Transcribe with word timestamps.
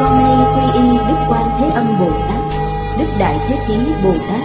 Con 0.00 0.18
nay 0.18 0.36
quy 0.54 0.80
y 0.80 0.98
Đức 1.08 1.16
Quan 1.28 1.50
Thế 1.58 1.70
Âm 1.74 1.86
Bồ 2.00 2.10
Tát, 2.28 2.58
Đức 2.98 3.06
Đại 3.18 3.38
Thế 3.48 3.56
Chí 3.66 3.74
Bồ 4.04 4.12
Tát 4.12 4.40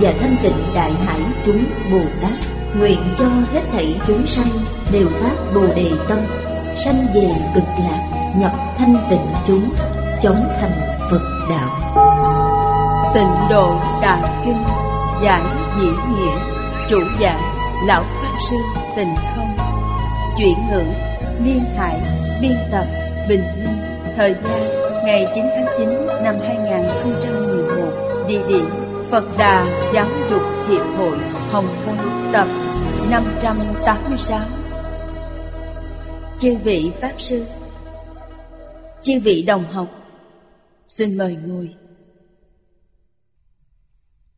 và 0.00 0.12
Thanh 0.20 0.36
Tịnh 0.42 0.74
Đại 0.74 0.92
Hải 0.92 1.20
chúng 1.44 1.64
Bồ 1.92 2.00
Tát, 2.22 2.32
nguyện 2.78 2.98
cho 3.18 3.24
hết 3.52 3.62
thảy 3.72 4.00
chúng 4.06 4.26
sanh 4.26 4.48
đều 4.92 5.06
phát 5.08 5.54
Bồ 5.54 5.66
đề 5.76 5.90
tâm, 6.08 6.18
sanh 6.84 7.06
về 7.14 7.28
cực 7.54 7.64
lạc, 7.78 8.32
nhập 8.36 8.52
thanh 8.78 8.96
tịnh 9.10 9.26
chúng, 9.46 9.70
chống 10.22 10.44
thành 10.60 10.98
Phật 11.10 11.22
đạo. 11.50 11.88
Tịnh 13.14 13.48
độ 13.50 13.76
Đại 14.02 14.20
Kinh 14.44 14.62
Giải 15.22 15.42
Dĩ 15.80 15.86
Nghĩa 15.86 16.32
Chủ 16.88 16.98
giảng 17.20 17.40
Lão 17.86 18.02
Pháp 18.02 18.38
Sư 18.50 18.56
Tịnh 18.96 19.14
Không 19.36 19.56
Chuyển 20.38 20.54
ngữ 20.70 20.82
Liên 21.44 21.64
Hải 21.76 22.00
Biên 22.40 22.56
tập 22.72 22.84
Bình 23.28 23.42
minh 23.56 23.78
Thời 24.16 24.34
gian 24.34 24.77
ngày 25.08 25.26
9 25.34 25.44
tháng 25.54 25.66
9 25.78 25.88
năm 26.24 26.36
2011 26.40 28.24
Địa 28.28 28.42
điểm 28.48 28.64
Phật 29.10 29.24
Đà 29.38 29.90
Giáo 29.94 30.06
dục 30.30 30.42
Hiệp 30.68 30.86
hội 30.96 31.18
Hồng 31.50 31.66
Kông 31.86 31.96
Tập 32.32 32.46
586 33.10 34.46
Chư 36.40 36.56
vị 36.64 36.90
Pháp 37.00 37.20
Sư, 37.20 37.46
Chư 39.02 39.20
vị 39.20 39.42
đồng 39.42 39.64
học, 39.64 39.88
Xin 40.88 41.18
mời 41.18 41.36
ngồi. 41.46 41.74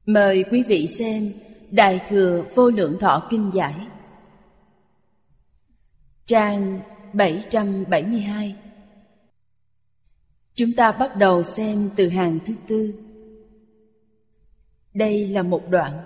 Mời 0.06 0.44
quý 0.50 0.62
vị 0.62 0.86
xem 0.86 1.32
Đại 1.70 2.00
Thừa 2.08 2.44
Vô 2.54 2.70
Lượng 2.70 2.98
Thọ 3.00 3.26
Kinh 3.30 3.50
Giải, 3.54 3.74
Trang 6.26 6.80
772 7.12 8.56
Chúng 10.60 10.72
ta 10.72 10.92
bắt 10.92 11.16
đầu 11.16 11.42
xem 11.42 11.90
từ 11.96 12.08
hàng 12.08 12.38
thứ 12.46 12.54
tư. 12.68 12.94
Đây 14.94 15.28
là 15.28 15.42
một 15.42 15.62
đoạn. 15.70 16.04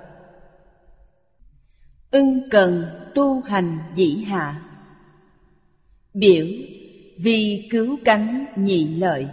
Ưng 2.11 2.49
cần 2.51 2.85
tu 3.15 3.41
hành 3.41 3.79
dĩ 3.95 4.25
hạ. 4.25 4.63
Biểu, 6.15 6.47
vì 7.17 7.69
cứu 7.71 7.97
cánh 8.05 8.47
nhị 8.57 8.95
lợi. 8.95 9.29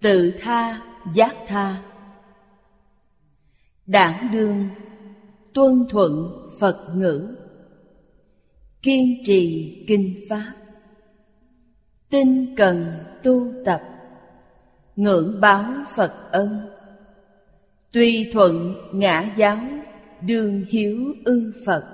Tự 0.00 0.32
tha, 0.40 0.82
giác 1.14 1.36
tha. 1.46 1.82
Đảng 3.86 4.28
đương, 4.32 4.68
tuân 5.54 5.84
thuận 5.90 6.32
Phật 6.60 6.94
ngữ. 6.94 7.36
Kiên 8.82 9.22
trì 9.24 9.76
kinh 9.88 10.26
pháp. 10.28 10.52
Tinh 12.10 12.54
cần 12.56 12.98
tu 13.22 13.52
tập 13.64 13.91
ngưỡng 14.96 15.40
báo 15.40 15.64
phật 15.94 16.12
ân. 16.30 16.70
Tuy 17.92 18.30
thuận 18.32 18.74
ngã 18.92 19.32
giáo, 19.36 19.58
đương 20.20 20.64
hiếu 20.68 21.14
ư 21.24 21.52
phật, 21.66 21.84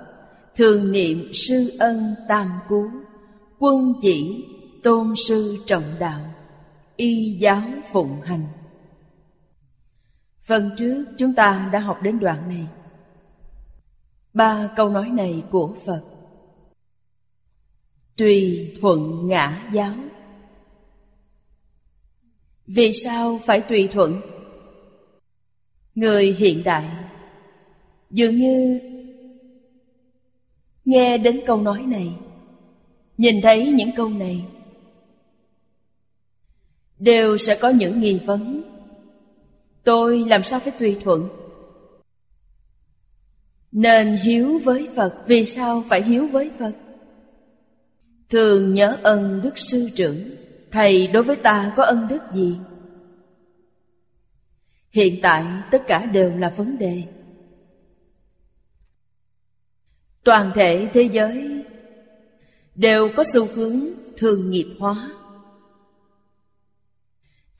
thường 0.55 0.91
niệm 0.91 1.31
sư 1.33 1.71
ân 1.79 2.15
tam 2.27 2.51
cú, 2.67 2.85
quân 3.59 3.93
chỉ, 4.01 4.45
tôn 4.83 5.13
sư 5.27 5.57
trọng 5.65 5.83
đạo, 5.99 6.19
y 6.95 7.37
giáo 7.39 7.61
phụng 7.91 8.21
hành. 8.21 8.43
Phần 10.41 10.71
trước 10.77 11.05
chúng 11.17 11.33
ta 11.33 11.69
đã 11.73 11.79
học 11.79 11.97
đến 12.01 12.19
đoạn 12.19 12.47
này. 12.47 12.67
Ba 14.33 14.69
câu 14.75 14.89
nói 14.89 15.09
này 15.09 15.43
của 15.51 15.75
phật. 15.85 16.03
Tùy 18.17 18.71
thuận 18.81 19.27
ngã 19.27 19.69
giáo 19.73 19.93
vì 22.75 22.93
sao 22.93 23.39
phải 23.45 23.61
tùy 23.61 23.89
thuận? 23.91 24.21
Người 25.95 26.31
hiện 26.31 26.63
đại, 26.63 26.85
dường 28.11 28.37
như 28.37 28.79
nghe 30.85 31.17
đến 31.17 31.41
câu 31.45 31.61
nói 31.61 31.81
này, 31.81 32.13
nhìn 33.17 33.41
thấy 33.41 33.71
những 33.71 33.89
câu 33.95 34.09
này, 34.09 34.45
đều 36.99 37.37
sẽ 37.37 37.55
có 37.55 37.69
những 37.69 38.01
nghi 38.01 38.19
vấn. 38.25 38.63
Tôi 39.83 40.25
làm 40.27 40.43
sao 40.43 40.59
phải 40.59 40.73
tùy 40.79 40.97
thuận? 41.03 41.29
Nên 43.71 44.15
hiếu 44.15 44.59
với 44.63 44.89
phật, 44.95 45.15
vì 45.27 45.45
sao 45.45 45.83
phải 45.89 46.03
hiếu 46.03 46.27
với 46.27 46.51
phật? 46.59 46.73
Thường 48.29 48.73
nhớ 48.73 48.97
ân 49.03 49.41
đức 49.43 49.57
sư 49.57 49.89
trưởng. 49.95 50.17
Thầy 50.71 51.07
đối 51.07 51.23
với 51.23 51.35
ta 51.35 51.73
có 51.75 51.83
ân 51.83 52.07
đức 52.07 52.21
gì? 52.31 52.57
Hiện 54.91 55.19
tại 55.21 55.45
tất 55.71 55.83
cả 55.87 56.05
đều 56.05 56.37
là 56.37 56.49
vấn 56.49 56.77
đề. 56.77 57.03
Toàn 60.23 60.51
thể 60.55 60.89
thế 60.93 61.03
giới 61.03 61.65
Đều 62.75 63.09
có 63.15 63.23
xu 63.33 63.47
hướng 63.55 63.79
thường 64.17 64.49
nghiệp 64.49 64.75
hóa. 64.79 65.09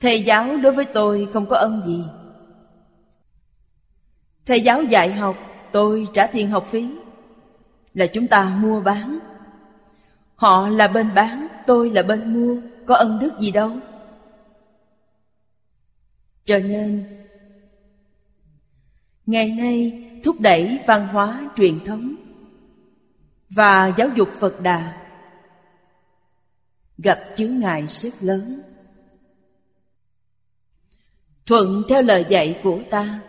Thầy 0.00 0.22
giáo 0.22 0.56
đối 0.56 0.72
với 0.72 0.84
tôi 0.84 1.28
không 1.32 1.46
có 1.46 1.56
ân 1.56 1.82
gì. 1.82 2.04
Thầy 4.46 4.60
giáo 4.60 4.82
dạy 4.82 5.12
học 5.12 5.36
Tôi 5.72 6.08
trả 6.12 6.26
tiền 6.26 6.50
học 6.50 6.66
phí. 6.70 6.88
Là 7.94 8.06
chúng 8.06 8.26
ta 8.26 8.56
mua 8.60 8.80
bán. 8.80 9.18
Họ 10.34 10.68
là 10.68 10.88
bên 10.88 11.14
bán, 11.14 11.46
tôi 11.66 11.90
là 11.90 12.02
bên 12.02 12.34
mua, 12.34 12.56
có 12.90 12.96
ân 12.96 13.18
đức 13.18 13.38
gì 13.38 13.50
đâu. 13.50 13.72
Cho 16.44 16.58
nên, 16.58 17.04
ngày 19.26 19.50
nay 19.50 20.04
thúc 20.24 20.40
đẩy 20.40 20.78
văn 20.86 21.08
hóa 21.08 21.50
truyền 21.56 21.84
thống 21.84 22.14
và 23.50 23.94
giáo 23.96 24.08
dục 24.16 24.28
Phật 24.40 24.60
Đà 24.60 25.06
gặp 26.98 27.18
chướng 27.36 27.58
ngại 27.58 27.86
rất 27.88 28.14
lớn. 28.20 28.62
Thuận 31.46 31.82
theo 31.88 32.02
lời 32.02 32.26
dạy 32.28 32.60
của 32.62 32.82
ta, 32.90 33.20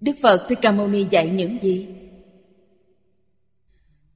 Đức 0.00 0.16
Phật 0.22 0.46
Thích 0.48 0.58
Ca 0.62 0.72
Mâu 0.72 0.88
Ni 0.88 1.06
dạy 1.10 1.30
những 1.30 1.58
gì? 1.60 1.88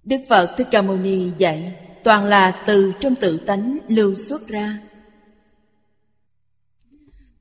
Đức 0.04 0.18
Phật 0.28 0.54
Thích 0.56 0.68
Ca 0.70 0.82
Mâu 0.82 0.96
Ni 0.96 1.30
dạy 1.38 1.81
toàn 2.04 2.24
là 2.24 2.62
từ 2.66 2.92
trong 3.00 3.14
tự 3.14 3.38
tánh 3.38 3.78
lưu 3.88 4.14
xuất 4.14 4.48
ra. 4.48 4.78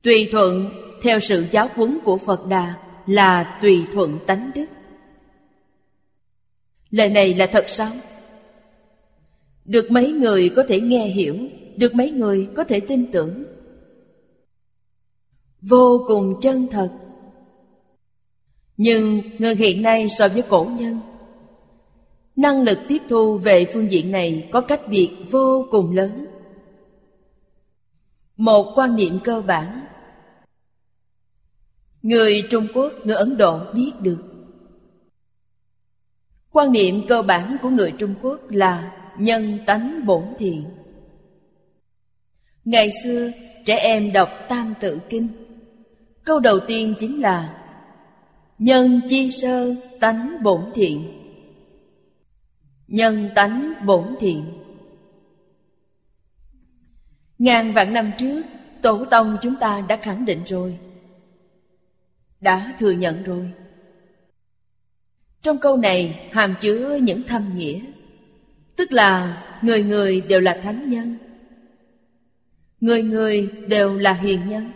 Tùy 0.02 0.28
thuận 0.32 0.70
theo 1.02 1.20
sự 1.20 1.46
giáo 1.50 1.68
huấn 1.74 1.98
của 2.04 2.18
Phật 2.18 2.46
Đà 2.46 2.74
là 3.06 3.58
tùy 3.62 3.86
thuận 3.92 4.18
tánh 4.26 4.50
đức. 4.54 4.66
Lời 6.90 7.08
này 7.08 7.34
là 7.34 7.46
thật 7.46 7.64
sao? 7.68 7.92
Được 9.64 9.90
mấy 9.90 10.12
người 10.12 10.52
có 10.56 10.64
thể 10.68 10.80
nghe 10.80 11.06
hiểu, 11.06 11.36
được 11.76 11.94
mấy 11.94 12.10
người 12.10 12.48
có 12.56 12.64
thể 12.64 12.80
tin 12.80 13.12
tưởng. 13.12 13.44
Vô 15.60 16.04
cùng 16.08 16.40
chân 16.40 16.66
thật. 16.70 16.90
Nhưng 18.76 19.22
người 19.38 19.54
hiện 19.54 19.82
nay 19.82 20.08
so 20.18 20.28
với 20.28 20.42
cổ 20.42 20.64
nhân 20.78 21.00
năng 22.36 22.62
lực 22.62 22.78
tiếp 22.88 23.02
thu 23.08 23.38
về 23.38 23.64
phương 23.64 23.90
diện 23.90 24.10
này 24.10 24.48
có 24.52 24.60
cách 24.60 24.80
biệt 24.88 25.10
vô 25.30 25.66
cùng 25.70 25.96
lớn. 25.96 26.26
Một 28.36 28.72
quan 28.74 28.96
niệm 28.96 29.18
cơ 29.24 29.42
bản. 29.42 29.86
Người 32.02 32.46
trung 32.50 32.66
quốc, 32.74 32.92
người 33.04 33.16
ấn 33.16 33.36
độ 33.36 33.60
biết 33.74 33.92
được. 34.00 34.18
Quan 36.50 36.72
niệm 36.72 37.06
cơ 37.08 37.22
bản 37.22 37.56
của 37.62 37.70
người 37.70 37.92
trung 37.98 38.14
quốc 38.22 38.50
là 38.50 38.92
nhân 39.18 39.58
tánh 39.66 40.06
bổn 40.06 40.24
thiện 40.38 40.64
ngày 42.64 42.90
xưa, 43.04 43.30
trẻ 43.64 43.76
em 43.76 44.12
đọc 44.12 44.28
tam 44.48 44.74
tự 44.80 44.98
kinh. 45.08 45.28
Câu 46.24 46.40
đầu 46.40 46.60
tiên 46.60 46.94
chính 46.98 47.20
là 47.20 47.58
nhân 48.58 49.00
chi 49.08 49.30
sơ 49.30 49.74
tánh 50.00 50.42
bổn 50.42 50.60
thiện 50.74 51.21
Nhân 52.92 53.30
tánh 53.34 53.72
bổn 53.84 54.16
thiện. 54.20 54.44
Ngàn 57.38 57.72
vạn 57.72 57.94
năm 57.94 58.10
trước, 58.18 58.42
Tổ 58.82 59.04
tông 59.04 59.38
chúng 59.42 59.56
ta 59.56 59.80
đã 59.88 59.96
khẳng 59.96 60.24
định 60.24 60.42
rồi. 60.46 60.78
Đã 62.40 62.74
thừa 62.78 62.90
nhận 62.90 63.22
rồi. 63.22 63.50
Trong 65.42 65.58
câu 65.58 65.76
này 65.76 66.28
hàm 66.32 66.54
chứa 66.60 66.96
những 67.02 67.22
thâm 67.22 67.56
nghĩa. 67.56 67.80
Tức 68.76 68.92
là 68.92 69.42
người 69.62 69.82
người 69.82 70.20
đều 70.20 70.40
là 70.40 70.60
thánh 70.62 70.88
nhân. 70.88 71.16
Người 72.80 73.02
người 73.02 73.46
đều 73.66 73.98
là 73.98 74.12
hiền 74.12 74.48
nhân. 74.48 74.72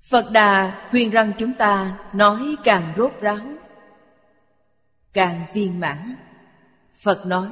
Phật 0.00 0.30
Đà 0.32 0.86
khuyên 0.90 1.10
rằng 1.10 1.32
chúng 1.38 1.52
ta 1.52 1.98
nói 2.14 2.56
càng 2.64 2.92
rốt 2.96 3.12
ráo, 3.20 3.46
Càng 5.12 5.46
viên 5.54 5.80
mãn. 5.80 6.16
Phật 7.02 7.26
nói 7.26 7.48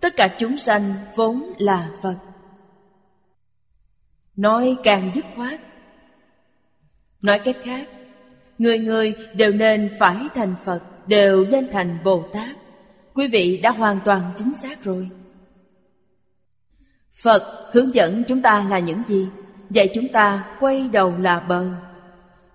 Tất 0.00 0.16
cả 0.16 0.28
chúng 0.38 0.58
sanh 0.58 0.94
vốn 1.16 1.52
là 1.58 1.90
Phật. 2.02 2.16
Nói 4.36 4.76
càng 4.82 5.10
dứt 5.14 5.24
khoát. 5.36 5.60
Nói 7.22 7.38
cách 7.38 7.56
khác 7.62 7.88
Người 8.58 8.78
người 8.78 9.14
đều 9.34 9.52
nên 9.52 9.90
phải 9.98 10.16
thành 10.34 10.54
Phật 10.64 10.82
Đều 11.06 11.44
nên 11.44 11.68
thành 11.72 11.98
Bồ 12.04 12.24
Tát. 12.32 12.56
Quý 13.14 13.28
vị 13.28 13.60
đã 13.62 13.70
hoàn 13.70 14.00
toàn 14.04 14.32
chính 14.36 14.54
xác 14.54 14.84
rồi. 14.84 15.10
Phật 17.12 17.70
hướng 17.72 17.94
dẫn 17.94 18.22
chúng 18.28 18.42
ta 18.42 18.64
là 18.70 18.78
những 18.78 19.02
gì? 19.06 19.28
Dạy 19.70 19.90
chúng 19.94 20.08
ta 20.08 20.56
quay 20.60 20.88
đầu 20.92 21.14
là 21.18 21.40
bờ. 21.40 21.66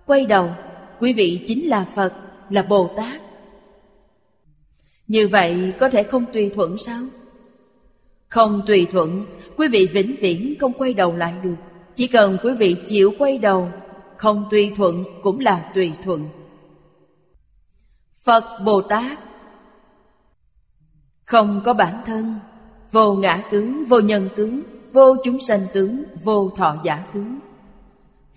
Quay 0.06 0.26
đầu, 0.26 0.50
quý 0.98 1.12
vị 1.12 1.44
chính 1.46 1.68
là 1.68 1.84
Phật, 1.94 2.12
là 2.50 2.62
Bồ 2.62 2.90
Tát. 2.96 3.27
Như 5.08 5.28
vậy 5.28 5.72
có 5.78 5.88
thể 5.88 6.02
không 6.02 6.24
tùy 6.32 6.50
thuận 6.54 6.78
sao? 6.78 7.02
Không 8.28 8.62
tùy 8.66 8.86
thuận, 8.92 9.26
quý 9.56 9.68
vị 9.68 9.88
vĩnh 9.92 10.16
viễn 10.20 10.54
không 10.60 10.72
quay 10.72 10.94
đầu 10.94 11.16
lại 11.16 11.34
được. 11.42 11.54
Chỉ 11.96 12.06
cần 12.06 12.38
quý 12.42 12.54
vị 12.54 12.76
chịu 12.86 13.14
quay 13.18 13.38
đầu 13.38 13.70
Không 14.16 14.48
tùy 14.50 14.72
thuận 14.76 15.04
cũng 15.22 15.40
là 15.40 15.70
tùy 15.74 15.92
thuận. 16.04 16.28
Phật 18.22 18.44
Bồ 18.64 18.82
Tát. 18.82 19.18
Không 21.24 21.60
có 21.64 21.74
bản 21.74 22.02
thân 22.06 22.38
Vô 22.92 23.14
ngã 23.14 23.42
tướng, 23.50 23.84
vô 23.84 24.00
nhân 24.00 24.28
tướng 24.36 24.62
Vô 24.92 25.16
chúng 25.24 25.40
sanh 25.40 25.60
tướng, 25.72 26.02
vô 26.24 26.50
thọ 26.56 26.76
giả 26.84 27.06
tướng. 27.12 27.38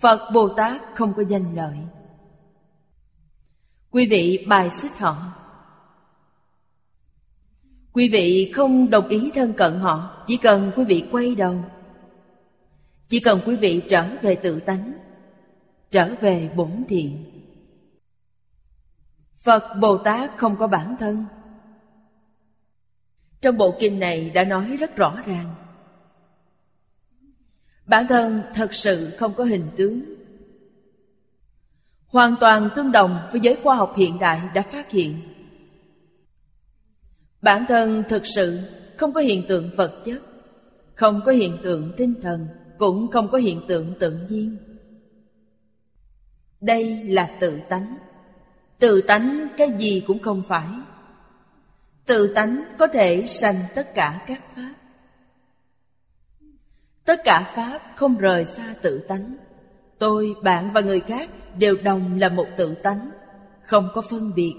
Phật 0.00 0.30
Bồ 0.34 0.48
Tát 0.48 0.80
không 0.94 1.14
có 1.14 1.22
danh 1.28 1.54
lợi. 1.54 1.76
Quý 3.90 4.06
vị 4.10 4.44
bài 4.48 4.70
xích 4.70 4.98
họ. 4.98 5.16
Quý 7.92 8.08
vị 8.08 8.52
không 8.54 8.90
đồng 8.90 9.08
ý 9.08 9.30
thân 9.34 9.52
cận 9.52 9.72
họ, 9.78 10.24
Chỉ 10.26 10.36
cần 10.36 10.72
quý 10.76 10.84
vị 10.84 11.04
quay 11.12 11.34
đầu. 11.34 11.64
Chỉ 13.08 13.20
cần 13.20 13.40
quý 13.46 13.56
vị 13.56 13.82
trở 13.88 14.04
về 14.22 14.34
tự 14.34 14.60
tánh, 14.60 14.92
Trở 15.90 16.14
về 16.20 16.50
bổn 16.56 16.84
thiện. 16.88 17.24
Phật 19.42 19.62
Bồ 19.80 19.98
Tát 19.98 20.30
không 20.36 20.56
có 20.56 20.66
bản 20.66 20.96
thân. 20.98 21.24
Trong 23.40 23.56
bộ 23.56 23.74
kinh 23.78 23.98
này 23.98 24.30
đã 24.30 24.44
nói 24.44 24.76
rất 24.80 24.96
rõ 24.96 25.16
ràng. 25.26 25.54
Bản 27.86 28.06
thân 28.08 28.42
thật 28.54 28.74
sự 28.74 29.10
không 29.18 29.34
có 29.34 29.44
hình 29.44 29.68
tướng. 29.76 30.02
Hoàn 32.06 32.36
toàn 32.40 32.68
tương 32.76 32.92
đồng 32.92 33.18
với 33.32 33.40
giới 33.40 33.58
khoa 33.62 33.76
học 33.76 33.94
hiện 33.96 34.18
đại 34.18 34.40
đã 34.54 34.62
phát 34.62 34.90
hiện. 34.90 35.31
Bản 37.42 37.64
thân 37.68 38.02
thực 38.08 38.22
sự 38.34 38.60
không 38.96 39.12
có 39.12 39.20
hiện 39.20 39.44
tượng 39.48 39.70
vật 39.76 40.02
chất 40.04 40.22
Không 40.94 41.20
có 41.24 41.32
hiện 41.32 41.58
tượng 41.62 41.92
tinh 41.96 42.14
thần 42.22 42.48
Cũng 42.78 43.10
không 43.10 43.28
có 43.30 43.38
hiện 43.38 43.60
tượng 43.68 43.94
tự 43.98 44.18
nhiên. 44.28 44.56
Đây 46.60 47.02
là 47.04 47.36
tự 47.40 47.58
tánh. 47.68 47.96
Tự 48.78 49.00
tánh 49.00 49.48
cái 49.56 49.68
gì 49.78 50.02
cũng 50.06 50.18
không 50.18 50.42
phải. 50.48 50.68
Tự 52.06 52.34
tánh 52.34 52.64
có 52.78 52.86
thể 52.86 53.26
sanh 53.26 53.54
tất 53.74 53.94
cả 53.94 54.24
các 54.26 54.40
pháp. 54.54 54.74
Tất 57.04 57.20
cả 57.24 57.52
Pháp 57.56 57.82
không 57.96 58.18
rời 58.18 58.44
xa 58.44 58.74
tự 58.82 58.98
tánh. 58.98 59.36
Tôi, 59.98 60.34
bạn 60.42 60.70
và 60.72 60.80
người 60.80 61.00
khác 61.00 61.30
đều 61.58 61.76
đồng 61.84 62.18
là 62.18 62.28
một 62.28 62.46
tự 62.56 62.74
tánh 62.74 63.10
Không 63.62 63.88
có 63.94 64.00
phân 64.00 64.34
biệt. 64.34 64.54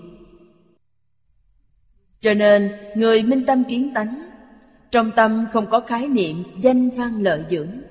Cho 2.24 2.34
nên, 2.34 2.72
người 2.96 3.24
minh 3.24 3.44
tâm 3.48 3.64
kiến 3.70 3.92
tánh, 3.94 4.30
Trong 4.92 5.12
tâm 5.16 5.46
không 5.52 5.70
có 5.70 5.80
khái 5.80 6.08
niệm 6.08 6.44
danh 6.62 6.90
văn 6.90 7.22
lợi 7.22 7.44
dưỡng. 7.50 7.82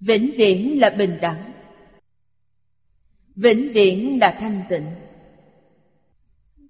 Vĩnh 0.00 0.30
viễn 0.36 0.80
là 0.80 0.90
bình 0.90 1.18
đẳng. 1.20 1.52
Vĩnh 3.36 3.72
viễn 3.72 4.18
là 4.20 4.36
thanh 4.40 4.62
tịnh. 4.68 4.86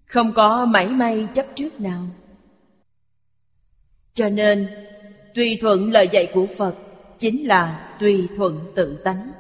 Không 0.07 0.33
có 0.35 0.65
mảy 0.65 0.89
may 0.89 1.27
chấp 1.35 1.47
trước 1.55 1.81
nào. 1.81 2.07
Cho 4.15 4.29
nên, 4.29 4.69
Tùy 5.35 5.59
thuận 5.61 5.91
lời 5.91 6.09
dạy 6.13 6.31
của 6.35 6.47
Phật 6.57 6.77
Chính 7.19 7.47
là 7.47 7.97
tùy 8.01 8.29
thuận 8.37 8.73
tự 8.75 8.97
tánh. 9.05 9.31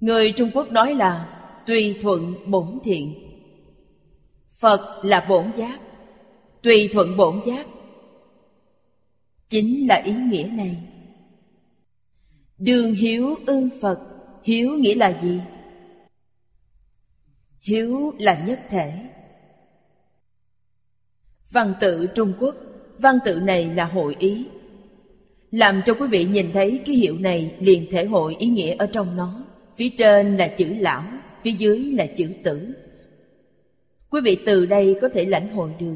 Người 0.00 0.32
Trung 0.32 0.50
Quốc 0.54 0.70
nói 0.70 0.94
là 0.94 1.38
Tùy 1.66 1.98
thuận 2.02 2.50
bổn 2.50 2.78
thiện. 2.84 3.29
Phật 4.60 5.00
là 5.02 5.26
bổn 5.28 5.50
giác 5.56 5.80
Tùy 6.62 6.88
thuận 6.92 7.16
bổn 7.16 7.40
giác. 7.44 7.66
Chính 9.48 9.88
là 9.88 10.02
ý 10.04 10.12
nghĩa 10.12 10.48
này. 10.52 10.78
Đường 12.58 12.92
hiếu 12.92 13.36
ư 13.46 13.68
Phật 13.80 14.00
Hiếu 14.42 14.70
nghĩa 14.70 14.94
là 14.94 15.20
gì? 15.22 15.40
Hiếu 17.60 18.12
là 18.18 18.44
nhất 18.46 18.60
thể. 18.68 18.92
Văn 21.50 21.74
tự 21.80 22.06
Trung 22.14 22.32
Quốc 22.40 22.56
Văn 22.98 23.18
tự 23.24 23.40
này 23.40 23.64
là 23.74 23.84
hội 23.84 24.16
ý. 24.18 24.46
Làm 25.50 25.82
cho 25.86 25.94
quý 25.94 26.06
vị 26.06 26.24
nhìn 26.24 26.50
thấy 26.52 26.80
ký 26.84 26.94
hiệu 26.94 27.18
này 27.18 27.54
liền 27.58 27.86
thể 27.90 28.04
hội 28.04 28.36
ý 28.38 28.46
nghĩa 28.46 28.76
ở 28.76 28.86
trong 28.86 29.16
nó. 29.16 29.44
Phía 29.76 29.88
trên 29.88 30.36
là 30.36 30.48
chữ 30.48 30.74
lão, 30.78 31.04
phía 31.42 31.52
dưới 31.52 31.78
là 31.78 32.06
chữ 32.16 32.32
tử. 32.44 32.74
Quý 34.10 34.20
vị 34.24 34.38
từ 34.46 34.66
đây 34.66 34.98
có 35.00 35.08
thể 35.08 35.24
lãnh 35.24 35.54
hội 35.54 35.70
được. 35.78 35.94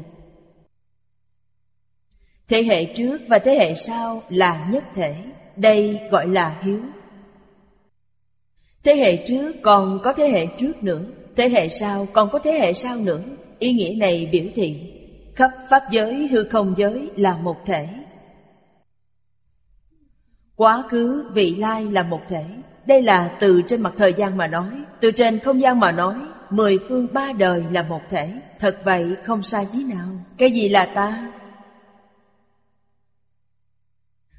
Thế 2.47 2.63
hệ 2.63 2.85
trước 2.85 3.21
và 3.27 3.39
thế 3.39 3.55
hệ 3.55 3.75
sau 3.75 4.23
là 4.29 4.69
nhất 4.71 4.83
thể. 4.95 5.15
Đây 5.55 5.99
gọi 6.11 6.27
là 6.27 6.61
hiếu. 6.63 6.79
Thế 8.83 8.95
hệ 8.95 9.25
trước 9.27 9.55
còn 9.61 9.99
có 10.03 10.13
thế 10.13 10.27
hệ 10.27 10.47
trước 10.57 10.83
nữa. 10.83 11.01
Thế 11.35 11.49
hệ 11.49 11.69
sau 11.69 12.07
còn 12.13 12.29
có 12.29 12.39
thế 12.39 12.51
hệ 12.51 12.73
sau 12.73 12.95
nữa. 12.95 13.21
Ý 13.59 13.73
nghĩa 13.73 13.95
này 13.97 14.29
biểu 14.31 14.45
thị 14.55 14.91
khắp 15.35 15.51
pháp 15.69 15.83
giới, 15.91 16.27
hư 16.27 16.43
không 16.43 16.73
giới 16.77 17.09
là 17.15 17.37
một 17.37 17.57
thể. 17.65 17.87
Quá 20.55 20.83
khứ, 20.89 21.29
vị 21.33 21.55
lai 21.55 21.85
là 21.91 22.03
một 22.03 22.21
thể. 22.29 22.45
Đây 22.87 23.01
là 23.01 23.37
từ 23.39 23.61
trên 23.67 23.81
mặt 23.81 23.93
thời 23.97 24.13
gian 24.13 24.37
mà 24.37 24.47
nói, 24.47 24.69
từ 25.01 25.11
trên 25.11 25.39
không 25.39 25.61
gian 25.61 25.79
mà 25.79 25.91
nói 25.91 26.15
mười 26.49 26.79
phương 26.87 27.07
ba 27.13 27.31
đời 27.31 27.65
là 27.71 27.83
một 27.83 28.01
thể. 28.09 28.41
Thật 28.59 28.81
vậy 28.83 29.15
không 29.23 29.43
sai 29.43 29.67
tí 29.73 29.83
nào. 29.83 30.07
Cái 30.37 30.51
gì 30.51 30.69
là 30.69 30.85
ta? 30.95 31.31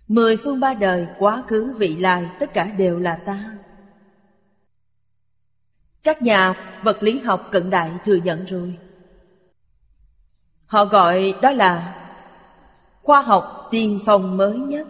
Mười 0.09 0.37
phương 0.37 0.61
ba 0.61 0.75
đời 0.75 1.09
quá 1.19 1.45
khứ 1.49 1.75
vị 1.79 1.97
lai 1.97 2.29
tất 2.41 2.55
cả 2.55 2.65
đều 2.65 2.99
là 2.99 3.17
ta. 3.17 3.57
Các 6.03 6.23
nhà 6.23 6.55
vật 6.83 7.03
lý 7.03 7.19
học 7.19 7.49
cận 7.53 7.71
đại 7.71 7.91
thừa 8.05 8.17
nhận 8.17 8.45
rồi. 8.45 8.79
Họ 10.67 10.85
gọi 10.85 11.35
đó 11.43 11.51
là 11.51 12.03
khoa 13.03 13.23
học 13.23 13.69
tiên 13.71 14.01
phong 14.07 14.37
mới 14.37 14.59
nhất. 14.59 14.89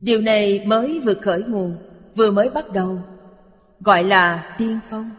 Điều 0.00 0.20
này 0.20 0.66
mới 0.66 1.00
vừa 1.00 1.14
khởi 1.14 1.42
nguồn, 1.42 1.76
vừa 2.14 2.30
mới 2.30 2.50
bắt 2.50 2.70
đầu, 2.72 2.98
gọi 3.80 4.04
là 4.04 4.54
tiên 4.58 4.78
phong. 4.90 5.10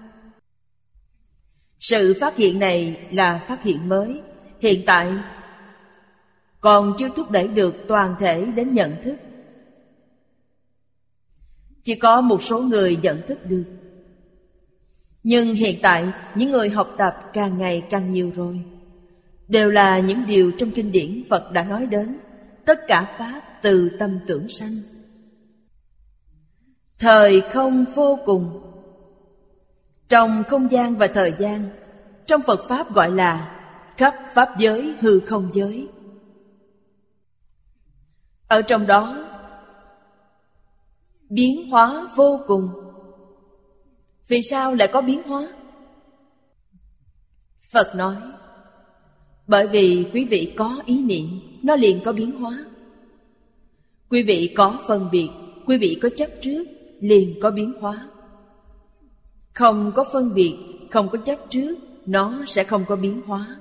Sự 1.80 2.16
phát 2.22 2.36
hiện 2.36 2.60
này 2.60 3.08
là 3.12 3.40
phát 3.48 3.64
hiện 3.64 3.90
mới, 3.90 4.22
hiện 4.60 4.82
tại 4.86 5.12
còn 6.60 6.94
chưa 6.98 7.10
thúc 7.16 7.32
đẩy 7.32 7.48
được 7.48 7.76
toàn 7.88 8.16
thể 8.20 8.46
đến 8.46 8.74
nhận 8.74 8.96
thức. 9.04 9.16
Chỉ 11.84 11.96
có 11.96 12.22
một 12.22 12.44
số 12.44 12.62
người 12.62 12.98
nhận 13.02 13.22
thức 13.28 13.46
được. 13.46 13.64
Nhưng 15.24 15.54
hiện 15.54 15.80
tại 15.82 16.08
những 16.36 16.52
người 16.52 16.70
học 16.70 16.96
tập 16.98 17.16
càng 17.34 17.58
ngày 17.58 17.84
càng 17.90 18.10
nhiều 18.10 18.32
rồi. 18.36 18.62
Đều 19.48 19.70
là 19.72 20.00
những 20.00 20.26
điều 20.28 20.52
trong 20.58 20.72
kinh 20.72 20.92
điển 20.92 21.24
Phật 21.30 21.52
đã 21.52 21.64
nói 21.64 21.86
đến. 21.86 22.18
Tất 22.66 22.80
cả 22.88 23.16
Pháp 23.18 23.42
từ 23.62 23.90
tâm 24.00 24.20
tưởng 24.28 24.50
sanh. 24.50 24.76
Thời 27.02 27.42
không 27.42 27.86
vô 27.96 28.20
cùng. 28.26 28.62
Trong 30.10 30.44
không 30.48 30.72
gian 30.72 30.96
và 30.96 31.08
thời 31.08 31.34
gian, 31.40 31.70
Trong 32.26 32.42
Phật 32.42 32.66
Pháp 32.68 32.94
gọi 32.94 33.12
là 33.12 33.62
khắp 33.98 34.16
Pháp 34.34 34.50
giới, 34.58 34.94
hư 35.00 35.20
không 35.20 35.50
giới. 35.54 35.88
Ở 38.48 38.62
trong 38.62 38.88
đó, 38.88 39.28
Biến 41.30 41.70
hóa 41.70 42.08
vô 42.16 42.40
cùng. 42.48 42.70
Vì 44.28 44.42
sao 44.42 44.74
lại 44.74 44.88
có 44.88 45.02
biến 45.02 45.24
hóa? 45.24 45.48
Phật 47.72 47.96
nói, 47.96 48.16
Bởi 49.48 49.68
vì 49.68 50.10
quý 50.14 50.26
vị 50.26 50.54
có 50.58 50.82
ý 50.86 51.04
niệm, 51.04 51.28
Nó 51.64 51.76
liền 51.76 52.00
có 52.06 52.12
biến 52.12 52.32
hóa. 52.32 52.66
Quý 54.10 54.24
vị 54.24 54.54
có 54.58 54.80
phân 54.88 55.10
biệt, 55.12 55.30
Quý 55.66 55.78
vị 55.78 56.00
có 56.02 56.10
chấp 56.18 56.30
trước 56.42 56.64
Liền 57.02 57.40
có 57.42 57.52
biến 57.52 57.74
hóa. 57.80 58.08
Không 59.54 59.92
có 59.96 60.06
phân 60.14 60.34
biệt, 60.34 60.58
Không 60.92 61.10
có 61.10 61.18
chấp 61.18 61.40
trước, 61.50 61.76
Nó 62.06 62.44
sẽ 62.48 62.64
không 62.64 62.86
có 62.88 62.96
biến 62.96 63.22
hóa. 63.26 63.56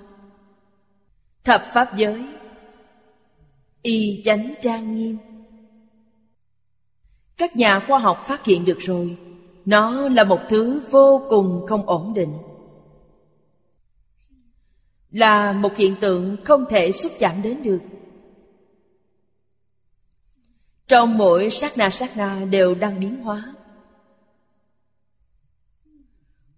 Thập 1.45 1.65
Pháp 1.75 1.97
giới, 1.97 2.27
Y 3.83 4.23
chánh 4.25 4.55
trang 4.63 4.95
nghiêm. 4.95 5.19
Các 7.37 7.57
nhà 7.57 7.81
khoa 7.81 7.99
học 7.99 8.25
phát 8.27 8.45
hiện 8.45 8.65
được 8.65 8.79
rồi, 8.79 9.17
Nó 9.65 10.09
là 10.09 10.25
một 10.25 10.41
thứ 10.49 10.81
vô 10.91 11.27
cùng 11.29 11.67
không 11.67 11.87
ổn 11.87 12.15
định. 12.15 12.33
Là 15.11 15.53
một 15.53 15.77
hiện 15.77 15.95
tượng 16.01 16.37
không 16.45 16.65
thể 16.71 16.93
xúc 16.93 17.13
chạm 17.19 17.43
đến 17.43 17.63
được. 17.63 17.81
Trong 20.91 21.19
mỗi 21.19 21.51
sát 21.51 21.79
na 21.79 21.91
sát 21.91 22.17
na 22.17 22.45
đều 22.51 22.75
đang 22.75 23.01
biến 23.01 23.23
hóa. 23.23 23.55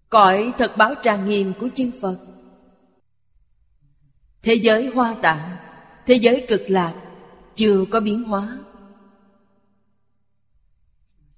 Cõi 0.09 0.53
thật 0.57 0.77
báo 0.77 0.95
trang 1.03 1.25
nghiêm 1.25 1.53
của 1.59 1.69
chư 1.75 1.91
Phật. 2.01 2.17
Thế 4.41 4.53
giới 4.53 4.87
hoa 4.87 5.15
tạng, 5.21 5.57
Thế 6.05 6.15
giới 6.15 6.45
cực 6.47 6.61
lạc 6.67 6.93
Chưa 7.55 7.85
có 7.91 7.99
biến 7.99 8.23
hóa. 8.23 8.57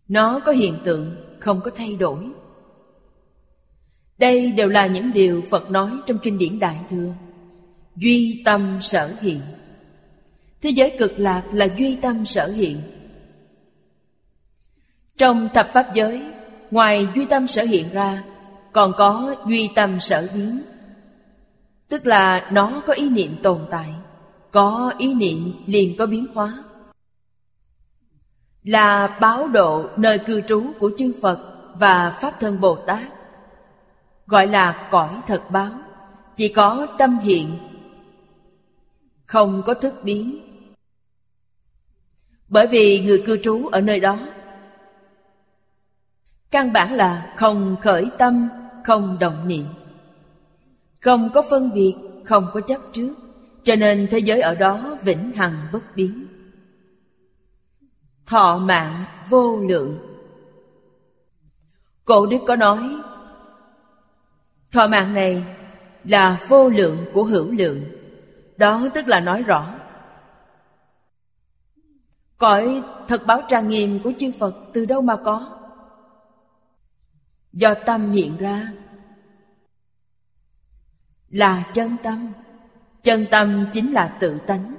Nó 0.07 0.39
có 0.45 0.51
hiện 0.51 0.77
tượng, 0.85 1.15
Không 1.39 1.61
có 1.61 1.71
thay 1.75 1.95
đổi. 1.95 2.29
Đây 4.17 4.51
đều 4.51 4.67
là 4.69 4.87
những 4.87 5.13
điều 5.13 5.43
Phật 5.49 5.71
nói 5.71 5.91
trong 6.05 6.17
kinh 6.17 6.37
điển 6.37 6.59
Đại 6.59 6.79
Thừa. 6.89 7.13
Duy 7.95 8.41
tâm 8.45 8.79
sở 8.81 9.13
hiện. 9.21 9.41
Thế 10.65 10.71
giới 10.71 10.95
cực 10.99 11.13
lạc 11.17 11.43
là 11.51 11.67
duy 11.77 11.95
tâm 12.01 12.25
sở 12.25 12.47
hiện. 12.47 12.81
Trong 15.17 15.49
thập 15.53 15.69
pháp 15.73 15.93
giới, 15.93 16.23
Ngoài 16.71 17.07
duy 17.15 17.25
tâm 17.25 17.47
sở 17.47 17.63
hiện 17.63 17.85
ra, 17.93 18.23
Còn 18.73 18.93
có 18.97 19.35
duy 19.47 19.69
tâm 19.75 19.99
sở 19.99 20.27
biến. 20.33 20.61
Tức 21.89 22.05
là 22.05 22.49
nó 22.51 22.81
có 22.87 22.93
ý 22.93 23.09
niệm 23.09 23.35
tồn 23.43 23.61
tại, 23.71 23.93
Có 24.51 24.93
ý 24.97 25.13
niệm 25.13 25.53
liền 25.65 25.97
có 25.97 26.05
biến 26.05 26.27
hóa. 26.33 26.63
Là 28.63 29.07
báo 29.21 29.47
độ 29.47 29.89
nơi 29.97 30.19
cư 30.19 30.41
trú 30.41 30.63
của 30.79 30.91
chư 30.97 31.13
Phật 31.21 31.39
Và 31.73 32.17
Pháp 32.21 32.39
Thân 32.39 32.61
Bồ 32.61 32.75
Tát, 32.75 33.03
Gọi 34.27 34.47
là 34.47 34.87
cõi 34.91 35.21
thật 35.27 35.41
báo, 35.49 35.71
Chỉ 36.37 36.47
có 36.47 36.87
tâm 36.97 37.19
hiện, 37.19 37.57
Không 39.25 39.63
có 39.65 39.73
thức 39.73 39.93
biến. 40.03 40.44
Bởi 42.47 42.67
vì 42.67 42.99
người 42.99 43.23
cư 43.25 43.37
trú 43.37 43.67
ở 43.67 43.81
nơi 43.81 43.99
đó. 43.99 44.19
Căn 46.51 46.73
bản 46.73 46.93
là 46.93 47.33
không 47.37 47.75
khởi 47.81 48.09
tâm, 48.17 48.49
không 48.83 49.17
động 49.19 49.47
niệm. 49.47 49.65
Không 51.01 51.29
có 51.33 51.41
phân 51.49 51.73
biệt, 51.73 51.95
không 52.25 52.47
có 52.53 52.61
chấp 52.61 52.81
trước. 52.93 53.13
Cho 53.63 53.75
nên 53.75 54.07
thế 54.11 54.19
giới 54.19 54.41
ở 54.41 54.55
đó 54.55 54.97
vĩnh 55.03 55.31
hằng 55.31 55.67
bất 55.71 55.95
biến. 55.95 56.25
Thọ 58.25 58.57
mạng 58.57 59.05
vô 59.29 59.57
lượng. 59.57 59.97
Cổ 62.05 62.25
đức 62.25 62.39
có 62.47 62.55
nói 62.55 62.95
Thọ 64.71 64.87
mạng 64.87 65.13
này 65.13 65.43
là 66.03 66.45
vô 66.47 66.69
lượng 66.69 66.97
của 67.13 67.23
hữu 67.23 67.51
lượng. 67.51 67.81
Đó 68.57 68.87
tức 68.93 69.07
là 69.07 69.19
nói 69.19 69.43
rõ. 69.43 69.75
Cõi 72.37 72.83
thật 73.07 73.25
báo 73.27 73.41
trang 73.47 73.69
nghiêm 73.69 73.99
của 74.03 74.11
chư 74.19 74.31
Phật 74.39 74.55
từ 74.73 74.85
đâu 74.85 75.01
mà 75.01 75.15
có? 75.15 75.59
Do 77.53 77.73
tâm 77.85 78.11
hiện 78.11 78.37
ra. 78.37 78.71
Là 81.29 81.71
chân 81.73 81.95
tâm. 82.03 82.31
Chân 83.03 83.25
tâm 83.31 83.65
chính 83.73 83.93
là 83.93 84.17
tự 84.19 84.37
tánh. 84.47 84.75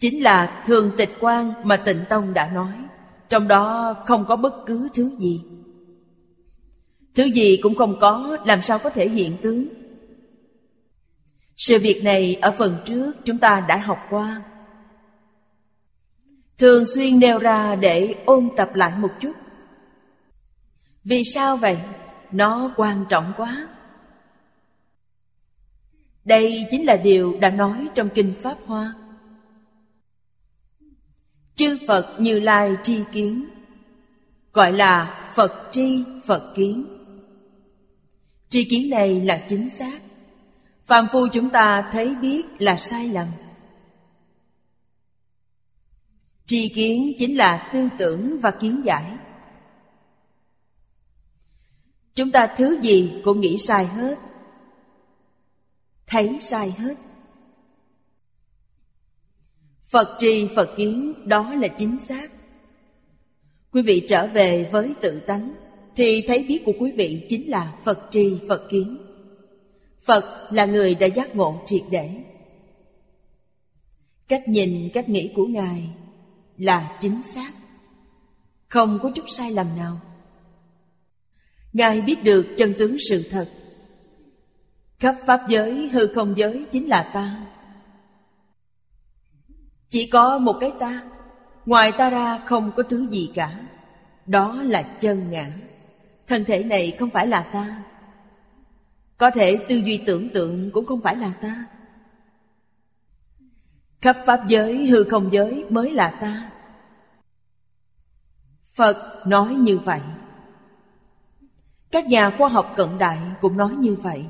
Chính 0.00 0.22
là 0.22 0.62
thường 0.66 0.92
tịch 0.96 1.10
quan 1.20 1.54
mà 1.64 1.76
tịnh 1.76 2.04
tông 2.08 2.34
đã 2.34 2.50
nói. 2.50 2.72
Trong 3.28 3.48
đó 3.48 3.94
không 4.06 4.24
có 4.28 4.36
bất 4.36 4.54
cứ 4.66 4.88
thứ 4.94 5.16
gì. 5.18 5.44
Thứ 7.14 7.24
gì 7.24 7.58
cũng 7.62 7.74
không 7.74 7.96
có, 8.00 8.38
làm 8.46 8.62
sao 8.62 8.78
có 8.78 8.90
thể 8.90 9.08
hiện 9.08 9.36
tướng? 9.42 9.68
Sự 11.56 11.78
việc 11.78 12.00
này 12.04 12.34
ở 12.34 12.50
phần 12.50 12.76
trước 12.84 13.12
chúng 13.24 13.38
ta 13.38 13.64
đã 13.68 13.76
học 13.76 13.98
qua 14.10 14.42
thường 16.62 16.84
xuyên 16.86 17.18
nêu 17.18 17.38
ra 17.38 17.74
để 17.74 18.14
ôn 18.24 18.48
tập 18.56 18.70
lại 18.74 18.92
một 18.98 19.10
chút. 19.20 19.32
Vì 21.04 21.24
sao 21.24 21.56
vậy? 21.56 21.78
Nó 22.32 22.72
quan 22.76 23.04
trọng 23.08 23.32
quá. 23.36 23.68
Đây 26.24 26.66
chính 26.70 26.86
là 26.86 26.96
điều 26.96 27.38
đã 27.40 27.50
nói 27.50 27.88
trong 27.94 28.08
kinh 28.08 28.34
pháp 28.42 28.56
hoa. 28.66 28.94
Chư 31.54 31.78
phật 31.86 32.16
như 32.18 32.40
lai 32.40 32.76
tri 32.82 33.00
kiến, 33.12 33.44
gọi 34.52 34.72
là 34.72 35.30
phật 35.34 35.68
tri 35.72 36.04
phật 36.26 36.52
kiến. 36.56 36.86
Tri 38.48 38.64
kiến 38.64 38.90
này 38.90 39.20
là 39.20 39.44
chính 39.48 39.70
xác. 39.70 40.00
Phàm 40.86 41.06
phu 41.12 41.28
chúng 41.32 41.50
ta 41.50 41.90
thấy 41.92 42.14
biết 42.14 42.42
là 42.58 42.76
sai 42.76 43.08
lầm. 43.08 43.28
Tri 46.52 46.68
kiến 46.68 47.12
chính 47.18 47.36
là 47.36 47.70
tư 47.72 47.88
tưởng 47.98 48.40
và 48.40 48.50
kiến 48.50 48.82
giải. 48.84 49.04
Chúng 52.14 52.30
ta 52.30 52.54
thứ 52.56 52.80
gì 52.82 53.12
cũng 53.24 53.40
nghĩ 53.40 53.58
sai 53.58 53.86
hết 53.86 54.18
Thấy 56.06 56.38
sai 56.40 56.70
hết. 56.70 56.94
Phật 59.90 60.16
tri 60.18 60.48
Phật 60.56 60.74
kiến 60.76 61.14
đó 61.24 61.54
là 61.54 61.68
chính 61.68 61.98
xác. 62.00 62.30
Quý 63.72 63.82
vị 63.82 64.06
trở 64.08 64.26
về 64.26 64.68
với 64.72 64.94
tự 65.00 65.20
tánh 65.20 65.54
Thì 65.96 66.24
thấy 66.26 66.44
biết 66.48 66.62
của 66.64 66.72
quý 66.80 66.92
vị 66.96 67.26
chính 67.28 67.50
là 67.50 67.76
Phật 67.84 68.08
tri 68.10 68.38
Phật 68.48 68.68
kiến. 68.70 68.98
Phật 70.04 70.48
là 70.50 70.64
người 70.64 70.94
đã 70.94 71.06
giác 71.06 71.36
ngộ 71.36 71.62
triệt 71.66 71.82
để. 71.90 72.10
Cách 74.28 74.48
nhìn, 74.48 74.90
cách 74.94 75.08
nghĩ 75.08 75.32
của 75.36 75.46
Ngài 75.46 75.88
là 76.56 76.96
chính 77.00 77.22
xác. 77.22 77.52
Không 78.68 78.98
có 79.02 79.10
chút 79.14 79.24
sai 79.28 79.50
lầm 79.50 79.66
nào. 79.76 80.00
Ngài 81.72 82.00
biết 82.00 82.24
được 82.24 82.46
chân 82.56 82.74
tướng 82.78 82.96
sự 83.10 83.28
thật. 83.30 83.48
Khắp 84.98 85.16
Pháp 85.26 85.40
giới, 85.48 85.88
hư 85.88 86.06
không 86.06 86.34
giới 86.36 86.66
chính 86.72 86.88
là 86.88 87.10
ta. 87.14 87.46
Chỉ 89.90 90.06
có 90.06 90.38
một 90.38 90.56
cái 90.60 90.72
ta 90.80 91.02
Ngoài 91.66 91.92
ta 91.92 92.10
ra 92.10 92.38
không 92.46 92.72
có 92.76 92.82
thứ 92.82 93.08
gì 93.10 93.30
cả. 93.34 93.60
Đó 94.26 94.62
là 94.62 94.82
chân 94.82 95.30
ngã. 95.30 95.46
Thân 96.26 96.44
thể 96.44 96.62
này 96.62 96.96
không 96.98 97.10
phải 97.10 97.26
là 97.26 97.42
ta. 97.42 97.82
Có 99.16 99.30
thể 99.30 99.56
tư 99.68 99.76
duy 99.76 99.96
tưởng 99.96 100.28
tượng 100.28 100.70
cũng 100.70 100.86
không 100.86 101.00
phải 101.00 101.16
là 101.16 101.32
ta. 101.42 101.64
Khắp 104.02 104.16
Pháp 104.26 104.46
giới, 104.48 104.86
hư 104.86 105.04
không 105.04 105.32
giới 105.32 105.64
mới 105.68 105.92
là 105.92 106.10
ta 106.10 106.50
Phật 108.74 109.26
nói 109.26 109.54
như 109.54 109.78
vậy 109.78 110.00
các 111.92 112.06
nhà 112.06 112.30
khoa 112.38 112.48
học 112.48 112.72
cận 112.76 112.98
đại 112.98 113.18
cũng 113.40 113.56
nói 113.56 113.74
như 113.78 113.94
vậy. 113.94 114.24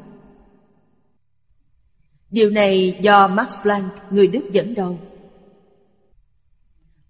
Điều 2.30 2.50
này 2.50 2.98
do 3.00 3.28
Max 3.28 3.58
Planck, 3.62 4.12
người 4.12 4.26
Đức 4.26 4.48
dẫn 4.52 4.74
đầu. 4.74 4.98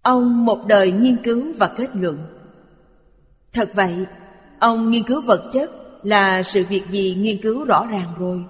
Ông 0.03 0.45
một 0.45 0.67
đời 0.67 0.93
nghiên 0.93 1.17
cứu 1.23 1.53
và 1.59 1.75
kết 1.77 1.97
luận. 1.97 2.19
Thật 3.53 3.71
vậy, 3.75 4.07
ông 4.61 4.91
nghiên 4.91 5.03
cứu 5.05 5.21
vật 5.21 5.51
chất 5.53 5.71
là 6.03 6.43
sự 6.43 6.65
việc 6.69 6.83
gì 6.91 7.15
nghiên 7.19 7.43
cứu 7.43 7.65
rõ 7.65 7.87
ràng 7.87 8.15
rồi. 8.19 8.45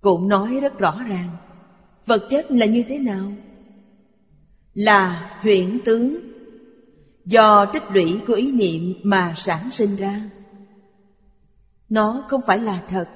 Cũng 0.00 0.28
nói 0.28 0.60
rất 0.60 0.78
rõ 0.78 1.02
ràng, 1.08 1.36
vật 2.10 2.26
chất 2.30 2.50
là 2.50 2.66
như 2.66 2.84
thế 2.88 2.98
nào? 2.98 3.32
Là 4.74 5.30
huyễn 5.42 5.78
tướng. 5.84 6.18
Do 7.24 7.64
tích 7.64 7.82
lũy 7.92 8.20
của 8.26 8.34
ý 8.34 8.52
niệm 8.52 8.94
mà 9.02 9.34
sản 9.36 9.70
sinh 9.70 9.96
ra. 9.96 10.30
Nó 11.88 12.24
không 12.28 12.40
phải 12.46 12.58
là 12.58 12.82
thật. 12.88 13.08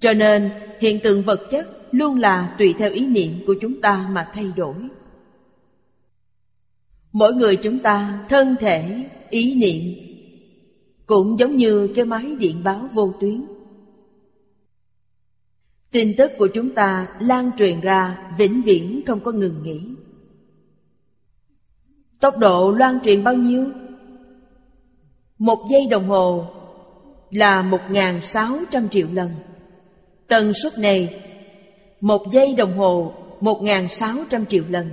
Cho 0.00 0.12
nên, 0.12 0.50
hiện 0.80 1.00
tượng 1.02 1.22
vật 1.22 1.40
chất 1.50 1.68
luôn 1.90 2.16
là 2.18 2.54
tùy 2.58 2.74
theo 2.78 2.90
ý 2.90 3.06
niệm 3.06 3.32
của 3.46 3.54
chúng 3.60 3.80
ta 3.80 4.08
mà 4.10 4.30
thay 4.34 4.52
đổi. 4.56 4.76
Mỗi 7.12 7.34
người 7.34 7.56
chúng 7.56 7.78
ta 7.78 8.24
thân 8.28 8.56
thể, 8.60 9.04
ý 9.30 9.54
niệm 9.54 10.06
cũng 11.06 11.38
giống 11.38 11.56
như 11.56 11.88
cái 11.96 12.04
máy 12.04 12.36
điện 12.38 12.64
báo 12.64 12.88
vô 12.92 13.14
tuyến 13.20 13.55
tin 15.96 16.16
tức 16.16 16.32
của 16.38 16.46
chúng 16.46 16.70
ta 16.70 17.06
lan 17.20 17.50
truyền 17.58 17.80
ra, 17.80 18.18
vĩnh 18.38 18.62
viễn 18.62 19.00
không 19.06 19.20
có 19.20 19.32
ngừng 19.32 19.62
nghỉ. 19.62 19.80
Tốc 22.20 22.38
độ 22.38 22.72
loan 22.72 23.00
truyền 23.04 23.24
bao 23.24 23.34
nhiêu? 23.34 23.66
Một 25.38 25.66
giây 25.70 25.86
đồng 25.90 26.08
hồ 26.08 26.46
là 27.30 27.62
một 27.62 27.80
sáu 28.22 28.58
trăm 28.70 28.88
triệu 28.88 29.06
lần. 29.12 29.30
Tần 30.26 30.52
suất 30.52 30.78
này, 30.78 31.22
một 32.00 32.32
giây 32.32 32.54
đồng 32.54 32.78
hồ, 32.78 33.14
một 33.40 33.62
sáu 33.90 34.16
trăm 34.28 34.46
triệu 34.46 34.64
lần. 34.70 34.90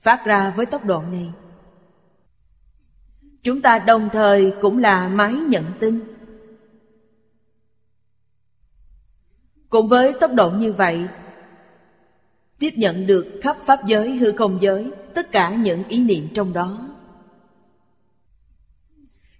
Phát 0.00 0.24
ra 0.24 0.52
với 0.56 0.66
tốc 0.66 0.84
độ 0.84 1.02
này. 1.02 1.30
Chúng 3.42 3.62
ta 3.62 3.78
đồng 3.78 4.08
thời 4.12 4.52
cũng 4.60 4.78
là 4.78 5.08
máy 5.08 5.34
nhận 5.34 5.64
tin. 5.80 6.11
Cùng 9.72 9.88
với 9.88 10.12
tốc 10.20 10.30
độ 10.34 10.50
như 10.50 10.72
vậy, 10.72 11.06
tiếp 12.58 12.70
nhận 12.76 13.06
được 13.06 13.38
khắp 13.42 13.56
pháp 13.66 13.86
giới, 13.86 14.16
hư 14.16 14.32
không 14.32 14.58
giới, 14.62 14.90
tất 15.14 15.32
cả 15.32 15.54
những 15.54 15.88
ý 15.88 16.04
niệm 16.04 16.28
trong 16.34 16.52
đó. 16.52 16.88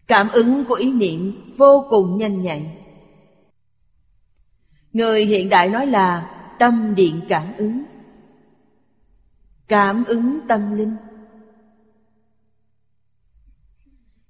Cảm 0.07 0.29
ứng 0.29 0.65
của 0.65 0.75
ý 0.75 0.93
niệm 0.93 1.51
vô 1.57 1.87
cùng 1.91 2.17
nhanh 2.17 2.41
nhạy. 2.43 2.77
Người 4.93 5.25
hiện 5.25 5.49
đại 5.49 5.69
nói 5.69 5.87
là 5.87 6.31
tâm 6.59 6.95
điện 6.95 7.21
cảm 7.29 7.53
ứng. 7.57 7.85
Cảm 9.69 10.05
ứng 10.05 10.41
tâm 10.49 10.77
linh. 10.77 10.97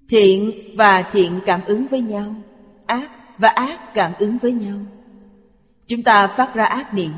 Thiện 0.09 0.51
và 0.77 1.09
thiện 1.11 1.39
cảm 1.45 1.61
ứng 1.65 1.87
với 1.87 2.01
nhau, 2.01 2.35
ác 2.85 3.09
và 3.37 3.49
ác 3.49 3.93
cảm 3.93 4.11
ứng 4.19 4.37
với 4.37 4.51
nhau 4.51 4.79
chúng 5.93 6.03
ta 6.03 6.27
phát 6.27 6.55
ra 6.55 6.65
ác 6.65 6.93
niệm. 6.93 7.11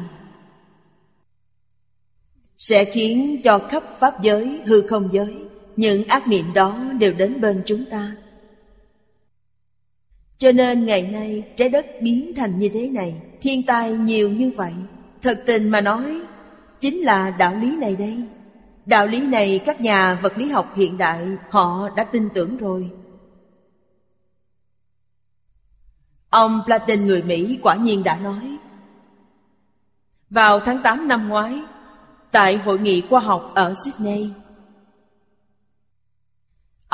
Sẽ 2.57 2.85
khiến 2.85 3.41
cho 3.43 3.59
khắp 3.69 3.83
pháp 3.99 4.21
giới, 4.21 4.61
hư 4.65 4.81
không 4.87 5.09
giới, 5.11 5.35
những 5.75 6.03
ác 6.03 6.27
niệm 6.27 6.53
đó 6.53 6.83
đều 6.99 7.13
đến 7.13 7.41
bên 7.41 7.63
chúng 7.65 7.85
ta. 7.91 8.15
Cho 10.37 10.51
nên 10.51 10.85
ngày 10.85 11.01
nay, 11.01 11.43
trái 11.55 11.69
đất 11.69 11.85
biến 12.01 12.33
thành 12.35 12.59
như 12.59 12.69
thế 12.73 12.87
này, 12.87 13.21
thiên 13.41 13.65
tai 13.65 13.93
nhiều 13.93 14.29
như 14.29 14.51
vậy. 14.55 14.73
Thật 15.21 15.43
tình 15.45 15.69
mà 15.69 15.81
nói, 15.81 16.21
chính 16.81 16.99
là 16.99 17.29
đạo 17.29 17.55
lý 17.55 17.75
này 17.75 17.95
đây. 17.95 18.23
Đạo 18.85 19.07
lý 19.07 19.27
này 19.27 19.59
các 19.65 19.81
nhà 19.81 20.19
vật 20.21 20.37
lý 20.37 20.49
học 20.49 20.73
hiện 20.75 20.97
đại 20.97 21.27
họ 21.49 21.89
đã 21.95 22.03
tin 22.03 22.29
tưởng 22.33 22.57
rồi. 22.57 22.89
Ông 26.29 26.61
platin 26.65 27.05
người 27.05 27.21
mỹ 27.21 27.59
quả 27.61 27.75
nhiên 27.75 28.03
đã 28.03 28.17
nói 28.17 28.57
vào 30.29 30.59
tháng 30.59 30.81
8 30.83 31.07
năm 31.07 31.29
ngoái 31.29 31.61
tại 32.31 32.57
hội 32.57 32.79
nghị 32.79 33.01
khoa 33.01 33.19
học 33.19 33.51
ở 33.55 33.73
sydney 33.85 34.31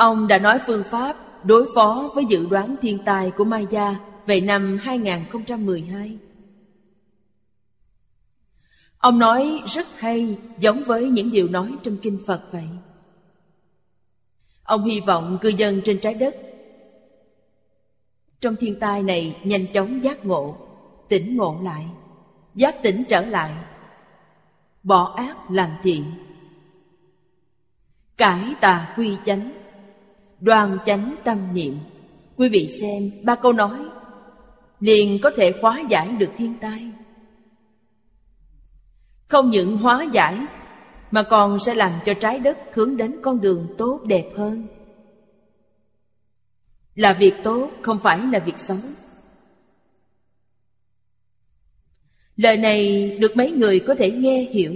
ông 0.02 0.28
đã 0.28 0.38
nói 0.38 0.58
phương 0.66 0.84
pháp 0.90 1.16
đối 1.44 1.68
phó 1.74 2.10
với 2.14 2.24
dự 2.24 2.46
đoán 2.46 2.76
thiên 2.82 2.98
tai 3.04 3.30
của 3.30 3.44
Maya 3.44 4.00
về 4.26 4.40
năm 4.40 4.78
2012. 4.82 6.18
Ông 8.98 9.18
nói 9.18 9.62
rất 9.66 9.86
hay 9.98 10.38
giống 10.58 10.84
với 10.84 11.10
những 11.10 11.30
điều 11.30 11.48
nói 11.48 11.72
trong 11.82 11.96
kinh 12.02 12.18
Phật 12.26 12.42
vậy. 12.52 12.68
Ông 14.62 14.84
hy 14.84 15.00
vọng 15.00 15.38
cư 15.40 15.48
dân 15.48 15.80
trên 15.84 16.00
trái 16.00 16.14
đất 16.14 16.36
trong 18.40 18.56
thiên 18.56 18.80
tai 18.80 19.02
này 19.02 19.36
nhanh 19.44 19.66
chóng 19.72 20.02
giác 20.02 20.24
ngộ, 20.24 20.56
tỉnh 21.08 21.36
ngộ 21.36 21.58
lại, 21.62 21.86
giác 22.54 22.82
tỉnh 22.82 23.04
trở 23.08 23.20
lại, 23.20 23.50
bỏ 24.82 25.14
ác 25.16 25.50
làm 25.50 25.70
thiện, 25.82 26.04
cải 28.16 28.54
tà 28.60 28.94
quy 28.96 29.16
chánh, 29.24 29.52
đoan 30.40 30.78
chánh 30.86 31.14
tâm 31.24 31.38
niệm. 31.54 31.78
Quý 32.36 32.48
vị 32.48 32.76
xem 32.80 33.10
ba 33.22 33.34
câu 33.34 33.52
nói. 33.52 33.78
Liền 34.80 35.18
có 35.22 35.30
thể 35.36 35.52
hóa 35.62 35.82
giải 35.88 36.08
được 36.08 36.30
thiên 36.36 36.54
tai. 36.60 36.90
Không 39.28 39.50
những 39.50 39.76
hóa 39.76 40.06
giải 40.12 40.38
Mà 41.10 41.22
còn 41.22 41.58
sẽ 41.58 41.74
làm 41.74 41.92
cho 42.04 42.14
trái 42.14 42.38
đất 42.38 42.58
hướng 42.72 42.96
đến 42.96 43.16
con 43.22 43.40
đường 43.40 43.74
tốt 43.78 44.00
đẹp 44.06 44.30
hơn. 44.36 44.66
Là 46.94 47.12
việc 47.12 47.34
tốt 47.44 47.70
không 47.82 47.98
phải 47.98 48.18
là 48.32 48.38
việc 48.38 48.58
xấu. 48.58 48.76
Lời 52.36 52.56
này 52.56 53.10
được 53.20 53.36
mấy 53.36 53.50
người 53.50 53.80
có 53.80 53.94
thể 53.94 54.10
nghe 54.10 54.42
hiểu. 54.42 54.74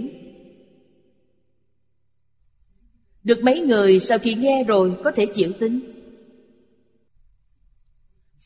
Được 3.25 3.43
mấy 3.43 3.61
người 3.61 4.01
sau 4.01 4.19
khi 4.19 4.35
nghe 4.35 4.65
rồi 4.65 4.97
có 5.05 5.11
thể 5.11 5.27
chịu 5.27 5.53
tính, 5.59 5.81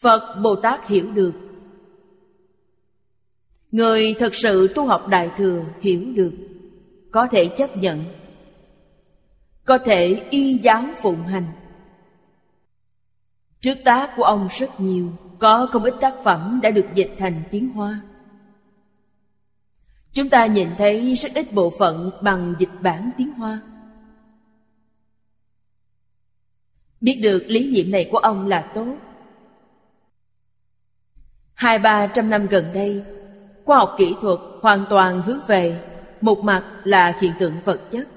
Phật 0.01 0.41
Bồ 0.43 0.57
Tát 0.57 0.89
hiểu 0.89 1.11
được. 1.11 1.33
Người 3.73 4.15
thật 4.19 4.35
sự 4.35 4.69
tu 4.75 4.87
học 4.87 5.09
Đại 5.09 5.31
Thừa 5.37 5.65
hiểu 5.81 6.03
được 6.15 6.33
Có 7.11 7.27
thể 7.27 7.47
chấp 7.47 7.77
nhận 7.77 8.05
Có 9.65 9.79
thể 9.79 10.23
y 10.31 10.59
giáo 10.63 10.85
phụng 11.03 11.27
hành. 11.27 11.47
Trước 13.61 13.75
tác 13.85 14.13
của 14.17 14.23
ông 14.23 14.49
rất 14.59 14.81
nhiều 14.81 15.09
Có 15.39 15.69
không 15.73 15.85
ít 15.85 15.95
tác 16.01 16.15
phẩm 16.25 16.61
đã 16.63 16.71
được 16.71 16.87
dịch 16.95 17.15
thành 17.19 17.43
tiếng 17.51 17.69
Hoa. 17.69 18.01
Chúng 20.13 20.29
ta 20.29 20.47
nhìn 20.47 20.69
thấy 20.79 21.15
rất 21.15 21.35
ít 21.35 21.53
bộ 21.53 21.73
phận 21.79 22.11
bằng 22.23 22.55
dịch 22.59 22.71
bản 22.81 23.11
tiếng 23.17 23.33
Hoa. 23.33 23.61
Biết 27.01 27.21
được 27.23 27.45
lý 27.47 27.73
niệm 27.73 27.91
này 27.91 28.09
của 28.13 28.19
ông 28.19 28.47
là 28.47 28.71
tốt. 28.75 28.97
Hai 31.55 31.79
ba 31.79 32.07
trăm 32.07 32.31
năm 32.31 32.47
gần 32.47 32.71
đây, 32.75 33.05
khoa 33.65 33.79
học 33.79 33.95
kỹ 33.99 34.15
thuật 34.21 34.39
hoàn 34.63 34.85
toàn 34.91 35.23
hướng 35.23 35.41
về 35.47 35.83
một 36.21 36.39
mặt 36.39 36.81
là 36.85 37.19
hiện 37.21 37.33
tượng 37.39 37.55
vật 37.65 37.81
chất. 37.91 38.09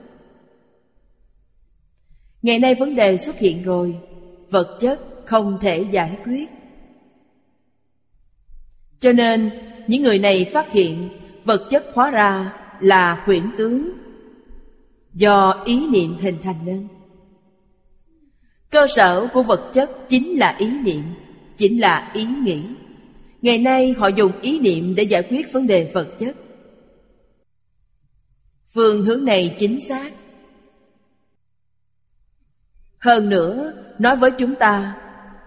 Ngày 2.41 2.60
nay 2.60 2.75
vấn 2.75 2.95
đề 2.95 3.17
xuất 3.17 3.38
hiện 3.38 3.63
rồi, 3.63 3.99
vật 4.49 4.77
chất 4.79 4.99
không 5.25 5.58
thể 5.62 5.86
giải 5.91 6.17
quyết. 6.23 6.49
Cho 8.99 9.12
nên, 9.12 9.49
những 9.88 10.03
người 10.03 10.19
này 10.19 10.49
phát 10.53 10.71
hiện 10.71 11.10
vật 11.45 11.67
chất 11.69 11.86
hóa 11.93 12.12
ra 12.12 12.53
là 12.79 13.23
huyễn 13.25 13.43
tướng. 13.58 13.91
Do 15.13 15.63
ý 15.65 15.88
niệm 15.88 16.15
hình 16.19 16.38
thành 16.43 16.65
nên. 16.65 16.88
Cơ 18.69 18.88
sở 18.95 19.27
của 19.34 19.43
vật 19.43 19.71
chất 19.73 20.10
chính 20.10 20.39
là 20.39 20.56
ý 20.60 20.79
niệm, 20.84 21.03
chính 21.58 21.82
là 21.82 22.12
ý 22.13 22.25
nghĩ. 22.25 22.63
Ngày 23.41 23.58
nay 23.58 23.93
họ 23.97 24.08
dùng 24.08 24.32
ý 24.41 24.60
niệm 24.60 24.95
để 24.95 25.03
giải 25.03 25.23
quyết 25.29 25.53
vấn 25.53 25.67
đề 25.67 25.91
vật 25.93 26.08
chất. 26.19 26.36
Phương 28.73 29.03
hướng 29.03 29.25
này 29.25 29.56
chính 29.60 29.79
xác. 29.88 30.13
Hơn 32.97 33.29
nữa, 33.29 33.73
nói 33.99 34.15
với 34.15 34.32
chúng 34.32 34.56
ta 34.56 34.99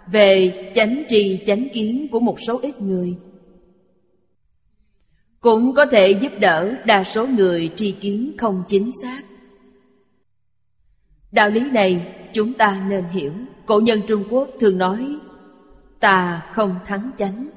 Về 0.07 0.53
chánh 0.75 1.03
trì 1.09 1.39
chánh 1.47 1.69
kiến 1.73 2.09
của 2.13 2.21
một 2.21 2.37
số 2.47 2.59
ít 2.63 2.81
người 2.81 3.17
cũng 5.47 5.75
có 5.75 5.87
thể 5.87 6.11
giúp 6.11 6.33
đỡ 6.41 6.75
đa 6.85 7.05
số 7.05 7.27
người 7.27 7.73
tri 7.77 7.93
kiến 7.93 8.33
không 8.39 8.63
chính 8.69 8.91
xác. 9.03 9.23
Đạo 11.33 11.51
lý 11.51 11.71
này 11.71 12.15
chúng 12.33 12.55
ta 12.55 12.85
nên 12.89 13.05
hiểu, 13.05 13.33
Cổ 13.67 13.81
nhân 13.81 14.01
Trung 14.07 14.25
Quốc 14.31 14.49
thường 14.61 14.79
nói 14.79 15.17
Tà 16.01 16.47
không 16.53 16.75
thắng 16.87 17.11
chánh. 17.17 17.49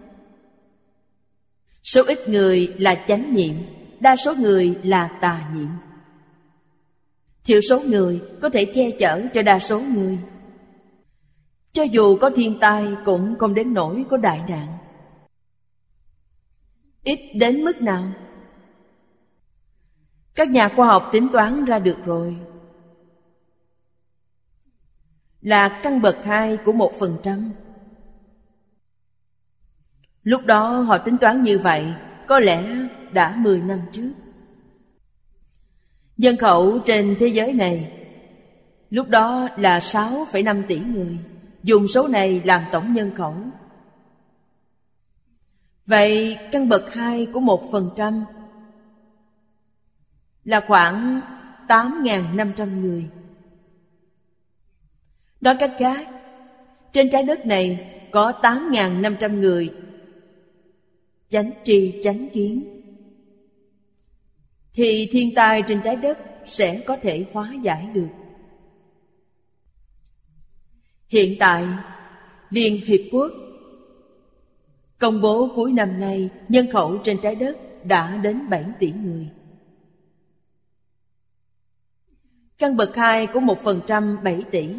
Số 1.83 2.03
ít 2.07 2.29
người 2.29 2.73
là 2.77 2.95
chánh 3.07 3.33
niệm, 3.33 3.55
Đa 3.99 4.15
số 4.15 4.35
người 4.35 4.77
là 4.83 5.07
tà 5.21 5.49
niệm. 5.55 5.69
Thiểu 7.43 7.61
số 7.69 7.79
người 7.79 8.21
có 8.41 8.49
thể 8.49 8.65
che 8.65 8.91
chở 8.91 9.21
cho 9.33 9.41
đa 9.41 9.59
số 9.59 9.79
người. 9.79 10.17
Cho 11.73 11.83
dù 11.83 12.17
có 12.17 12.29
thiên 12.35 12.59
tai 12.59 12.87
cũng 13.05 13.35
không 13.39 13.53
đến 13.53 13.73
nỗi 13.73 14.05
có 14.09 14.17
đại 14.17 14.39
nạn. 14.49 14.78
Ít 17.09 17.19
đến 17.33 17.63
mức 17.63 17.81
nào 17.81 18.03
Các 20.35 20.49
nhà 20.49 20.69
khoa 20.69 20.87
học 20.87 21.09
tính 21.11 21.27
toán 21.31 21.65
ra 21.65 21.79
được 21.79 21.97
rồi 22.05 22.37
Là 25.41 25.79
căn 25.83 26.01
bậc 26.01 26.23
hai 26.23 26.57
của 26.57 26.71
một 26.71 26.93
phần 26.99 27.17
trăm 27.23 27.51
Lúc 30.23 30.45
đó 30.45 30.81
họ 30.81 30.97
tính 30.97 31.17
toán 31.17 31.41
như 31.41 31.59
vậy 31.59 31.85
Có 32.27 32.39
lẽ 32.39 32.63
đã 33.11 33.35
10 33.35 33.61
năm 33.61 33.79
trước. 33.91 34.13
dân 36.17 36.37
khẩu 36.37 36.79
trên 36.79 37.15
thế 37.19 37.27
giới 37.27 37.53
này 37.53 37.99
lúc 38.89 39.09
đó 39.09 39.49
là 39.57 39.79
6,5 39.79 40.63
tỷ 40.67 40.79
người. 40.79 41.17
Dùng 41.63 41.87
số 41.87 42.07
này 42.07 42.41
làm 42.45 42.63
tổng 42.71 42.93
nhân 42.93 43.15
khẩu. 43.15 43.35
Vậy 45.89 46.37
căn 46.51 46.69
bậc 46.69 46.93
2 46.93 47.25
của 47.25 47.39
1% 47.39 48.23
là 50.43 50.65
khoảng 50.67 51.21
8.500 51.67 52.81
người. 52.81 53.09
Nói 55.41 55.55
cách 55.59 55.75
khác, 55.79 56.07
trên 56.91 57.09
trái 57.09 57.23
đất 57.23 57.45
này 57.45 57.95
có 58.11 58.33
8.500 58.41 59.39
người 59.39 59.73
chánh 61.29 61.51
tri 61.63 61.99
chánh 62.03 62.29
kiến 62.33 62.81
thì 64.73 65.09
thiên 65.11 65.35
tai 65.35 65.63
trên 65.67 65.81
trái 65.83 65.95
đất 65.95 66.17
sẽ 66.45 66.83
có 66.87 66.97
thể 66.97 67.25
hóa 67.33 67.53
giải 67.63 67.89
được. 67.93 68.09
Hiện 71.07 71.35
tại, 71.39 71.65
Liên 72.49 72.85
Hiệp 72.85 72.99
Quốc 73.11 73.31
công 74.99 75.21
bố 75.21 75.51
cuối 75.55 75.71
năm 75.71 75.99
nay, 75.99 76.29
nhân 76.49 76.71
khẩu 76.71 76.97
trên 77.03 77.17
trái 77.21 77.35
đất 77.35 77.57
đã 77.83 78.17
đến 78.17 78.49
7 78.49 78.65
tỷ 78.79 78.91
người. 78.91 79.29
Căn 82.57 82.77
bậc 82.77 82.95
hai 82.95 83.27
của 83.27 83.39
một 83.39 83.59
phần 83.63 83.81
trăm 83.87 84.17
bảy 84.23 84.43
tỷ. 84.51 84.69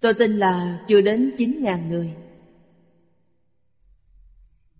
Tôi 0.00 0.14
tin 0.14 0.36
là 0.36 0.84
chưa 0.88 1.00
đến 1.00 1.32
9.000 1.36 1.88
người. 1.88 2.10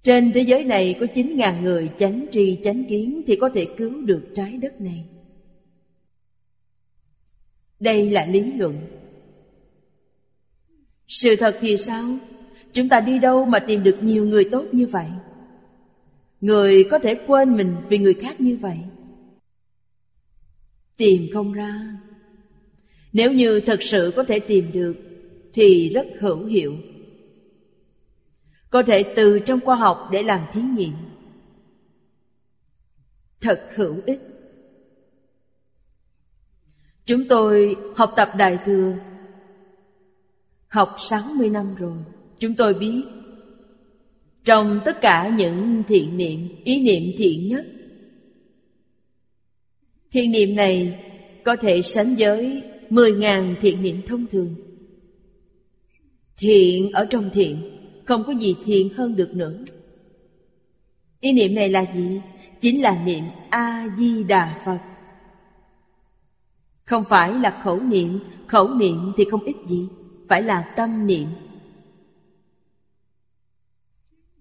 Trên 0.02 0.32
thế 0.32 0.40
giới 0.40 0.64
này 0.64 0.96
có 1.00 1.06
9.000 1.06 1.62
người 1.62 1.90
chánh 1.98 2.26
tri, 2.32 2.58
chánh 2.64 2.84
kiến 2.84 3.22
thì 3.26 3.36
có 3.36 3.50
thể 3.54 3.66
cứu 3.76 4.02
được 4.02 4.28
trái 4.34 4.56
đất 4.56 4.80
này. 4.80 5.04
Đây 7.80 8.10
là 8.10 8.26
lý 8.26 8.52
luận. 8.52 8.99
Sự 11.10 11.36
thật 11.36 11.56
thì 11.60 11.76
sao? 11.76 12.16
Chúng 12.72 12.88
ta 12.88 13.00
đi 13.00 13.18
đâu 13.18 13.44
mà 13.44 13.58
tìm 13.58 13.82
được 13.82 13.98
nhiều 14.00 14.24
người 14.24 14.48
tốt 14.52 14.64
như 14.72 14.86
vậy? 14.86 15.06
Người 16.40 16.84
có 16.90 16.98
thể 16.98 17.14
quên 17.26 17.56
mình 17.56 17.76
vì 17.88 17.98
người 17.98 18.14
khác 18.14 18.40
như 18.40 18.56
vậy? 18.56 18.78
Tìm 20.96 21.22
không 21.32 21.52
ra. 21.52 21.96
Nếu 23.12 23.32
như 23.32 23.60
thật 23.60 23.82
sự 23.82 24.12
có 24.16 24.24
thể 24.24 24.40
tìm 24.40 24.72
được, 24.72 24.94
thì 25.52 25.88
rất 25.88 26.06
hữu 26.20 26.44
hiệu 26.44 26.76
có 28.70 28.82
thể 28.82 29.02
từ 29.16 29.38
trong 29.38 29.60
khoa 29.60 29.76
học 29.76 30.08
để 30.12 30.22
làm 30.22 30.46
thí 30.52 30.60
nghiệm 30.60 30.92
thật 33.40 33.68
hữu 33.74 33.96
ích 34.06 34.20
chúng 37.06 37.28
tôi 37.28 37.76
học 37.96 38.12
tập 38.16 38.30
đại 38.38 38.58
thừa 38.64 38.94
học 40.70 40.96
60 40.98 41.48
năm 41.48 41.74
rồi. 41.74 41.96
Chúng 42.38 42.54
tôi 42.54 42.74
biết. 42.74 43.02
Trong 44.44 44.80
tất 44.84 45.00
cả 45.00 45.34
những 45.38 45.82
thiện 45.88 46.16
niệm, 46.16 46.48
ý 46.64 46.82
niệm 46.82 47.02
thiện 47.18 47.48
nhất, 47.48 47.66
thiện 50.10 50.30
niệm 50.30 50.56
này 50.56 51.04
có 51.44 51.56
thể 51.56 51.82
sánh 51.82 52.14
với 52.18 52.62
10.000 52.90 53.54
thiện 53.60 53.82
niệm 53.82 54.00
thông 54.06 54.26
thường. 54.26 54.54
Thiện 56.36 56.90
ở 56.90 57.06
trong 57.10 57.30
thiện, 57.32 57.56
không 58.04 58.24
có 58.26 58.32
gì 58.32 58.54
thiện 58.64 58.88
hơn 58.88 59.16
được 59.16 59.34
nữa. 59.34 59.58
Ý 61.20 61.32
niệm 61.32 61.54
này 61.54 61.68
là 61.68 61.84
gì? 61.94 62.20
Chính 62.60 62.82
là 62.82 63.04
niệm 63.04 63.24
A-di-đà 63.50 64.62
Phật. 64.64 64.78
Không 66.84 67.04
phải 67.04 67.34
là 67.34 67.60
khẩu 67.64 67.80
niệm 67.80 68.18
Khẩu 68.50 68.74
niệm 68.74 69.12
thì 69.16 69.24
không 69.30 69.44
ít 69.44 69.56
gì. 69.66 69.88
Phải 70.30 70.42
là 70.42 70.62
tâm 70.76 71.06
niệm. 71.06 71.28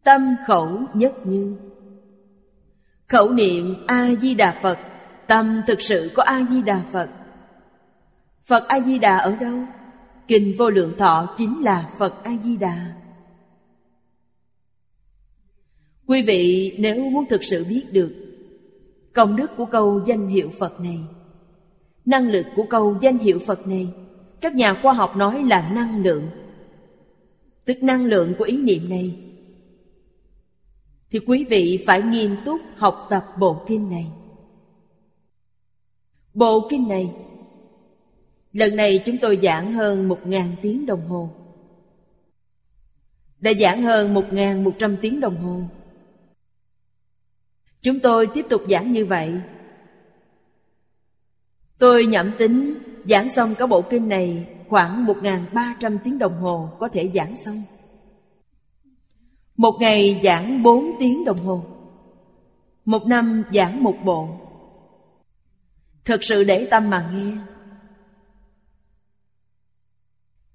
Tâm 0.04 0.36
khẩu 0.48 0.82
nhất 0.94 1.14
như. 1.26 1.58
Khẩu 3.08 3.30
niệm 3.30 3.76
A-di-đà 3.88 4.60
Phật 4.62 4.80
Tâm 5.28 5.62
thực 5.68 5.82
sự 5.82 6.12
có 6.16 6.24
A-di-đà 6.24 6.82
Phật. 6.92 7.10
Phật 8.44 8.68
A-di-đà 8.68 9.18
ở 9.18 9.36
đâu? 9.36 9.60
Kinh 10.28 10.56
vô 10.58 10.70
lượng 10.70 10.94
thọ 10.98 11.34
chính 11.38 11.64
là 11.64 11.90
Phật 11.98 12.24
A-di-đà 12.24 12.94
Quý 16.08 16.22
vị 16.22 16.76
nếu 16.80 17.10
muốn 17.10 17.26
thực 17.30 17.44
sự 17.44 17.66
biết 17.70 17.84
được 17.92 18.16
công 19.14 19.36
đức 19.36 19.52
của 19.58 19.66
câu 19.66 20.02
danh 20.06 20.28
hiệu 20.28 20.50
Phật 20.60 20.80
này, 20.80 21.00
năng 22.06 22.28
lực 22.28 22.46
của 22.56 22.66
câu 22.70 22.98
danh 23.02 23.18
hiệu 23.18 23.40
Phật 23.40 23.68
này, 23.68 23.88
các 24.42 24.56
nhà 24.56 24.74
khoa 24.74 24.94
học 24.94 25.16
nói 25.16 25.44
là 25.44 25.70
năng 25.74 26.04
lượng, 26.04 26.30
tức 27.66 27.84
năng 27.84 28.06
lượng 28.06 28.34
của 28.38 28.44
ý 28.44 28.58
niệm 28.58 28.90
này, 28.90 29.16
thì 31.12 31.20
quý 31.20 31.46
vị 31.50 31.84
phải 31.88 32.02
nghiêm 32.02 32.36
túc 32.46 32.62
học 32.76 33.08
tập 33.10 33.26
bộ 33.38 33.64
kinh 33.68 33.90
này. 33.90 34.08
Bộ 36.34 36.68
kinh 36.70 36.88
này 36.88 37.14
Lần 38.54 38.76
này 38.76 39.04
chúng 39.06 39.18
tôi 39.18 39.40
giảng 39.44 39.74
hơn 39.74 40.08
một 40.08 40.28
ngàn 40.28 40.56
tiếng 40.62 40.86
đồng 40.86 41.08
hồ. 41.08 41.30
Đã 43.40 43.52
giảng 43.60 43.82
hơn 43.82 44.14
một 44.14 44.34
ngàn 44.34 44.64
một 44.64 44.76
trăm 44.80 44.98
tiếng 45.02 45.20
đồng 45.20 45.38
hồ. 45.38 45.62
Chúng 47.82 48.00
tôi 48.00 48.28
tiếp 48.34 48.46
tục 48.50 48.62
giảng 48.70 48.92
như 48.92 49.06
vậy. 49.06 49.34
Tôi 51.80 52.06
nhẩm 52.06 52.32
tính 52.38 52.74
giảng 53.10 53.30
xong 53.30 53.56
cả 53.56 53.66
bộ 53.66 53.82
kinh 53.82 54.10
này, 54.10 54.48
khoảng 54.68 55.06
1.300 55.06 55.98
tiếng 56.04 56.20
đồng 56.20 56.42
hồ 56.42 56.70
có 56.80 56.88
thể 56.88 57.12
giảng 57.14 57.36
xong. 57.36 57.64
Một 59.58 59.78
ngày 59.80 60.22
giảng 60.24 60.64
4 60.64 60.92
tiếng 61.00 61.26
đồng 61.26 61.38
hồ. 61.38 61.64
Một 62.86 63.08
năm 63.08 63.44
giảng 63.52 63.84
một 63.84 63.96
bộ. 64.04 64.28
Thật 66.06 66.24
sự 66.24 66.44
để 66.44 66.68
tâm 66.72 66.90
mà 66.90 67.12
nghe. 67.14 67.38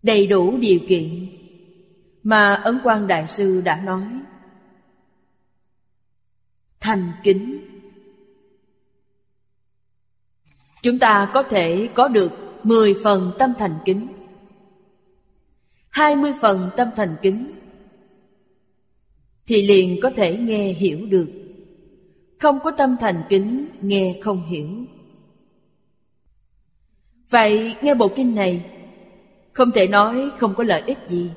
Đầy 0.02 0.26
đủ 0.26 0.56
điều 0.56 0.80
kiện 0.88 1.26
mà 2.22 2.54
Ấn 2.54 2.80
Quang 2.82 3.06
Đại 3.06 3.28
Sư 3.28 3.60
đã 3.64 3.80
nói 3.80 4.04
thành 6.80 7.12
kính 7.22 7.58
chúng 10.82 10.98
ta 10.98 11.30
có 11.34 11.42
thể 11.42 11.88
có 11.94 12.08
được 12.08 12.43
10 12.64 12.94
phần 13.04 13.32
tâm 13.38 13.52
thành 13.58 13.78
kính. 13.84 14.06
20 15.88 16.32
phần 16.40 16.70
tâm 16.76 16.88
thành 16.96 17.16
kính 17.22 17.52
thì 19.46 19.66
liền 19.66 20.00
có 20.02 20.10
thể 20.16 20.36
nghe 20.36 20.72
hiểu 20.72 21.06
được. 21.06 21.26
Không 22.38 22.58
có 22.64 22.70
tâm 22.70 22.96
thành 23.00 23.22
kính, 23.28 23.66
nghe 23.80 24.18
không 24.22 24.46
hiểu. 24.46 24.68
Vậy 27.30 27.76
nghe 27.82 27.94
bộ 27.94 28.08
kinh 28.08 28.34
này, 28.34 28.64
không 29.52 29.70
thể 29.70 29.86
nói 29.86 30.30
không 30.38 30.54
có 30.54 30.64
lợi 30.64 30.82
ích 30.86 30.98
gì. 31.06 31.30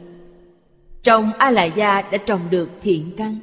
Trong 1.02 1.32
a 1.38 1.52
la 1.52 1.66
gia 1.66 2.02
đã 2.02 2.18
trồng 2.18 2.42
được 2.50 2.70
thiện 2.82 3.12
căn. 3.18 3.40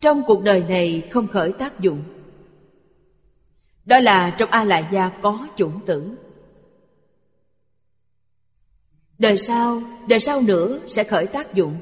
Trong 0.00 0.22
cuộc 0.26 0.42
đời 0.42 0.64
này 0.68 1.02
không 1.10 1.28
khởi 1.28 1.52
tác 1.52 1.80
dụng 1.80 2.02
đó 3.86 3.98
là 3.98 4.30
trong 4.30 4.50
a 4.50 4.64
la 4.64 4.88
gia 4.92 5.08
có 5.08 5.48
chủng 5.56 5.80
tử. 5.86 6.10
Đời 9.18 9.38
sau 9.38 9.82
đời 10.08 10.20
sau 10.20 10.42
nữa 10.42 10.80
sẽ 10.86 11.04
khởi 11.04 11.26
tác 11.26 11.54
dụng. 11.54 11.76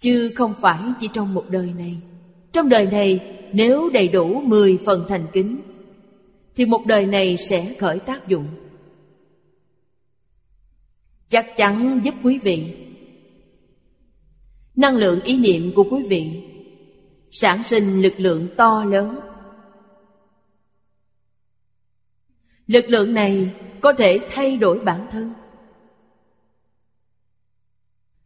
Chứ 0.00 0.32
không 0.34 0.54
phải 0.60 0.78
chỉ 1.00 1.08
trong 1.12 1.34
một 1.34 1.44
đời 1.48 1.72
này. 1.78 1.96
Trong 2.52 2.68
đời 2.68 2.86
này, 2.86 3.38
nếu 3.52 3.90
đầy 3.90 4.08
đủ 4.08 4.40
10 4.40 4.78
phần 4.84 5.06
thành 5.08 5.26
kính, 5.32 5.60
thì 6.56 6.64
một 6.66 6.86
đời 6.86 7.06
này 7.06 7.36
sẽ 7.36 7.74
khởi 7.78 7.98
tác 7.98 8.28
dụng. 8.28 8.46
Chắc 11.28 11.56
chắn 11.56 12.00
giúp 12.04 12.14
quý 12.22 12.38
vị. 12.38 12.76
Năng 14.76 14.96
lượng 14.96 15.20
ý 15.20 15.38
niệm 15.38 15.72
của 15.74 15.84
quý 15.90 16.02
vị 16.02 16.42
sản 17.30 17.64
sinh 17.64 18.02
lực 18.02 18.14
lượng 18.16 18.48
to 18.56 18.84
lớn. 18.84 19.20
Lực 22.66 22.84
lượng 22.88 23.14
này 23.14 23.54
có 23.80 23.92
thể 23.92 24.20
thay 24.30 24.56
đổi 24.56 24.78
bản 24.78 25.06
thân. 25.10 25.32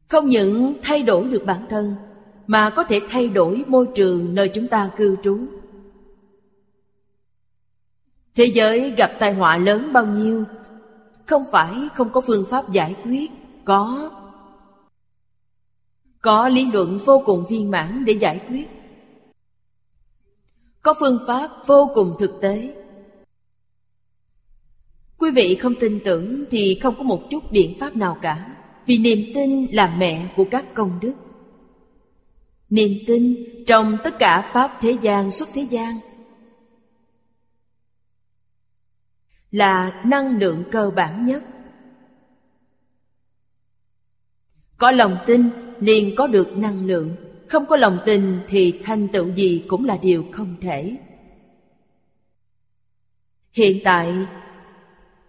Không 0.08 0.28
những 0.28 0.74
thay 0.82 1.02
đổi 1.02 1.28
được 1.28 1.42
bản 1.46 1.66
thân, 1.68 1.94
mà 2.46 2.70
có 2.70 2.84
thể 2.84 3.00
thay 3.10 3.28
đổi 3.28 3.64
môi 3.66 3.88
trường 3.94 4.34
nơi 4.34 4.48
chúng 4.48 4.68
ta 4.68 4.90
cư 4.96 5.16
trú. 5.22 5.38
Thế 8.34 8.44
giới 8.44 8.90
gặp 8.90 9.12
tai 9.18 9.34
họa 9.34 9.56
lớn 9.56 9.92
bao 9.92 10.06
nhiêu, 10.06 10.44
không 11.26 11.44
phải 11.52 11.88
không 11.94 12.12
có 12.12 12.20
phương 12.20 12.46
pháp 12.50 12.72
giải 12.72 12.94
quyết, 13.04 13.30
có. 13.64 14.10
Có 16.20 16.48
lý 16.48 16.70
luận 16.72 16.98
vô 17.04 17.22
cùng 17.26 17.44
viên 17.48 17.70
mãn 17.70 18.04
để 18.04 18.12
giải 18.12 18.40
quyết. 18.48 18.73
Có 20.84 20.94
phương 21.00 21.24
pháp 21.26 21.50
vô 21.66 21.90
cùng 21.94 22.16
thực 22.18 22.40
tế. 22.40 22.74
Quý 25.18 25.30
vị 25.30 25.54
không 25.54 25.74
tin 25.80 26.00
tưởng 26.04 26.44
thì 26.50 26.78
không 26.82 26.94
có 26.98 27.02
một 27.02 27.22
chút 27.30 27.52
biện 27.52 27.76
pháp 27.80 27.96
nào 27.96 28.18
cả, 28.22 28.56
Vì 28.86 28.98
niềm 28.98 29.18
tin 29.34 29.66
là 29.72 29.96
mẹ 29.98 30.32
của 30.36 30.44
các 30.50 30.74
công 30.74 31.00
đức. 31.00 31.14
Niềm 32.70 32.90
tin 33.06 33.36
trong 33.66 33.96
tất 34.04 34.18
cả 34.18 34.50
Pháp 34.52 34.78
thế 34.80 34.98
gian 35.02 35.30
xuất 35.30 35.48
thế 35.52 35.62
gian 35.62 35.98
Là 39.50 40.02
năng 40.04 40.38
lượng 40.38 40.64
cơ 40.72 40.90
bản 40.90 41.24
nhất. 41.24 41.42
Có 44.76 44.90
lòng 44.90 45.16
tin 45.26 45.50
liền 45.80 46.14
có 46.16 46.26
được 46.26 46.56
năng 46.56 46.86
lượng. 46.86 47.23
Không 47.54 47.66
có 47.66 47.76
lòng 47.76 47.98
tin 48.04 48.40
thì 48.48 48.80
thành 48.84 49.08
tựu 49.08 49.34
gì 49.34 49.64
cũng 49.68 49.84
là 49.84 49.96
điều 50.02 50.24
không 50.32 50.56
thể. 50.60 50.96
Hiện 53.52 53.78
tại, 53.84 54.12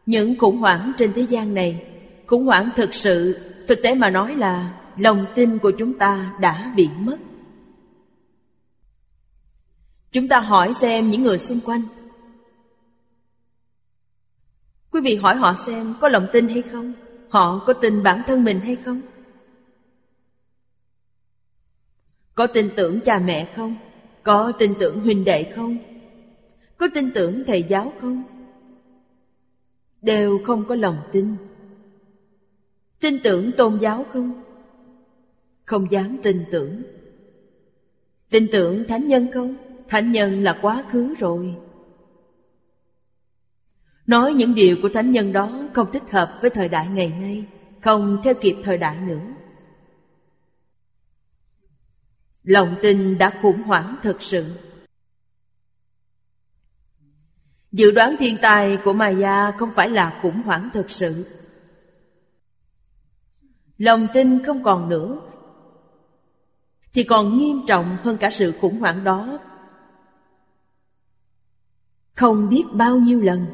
những 0.06 0.36
khủng 0.40 0.58
hoảng 0.58 0.92
trên 0.98 1.14
thế 1.14 1.22
gian 1.22 1.54
này, 1.54 1.86
Khủng 2.28 2.46
hoảng 2.46 2.70
thực 2.76 2.94
sự, 2.94 3.40
Thực 3.68 3.80
tế 3.84 3.96
mà 3.96 4.10
nói 4.10 4.36
là 4.36 4.80
Lòng 4.98 5.26
tin 5.36 5.58
của 5.58 5.72
chúng 5.72 5.98
ta 5.98 6.34
đã 6.40 6.74
bị 6.76 6.90
mất. 7.00 7.18
Chúng 10.12 10.28
ta 10.28 10.40
hỏi 10.40 10.74
xem 10.74 11.10
những 11.12 11.24
người 11.24 11.40
xung 11.40 11.60
quanh. 11.60 11.82
Quý 14.92 15.02
vị 15.02 15.16
hỏi 15.16 15.36
họ 15.36 15.56
xem 15.56 15.96
có 16.02 16.10
lòng 16.10 16.28
tin 16.34 16.48
hay 16.48 16.62
không? 16.62 16.94
Họ 17.30 17.60
có 17.68 17.74
tin 17.74 18.04
bản 18.04 18.22
thân 18.28 18.44
mình 18.44 18.60
hay 18.60 18.76
không? 18.76 19.02
Có 22.36 22.48
tin 22.48 22.70
tưởng 22.76 23.00
cha 23.06 23.20
mẹ 23.20 23.52
không? 23.56 23.76
Có 24.24 24.52
tin 24.60 24.74
tưởng 24.80 25.00
huynh 25.00 25.24
đệ 25.24 25.44
không? 25.44 25.78
Có 26.78 26.88
tin 26.94 27.12
tưởng 27.14 27.44
thầy 27.48 27.64
giáo 27.64 27.94
không? 28.02 28.24
Đều 30.02 30.40
không 30.44 30.66
có 30.68 30.76
lòng 30.76 30.98
tin. 31.12 31.36
Tin 33.00 33.20
tưởng 33.24 33.52
tôn 33.58 33.78
giáo 33.80 34.06
không? 34.10 34.44
Không 35.66 35.92
dám 35.92 36.18
tin 36.24 36.46
tưởng. 36.52 36.82
Tin 38.30 38.48
tưởng 38.52 38.84
thánh 38.88 39.08
nhân 39.08 39.32
không? 39.34 39.56
Thánh 39.88 40.12
nhân 40.12 40.44
là 40.44 40.60
quá 40.62 40.84
khứ 40.90 41.14
rồi. 41.20 41.56
Nói 44.08 44.34
những 44.34 44.56
điều 44.56 44.78
của 44.82 44.90
thánh 44.90 45.12
nhân 45.12 45.34
đó 45.34 45.70
không 45.74 45.92
thích 45.92 46.12
hợp 46.12 46.38
với 46.42 46.50
thời 46.50 46.70
đại 46.70 46.88
ngày 46.90 47.14
nay, 47.20 47.46
không 47.82 48.18
theo 48.24 48.34
kịp 48.34 48.56
thời 48.64 48.78
đại 48.78 48.98
nữa 49.02 49.22
lòng 52.46 52.76
tin 52.82 53.18
đã 53.18 53.32
khủng 53.42 53.62
hoảng 53.64 53.96
thật 54.04 54.18
sự 54.20 54.46
Dự 57.76 57.92
đoán 57.92 58.16
thiên 58.20 58.38
tai 58.42 58.78
của 58.84 58.94
Maya 58.94 59.52
không 59.52 59.72
phải 59.76 59.90
là 59.90 60.20
khủng 60.22 60.42
hoảng 60.46 60.70
thật 60.74 60.86
sự. 60.90 61.26
Lòng 63.78 64.08
tin 64.14 64.44
không 64.44 64.64
còn 64.64 64.90
nữa 64.90 65.22
thì 66.94 67.04
còn 67.04 67.38
nghiêm 67.38 67.62
trọng 67.68 67.98
hơn 68.04 68.18
cả 68.18 68.30
sự 68.30 68.52
khủng 68.62 68.80
hoảng 68.80 69.04
đó. 69.04 69.40
Không 72.14 72.50
biết 72.50 72.64
bao 72.74 72.98
nhiêu 72.98 73.22
lần. 73.22 73.46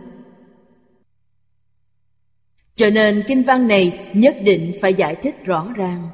Cho 2.75 2.89
nên 2.89 3.23
kinh 3.27 3.43
văn 3.43 3.67
này 3.67 4.12
nhất 4.13 4.36
định 4.43 4.73
phải 4.82 4.93
giải 4.93 5.15
thích 5.15 5.45
rõ 5.45 5.67
ràng. 5.75 6.10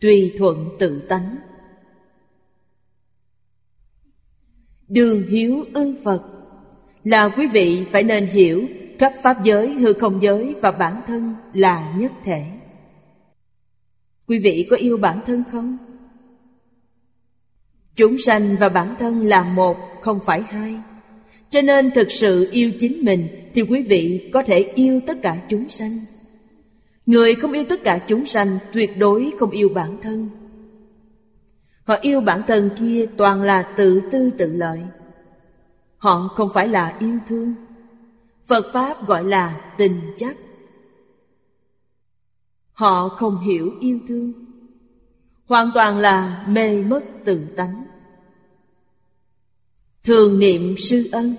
Tùy 0.00 0.34
thuận 0.38 0.68
tự 0.78 1.02
tánh. 1.08 1.36
Đường 4.90 5.26
hiếu 5.28 5.64
ưng 5.74 5.94
Phật 6.04 6.22
là 7.04 7.28
quý 7.28 7.46
vị 7.46 7.84
phải 7.92 8.02
nên 8.02 8.26
hiểu 8.26 8.66
khắp 8.98 9.12
pháp 9.22 9.44
giới, 9.44 9.68
hư 9.68 9.92
không 9.92 10.22
giới 10.22 10.54
và 10.60 10.70
bản 10.70 11.00
thân 11.06 11.34
là 11.52 11.94
nhất 11.98 12.12
thể. 12.24 12.44
Quý 14.26 14.38
vị 14.38 14.66
có 14.70 14.76
yêu 14.76 14.96
bản 14.96 15.20
thân 15.26 15.44
không? 15.50 15.78
Chúng 17.96 18.18
sanh 18.18 18.56
và 18.60 18.68
bản 18.68 18.94
thân 18.98 19.20
là 19.20 19.42
một, 19.42 19.76
không 20.00 20.20
phải 20.24 20.42
hai. 20.42 20.76
Cho 21.50 21.62
nên 21.62 21.90
thực 21.90 22.10
sự 22.10 22.48
yêu 22.52 22.70
chính 22.80 23.04
mình 23.04 23.28
thì 23.54 23.62
quý 23.62 23.82
vị 23.82 24.30
có 24.32 24.42
thể 24.42 24.58
yêu 24.74 25.00
tất 25.06 25.22
cả 25.22 25.36
chúng 25.48 25.68
sanh. 25.68 25.98
Người 27.06 27.34
không 27.34 27.52
yêu 27.52 27.64
tất 27.68 27.84
cả 27.84 27.98
chúng 28.08 28.26
sanh 28.26 28.58
tuyệt 28.72 28.98
đối 28.98 29.30
không 29.38 29.50
yêu 29.50 29.68
bản 29.74 29.96
thân. 30.02 30.39
Họ 31.90 31.96
yêu 31.96 32.20
bản 32.20 32.42
thân 32.46 32.70
kia 32.78 33.06
toàn 33.16 33.42
là 33.42 33.74
tự 33.76 34.00
tư 34.12 34.30
tự 34.38 34.52
lợi. 34.52 34.80
Họ 35.96 36.28
không 36.28 36.50
phải 36.54 36.68
là 36.68 36.96
yêu 37.00 37.18
thương. 37.26 37.54
Phật 38.46 38.66
Pháp 38.72 39.06
gọi 39.06 39.24
là 39.24 39.72
tình 39.78 40.00
chấp. 40.18 40.32
Họ 42.72 43.08
không 43.08 43.40
hiểu 43.40 43.72
yêu 43.80 43.98
thương. 44.08 44.32
Hoàn 45.44 45.70
toàn 45.74 45.98
là 45.98 46.44
mê 46.48 46.82
mất 46.82 47.00
tự 47.24 47.40
tánh. 47.56 47.84
Thường 50.04 50.38
niệm 50.38 50.74
sư 50.78 51.08
ân. 51.12 51.34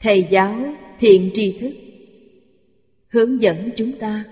Thầy 0.00 0.28
giáo 0.30 0.60
thiện 0.98 1.30
tri 1.34 1.58
thức. 1.58 1.72
Hướng 3.08 3.42
dẫn 3.42 3.70
chúng 3.76 3.98
ta. 3.98 4.24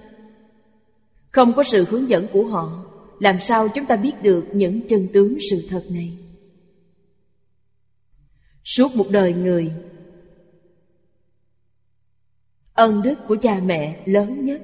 Không 1.30 1.52
có 1.56 1.62
sự 1.62 1.84
hướng 1.90 2.08
dẫn 2.08 2.26
của 2.32 2.44
họ. 2.44 2.85
Làm 3.18 3.40
sao 3.40 3.68
chúng 3.68 3.86
ta 3.86 3.96
biết 3.96 4.12
được 4.22 4.46
những 4.52 4.88
chân 4.88 5.08
tướng 5.12 5.38
sự 5.50 5.66
thật 5.70 5.84
này? 5.90 6.18
Suốt 8.64 8.96
một 8.96 9.06
đời 9.10 9.32
người, 9.32 9.72
ân 12.72 13.02
đức 13.02 13.14
của 13.28 13.36
cha 13.42 13.60
mẹ 13.64 14.02
lớn 14.04 14.44
nhất. 14.44 14.62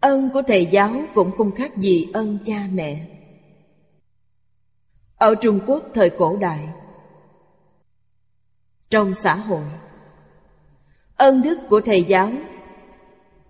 Ân 0.00 0.30
của 0.32 0.42
thầy 0.42 0.66
giáo 0.66 1.02
cũng 1.14 1.30
không 1.36 1.54
khác 1.54 1.76
gì 1.76 2.08
ân 2.12 2.38
cha 2.44 2.68
mẹ. 2.72 3.06
Ở 5.16 5.34
trung 5.34 5.60
quốc 5.66 5.82
thời 5.94 6.10
cổ 6.10 6.36
đại, 6.36 6.68
trong 8.90 9.14
xã 9.22 9.34
hội, 9.36 9.64
ân 11.16 11.42
đức 11.42 11.58
của 11.70 11.80
thầy 11.80 12.02
giáo 12.02 12.32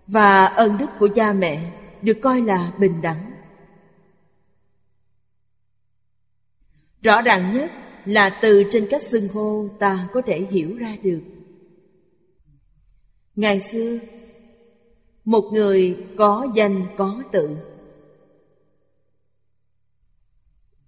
và 0.07 0.45
ân 0.45 0.77
đức 0.77 0.89
của 0.99 1.09
cha 1.15 1.33
mẹ 1.33 1.71
được 2.01 2.17
coi 2.21 2.41
là 2.41 2.73
bình 2.79 3.01
đẳng. 3.01 3.31
Rõ 7.01 7.21
ràng 7.21 7.51
nhất 7.51 7.71
là 8.05 8.39
từ 8.41 8.63
trên 8.71 8.87
cách 8.89 9.03
xưng 9.03 9.27
hô 9.27 9.67
ta 9.79 10.07
có 10.13 10.21
thể 10.21 10.41
hiểu 10.41 10.75
ra 10.77 10.97
được. 11.03 11.21
Ngày 13.35 13.59
xưa, 13.59 13.97
một 15.25 15.49
người 15.53 16.05
có 16.17 16.47
danh 16.55 16.85
có 16.97 17.23
tự. 17.31 17.57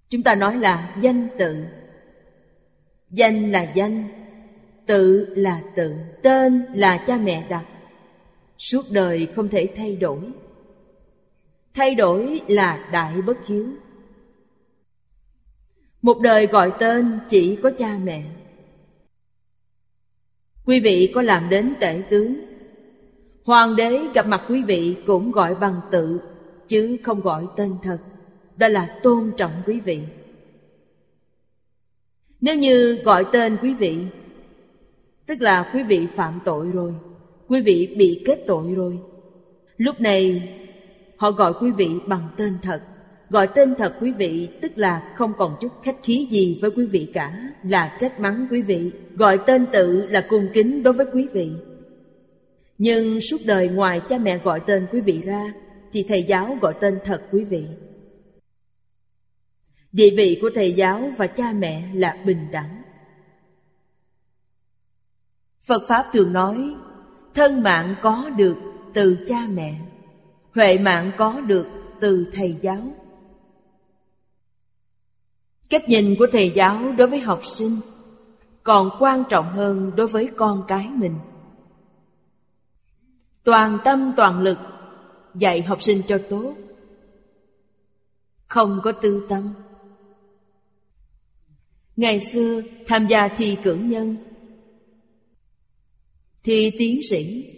Chúng 0.10 0.24
ta 0.24 0.36
nói 0.36 0.58
là 0.58 0.96
danh 1.02 1.28
tự. 1.40 1.66
Danh 3.10 3.52
là 3.52 3.72
danh, 3.76 4.04
tự 4.86 5.34
là 5.36 5.62
tự, 5.76 5.94
tên 6.24 6.66
là 6.74 7.04
cha 7.08 7.18
mẹ 7.18 7.48
đặt. 7.50 7.66
Suốt 8.58 8.86
đời 8.92 9.28
không 9.36 9.50
thể 9.50 9.70
thay 9.76 9.96
đổi 9.96 10.20
thay 11.78 11.96
đổi 11.96 12.42
là 12.48 12.90
đại 12.92 13.22
bất 13.22 13.46
hiếu. 13.48 13.66
Một 16.02 16.20
đời 16.22 16.48
gọi 16.48 16.72
tên 16.80 17.20
chỉ 17.30 17.56
có 17.64 17.72
cha 17.78 17.98
mẹ. 18.04 18.24
Quý 20.66 20.80
vị 20.80 21.12
có 21.16 21.22
làm 21.22 21.50
đến 21.50 21.74
tể 21.80 22.04
tướng. 22.10 22.36
Hoàng 23.44 23.76
đế 23.76 24.00
gặp 24.14 24.28
mặt 24.28 24.44
quý 24.50 24.64
vị 24.64 24.96
cũng 25.06 25.32
gọi 25.32 25.56
bằng 25.56 25.82
tự, 25.92 26.20
Chứ 26.68 26.98
không 27.04 27.22
gọi 27.22 27.48
tên 27.56 27.76
thật. 27.84 27.98
Đó 28.56 28.68
là 28.68 29.00
tôn 29.04 29.32
trọng 29.38 29.52
quý 29.66 29.80
vị. 29.80 30.00
Nếu 32.42 32.56
như 32.56 33.02
gọi 33.04 33.26
tên 33.32 33.58
quý 33.62 33.74
vị, 33.74 33.98
Tức 35.26 35.42
là 35.42 35.72
quý 35.74 35.84
vị 35.84 36.08
phạm 36.16 36.40
tội 36.46 36.68
rồi, 36.72 36.94
Quý 37.48 37.62
vị 37.62 37.96
bị 37.98 38.24
kết 38.26 38.44
tội 38.48 38.74
rồi, 38.74 39.00
Lúc 39.78 40.02
này 40.02 40.54
họ 41.18 41.32
gọi 41.32 41.54
quý 41.62 41.72
vị 41.72 41.90
bằng 42.06 42.30
tên 42.38 42.58
thật. 42.62 42.82
Gọi 43.30 43.48
tên 43.56 43.76
thật 43.76 43.94
quý 44.02 44.12
vị 44.12 44.50
tức 44.62 44.72
là 44.76 45.14
không 45.16 45.34
còn 45.38 45.58
chút 45.62 45.72
khách 45.84 46.04
khí 46.04 46.28
gì 46.32 46.60
với 46.62 46.72
quý 46.72 46.86
vị 46.86 47.12
cả, 47.14 47.54
Là 47.64 47.98
trách 48.00 48.20
mắng 48.20 48.48
quý 48.52 48.62
vị. 48.62 48.92
Gọi 49.16 49.40
tên 49.48 49.66
tự 49.74 50.06
là 50.10 50.26
cung 50.30 50.48
kính 50.54 50.84
đối 50.84 50.94
với 50.94 51.06
quý 51.14 51.28
vị. 51.34 51.52
Nhưng 52.78 53.22
suốt 53.22 53.38
đời 53.46 53.70
ngoài 53.70 54.02
cha 54.10 54.18
mẹ 54.18 54.38
gọi 54.38 54.62
tên 54.68 54.88
quý 54.92 55.02
vị 55.02 55.22
ra, 55.22 55.54
Thì 55.94 56.06
thầy 56.08 56.24
giáo 56.24 56.58
gọi 56.62 56.74
tên 56.82 57.00
thật 57.06 57.22
quý 57.32 57.44
vị. 57.44 57.66
Địa 59.92 60.10
vị 60.18 60.38
của 60.42 60.50
thầy 60.56 60.74
giáo 60.74 61.12
và 61.18 61.28
cha 61.28 61.52
mẹ 61.52 61.84
là 61.94 62.18
bình 62.26 62.48
đẳng. 62.52 62.82
Phật 65.68 65.82
Pháp 65.88 66.06
thường 66.14 66.34
nói, 66.34 66.76
Thân 67.34 67.64
mạng 67.64 67.96
có 68.02 68.30
được 68.38 68.58
từ 68.94 69.18
cha 69.28 69.48
mẹ. 69.54 69.76
Huệ 70.58 70.78
mạng 70.78 71.12
có 71.18 71.42
được 71.42 71.68
từ 72.00 72.28
thầy 72.34 72.56
giáo. 72.62 72.94
Cách 75.70 75.90
nhìn 75.90 76.16
của 76.20 76.28
thầy 76.32 76.52
giáo 76.56 76.92
đối 76.98 77.08
với 77.08 77.20
học 77.20 77.42
sinh 77.46 77.80
Còn 78.64 78.90
quan 79.00 79.24
trọng 79.30 79.50
hơn 79.50 79.92
đối 79.96 80.08
với 80.08 80.30
con 80.38 80.64
cái 80.68 80.90
mình. 80.90 81.16
Toàn 83.44 83.78
tâm 83.86 84.14
toàn 84.18 84.42
lực 84.42 84.58
Dạy 85.36 85.62
học 85.62 85.84
sinh 85.84 86.02
cho 86.08 86.20
tốt. 86.30 86.54
Không 88.48 88.80
có 88.84 88.92
tư 88.92 89.26
tâm. 89.30 89.54
Ngày 91.96 92.20
xưa 92.20 92.62
tham 92.88 93.08
gia 93.08 93.28
thi 93.28 93.58
cử 93.64 93.76
nhân, 93.76 94.16
Thi 96.44 96.72
tiến 96.80 97.00
sĩ 97.10 97.54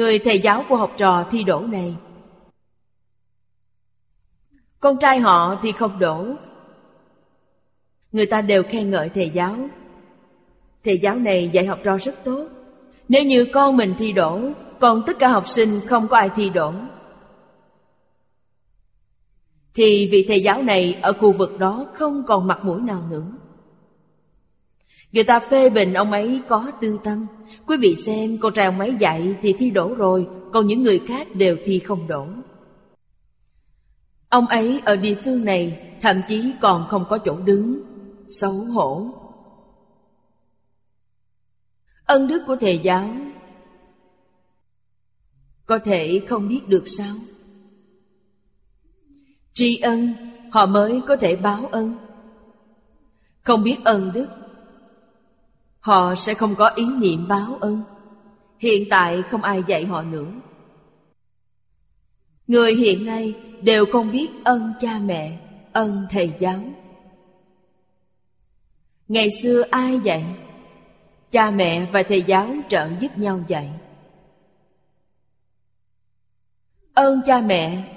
Người 0.00 0.18
thầy 0.18 0.38
giáo 0.38 0.64
của 0.68 0.76
học 0.76 0.92
trò 0.96 1.24
thi 1.30 1.44
đỗ 1.44 1.60
này. 1.60 1.94
Con 4.80 4.98
trai 4.98 5.18
họ 5.18 5.58
thì 5.62 5.72
không 5.72 5.98
đổ 5.98 6.26
Người 8.12 8.26
ta 8.26 8.40
đều 8.42 8.62
khen 8.62 8.90
ngợi 8.90 9.08
thầy 9.08 9.30
giáo. 9.30 9.56
Thầy 10.84 10.98
giáo 10.98 11.14
này 11.14 11.50
dạy 11.52 11.66
học 11.66 11.78
trò 11.84 11.98
rất 11.98 12.14
tốt. 12.24 12.48
Nếu 13.08 13.24
như 13.24 13.46
con 13.52 13.76
mình 13.76 13.94
thi 13.98 14.12
đỗ, 14.12 14.40
Còn 14.80 15.02
tất 15.06 15.18
cả 15.18 15.28
học 15.28 15.48
sinh 15.48 15.80
không 15.86 16.08
có 16.08 16.16
ai 16.16 16.30
thi 16.36 16.50
đỗ. 16.50 16.72
Thì 19.74 20.08
vị 20.12 20.24
thầy 20.28 20.42
giáo 20.42 20.62
này 20.62 20.98
ở 21.02 21.12
khu 21.12 21.32
vực 21.32 21.58
đó 21.58 21.86
không 21.94 22.22
còn 22.26 22.46
mặt 22.46 22.64
mũi 22.64 22.80
nào 22.80 23.02
nữa. 23.10 23.26
Người 25.12 25.24
ta 25.24 25.40
phê 25.40 25.70
bình 25.70 25.94
ông 25.94 26.12
ấy 26.12 26.40
có 26.48 26.72
tư 26.80 26.98
tâm. 27.04 27.26
Quý 27.66 27.76
vị 27.76 27.96
xem, 27.96 28.38
con 28.38 28.52
trai 28.52 28.66
ông 28.66 28.80
ấy 28.80 28.94
dạy 28.98 29.36
thì 29.42 29.52
thi 29.52 29.70
đổ 29.70 29.94
rồi, 29.94 30.28
Còn 30.52 30.66
những 30.66 30.82
người 30.82 30.98
khác 31.06 31.34
đều 31.34 31.56
thi 31.64 31.78
không 31.78 32.06
đổ. 32.06 32.26
Ông 34.28 34.46
ấy 34.46 34.80
ở 34.84 34.96
địa 34.96 35.14
phương 35.24 35.44
này, 35.44 35.86
Thậm 36.00 36.20
chí 36.28 36.54
còn 36.60 36.86
không 36.88 37.04
có 37.08 37.18
chỗ 37.18 37.36
đứng. 37.36 37.82
Xấu 38.28 38.52
hổ. 38.52 39.06
Ân 42.04 42.26
đức 42.26 42.42
của 42.46 42.56
thầy 42.56 42.78
giáo. 42.78 43.14
Có 45.66 45.78
thể 45.78 46.20
không 46.28 46.48
biết 46.48 46.60
được 46.68 46.84
sao? 46.86 47.14
Tri 49.52 49.78
ân, 49.78 50.14
Họ 50.52 50.66
mới 50.66 51.00
có 51.06 51.16
thể 51.16 51.36
báo 51.36 51.66
ân. 51.66 51.94
Không 53.42 53.64
biết 53.64 53.76
ân 53.84 54.10
đức. 54.14 54.26
Họ 55.80 56.14
sẽ 56.14 56.34
không 56.34 56.54
có 56.54 56.68
ý 56.68 56.84
niệm 56.98 57.28
báo 57.28 57.58
ơn 57.60 57.82
Hiện 58.58 58.88
tại 58.90 59.22
không 59.22 59.42
ai 59.42 59.62
dạy 59.66 59.86
họ 59.86 60.02
nữa. 60.02 60.30
Người 62.46 62.74
hiện 62.74 63.06
nay 63.06 63.34
đều 63.62 63.86
không 63.92 64.12
biết 64.12 64.28
ân 64.44 64.72
cha 64.80 64.98
mẹ, 64.98 65.38
Ân 65.72 66.06
thầy 66.10 66.32
giáo. 66.38 66.60
Ngày 69.08 69.28
xưa 69.42 69.62
ai 69.70 70.00
dạy? 70.04 70.24
Cha 71.30 71.50
mẹ 71.50 71.86
và 71.92 72.02
thầy 72.02 72.22
giáo 72.22 72.54
trợ 72.68 72.88
giúp 73.00 73.18
nhau 73.18 73.40
dạy. 73.48 73.70
Ơn 76.94 77.20
cha 77.26 77.40
mẹ 77.40 77.94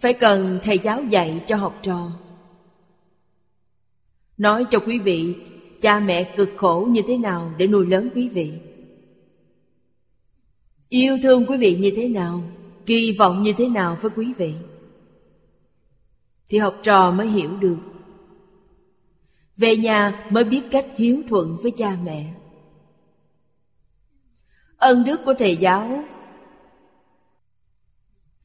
Phải 0.00 0.12
cần 0.12 0.60
thầy 0.64 0.78
giáo 0.78 1.02
dạy 1.02 1.44
cho 1.46 1.56
học 1.56 1.78
trò. 1.82 2.10
Nói 4.38 4.64
cho 4.70 4.78
quý 4.78 4.98
vị 4.98 5.34
cha 5.82 6.00
mẹ 6.00 6.34
cực 6.36 6.50
khổ 6.56 6.86
như 6.90 7.02
thế 7.08 7.16
nào 7.16 7.52
để 7.56 7.66
nuôi 7.66 7.86
lớn 7.86 8.10
quý 8.14 8.28
vị? 8.28 8.52
Yêu 10.88 11.18
thương 11.22 11.46
quý 11.46 11.56
vị 11.56 11.76
như 11.76 11.92
thế 11.96 12.08
nào? 12.08 12.42
Kỳ 12.86 13.16
vọng 13.18 13.42
như 13.42 13.52
thế 13.52 13.68
nào 13.68 13.98
với 14.00 14.10
quý 14.16 14.32
vị? 14.32 14.54
Thì 16.48 16.58
học 16.58 16.76
trò 16.82 17.10
mới 17.10 17.26
hiểu 17.26 17.56
được. 17.56 17.78
Về 19.56 19.76
nhà 19.76 20.26
mới 20.30 20.44
biết 20.44 20.62
cách 20.70 20.86
hiếu 20.96 21.22
thuận 21.28 21.56
với 21.62 21.70
cha 21.70 21.96
mẹ. 22.04 22.34
Ân 24.76 25.04
đức 25.04 25.20
của 25.24 25.34
thầy 25.38 25.56
giáo 25.56 26.04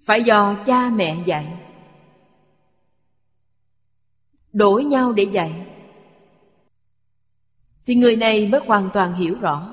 phải 0.06 0.24
do 0.24 0.56
cha 0.65 0.89
mẹ 0.89 1.17
dạy. 1.26 1.58
Đổi 4.54 4.84
nhau 4.84 5.13
để 5.13 5.24
dạy 5.24 5.71
thì 7.92 7.96
người 7.96 8.16
này 8.16 8.48
mới 8.48 8.62
hoàn 8.66 8.90
toàn 8.94 9.14
hiểu 9.14 9.36
rõ. 9.42 9.70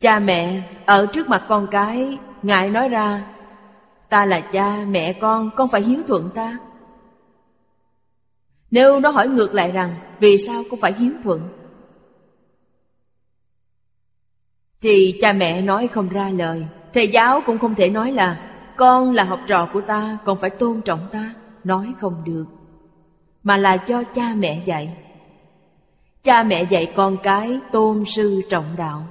Cha 0.00 0.18
mẹ, 0.18 0.62
ở 0.86 1.06
trước 1.06 1.28
mặt 1.28 1.44
con 1.48 1.66
cái 1.70 2.18
ngại 2.42 2.70
nói 2.70 2.88
ra, 2.88 3.26
ta 4.08 4.24
là 4.24 4.40
cha 4.40 4.84
mẹ 4.88 5.12
con 5.12 5.50
con 5.56 5.68
phải 5.68 5.82
hiếu 5.82 6.00
thuận 6.08 6.30
ta. 6.34 6.58
Nếu 8.70 9.00
nó 9.00 9.10
hỏi 9.10 9.28
ngược 9.28 9.54
lại 9.54 9.72
rằng, 9.72 9.94
vì 10.20 10.38
sao 10.38 10.62
con 10.70 10.80
phải 10.80 10.92
hiếu 10.92 11.12
thuận? 11.24 11.48
Thì 14.80 15.18
cha 15.20 15.32
mẹ 15.32 15.62
nói 15.62 15.88
không 15.88 16.08
ra 16.08 16.30
lời. 16.30 16.66
Thầy 16.94 17.08
giáo 17.08 17.40
cũng 17.46 17.58
không 17.58 17.74
thể 17.74 17.88
nói 17.88 18.12
là, 18.12 18.50
con 18.76 19.12
là 19.12 19.24
học 19.24 19.40
trò 19.46 19.68
của 19.72 19.80
ta, 19.80 20.18
con 20.24 20.38
phải 20.40 20.50
tôn 20.50 20.80
trọng 20.80 21.08
ta. 21.12 21.34
Nói 21.64 21.94
không 21.98 22.24
được, 22.24 22.46
mà 23.42 23.56
là 23.56 23.76
cho 23.76 24.02
cha 24.14 24.34
mẹ 24.36 24.62
dạy. 24.64 25.07
Cha 26.28 26.42
mẹ 26.42 26.64
dạy 26.70 26.92
con 26.94 27.16
cái 27.22 27.60
tôn 27.72 28.04
sư 28.04 28.42
trọng 28.48 28.64
đạo. 28.76 29.06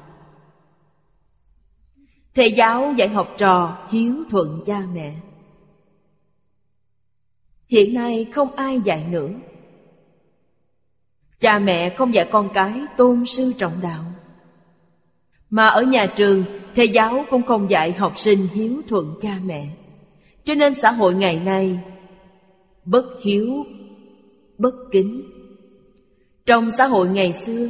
Thầy 2.36 2.52
giáo 2.52 2.94
dạy 2.98 3.10
học 3.10 3.34
trò 3.38 3.78
hiếu 3.90 4.16
thuận 4.30 4.64
cha 4.66 4.82
mẹ. 4.94 5.16
Hiện 7.68 7.94
nay 7.94 8.26
không 8.32 8.56
ai 8.56 8.82
dạy 8.84 9.06
nữa. 9.10 9.30
Cha 11.40 11.60
mẹ 11.60 11.90
không 11.90 12.14
dạy 12.14 12.28
con 12.32 12.50
cái 12.54 12.82
tôn 12.98 13.26
sư 13.26 13.54
trọng 13.58 13.82
đạo. 13.82 14.04
Mà 15.50 15.68
ở 15.68 15.82
nhà 15.82 16.06
trường, 16.06 16.44
Thầy 16.76 16.90
giáo 16.90 17.26
cũng 17.30 17.44
không 17.44 17.70
dạy 17.70 17.92
học 17.92 18.20
sinh 18.20 18.48
hiếu 18.54 18.82
thuận 18.88 19.16
cha 19.22 19.38
mẹ. 19.44 19.68
Cho 20.44 20.56
nên 20.56 20.76
xã 20.76 20.92
hội 20.92 21.16
ngày 21.16 21.40
nay 21.40 21.80
Bất 22.86 23.06
hiếu, 23.22 23.66
Bất 24.58 24.74
kính 24.92 25.37
trong 26.48 26.72
xã 26.72 26.86
hội 26.86 27.10
ngày 27.10 27.34
xưa. 27.34 27.70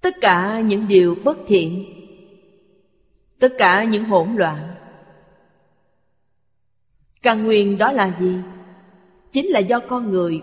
Tất 0.00 0.14
cả 0.20 0.60
những 0.60 0.88
điều 0.88 1.16
bất 1.24 1.38
thiện, 1.46 1.84
tất 3.38 3.54
cả 3.58 3.84
những 3.84 4.04
hỗn 4.04 4.28
loạn. 4.36 4.74
Căn 7.22 7.44
nguyên 7.44 7.78
đó 7.78 7.92
là 7.92 8.16
gì? 8.20 8.36
Chính 9.32 9.46
là 9.46 9.58
do 9.58 9.80
con 9.80 10.10
người 10.10 10.42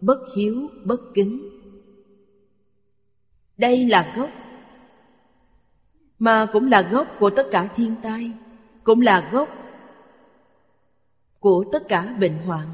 bất 0.00 0.18
hiếu, 0.36 0.70
bất 0.84 1.00
kính. 1.14 1.48
Đây 3.56 3.86
là 3.86 4.12
gốc, 4.16 4.30
mà 6.18 6.46
cũng 6.52 6.70
là 6.70 6.82
gốc 6.82 7.06
của 7.18 7.30
tất 7.30 7.46
cả 7.50 7.68
thiên 7.76 7.94
tai, 8.02 8.32
cũng 8.84 9.00
là 9.00 9.28
gốc 9.32 9.48
của 11.40 11.64
tất 11.72 11.88
cả 11.88 12.16
bệnh 12.20 12.38
hoạn. 12.38 12.66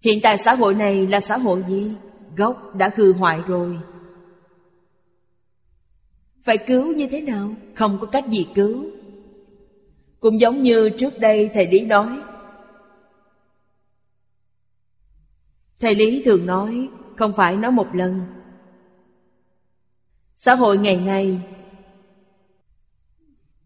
Hiện 0.00 0.20
tại 0.22 0.38
xã 0.38 0.54
hội 0.54 0.74
này 0.74 1.06
là 1.06 1.20
xã 1.20 1.38
hội 1.38 1.64
gì? 1.68 1.94
Gốc 2.36 2.74
đã 2.74 2.90
hư 2.96 3.12
hoại 3.12 3.40
rồi. 3.46 3.78
Phải 6.42 6.58
cứu 6.58 6.94
như 6.94 7.08
thế 7.10 7.20
nào? 7.20 7.54
Không 7.74 7.98
có 8.00 8.06
cách 8.06 8.24
gì 8.28 8.46
cứu. 8.54 8.84
Cũng 10.20 10.40
giống 10.40 10.62
như 10.62 10.90
trước 10.90 11.18
đây 11.18 11.50
thầy 11.54 11.66
Lý 11.66 11.84
nói. 11.84 12.22
Thầy 15.80 15.94
Lý 15.94 16.22
thường 16.24 16.46
nói, 16.46 16.88
Không 17.16 17.32
phải 17.32 17.56
nói 17.56 17.70
một 17.70 17.94
lần. 17.94 18.20
Xã 20.36 20.54
hội 20.54 20.78
ngày 20.78 20.96
nay, 20.96 21.40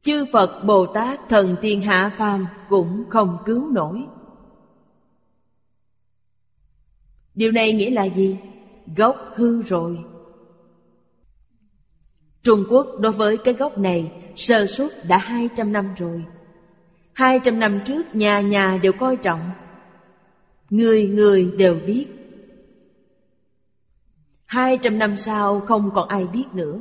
Chư 0.02 0.24
Phật, 0.32 0.64
Bồ 0.64 0.86
Tát, 0.86 1.20
Thần 1.28 1.56
Tiên 1.60 1.80
Hạ 1.80 2.12
Phàm 2.16 2.46
Cũng 2.68 3.04
không 3.10 3.38
cứu 3.46 3.70
nổi. 3.70 4.06
Điều 7.34 7.52
này 7.52 7.72
nghĩa 7.72 7.90
là 7.90 8.04
gì? 8.04 8.38
Gốc 8.96 9.16
hư 9.34 9.62
rồi. 9.62 9.98
Trung 12.42 12.64
Quốc 12.70 12.86
đối 13.00 13.12
với 13.12 13.36
cái 13.36 13.54
gốc 13.54 13.78
này, 13.78 14.12
sơ 14.36 14.66
suất 14.66 14.90
đã 15.08 15.18
200 15.18 15.72
năm 15.72 15.94
rồi. 15.96 16.24
200 17.12 17.58
năm 17.58 17.80
trước, 17.86 18.14
nhà 18.14 18.40
nhà 18.40 18.78
đều 18.82 18.92
coi 18.92 19.16
trọng. 19.16 19.50
Người 20.70 21.06
người 21.06 21.54
đều 21.58 21.78
biết. 21.86 22.06
200 24.46 24.98
năm 24.98 25.16
sau, 25.16 25.60
không 25.60 25.90
còn 25.94 26.08
ai 26.08 26.26
biết 26.26 26.44
nữa. 26.52 26.78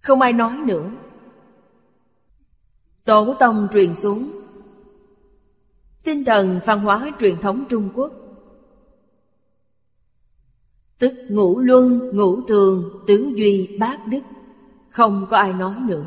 Không 0.00 0.20
ai 0.20 0.32
nói 0.32 0.56
nữa. 0.56 0.90
Tổ 3.04 3.34
tông 3.34 3.68
truyền 3.72 3.94
xuống 3.94 4.30
Tinh 6.04 6.24
thần 6.24 6.60
văn 6.66 6.80
hóa 6.80 7.10
truyền 7.20 7.40
thống 7.40 7.64
Trung 7.68 7.90
Quốc 7.94 8.12
Tức 10.98 11.14
ngũ 11.28 11.58
luân, 11.58 12.16
ngũ 12.16 12.46
thường 12.46 13.04
tứ 13.06 13.32
duy, 13.36 13.76
bát 13.80 14.06
đức. 14.06 14.20
Không 14.88 15.26
có 15.30 15.36
ai 15.36 15.52
nói 15.52 15.74
nữa. 15.86 16.04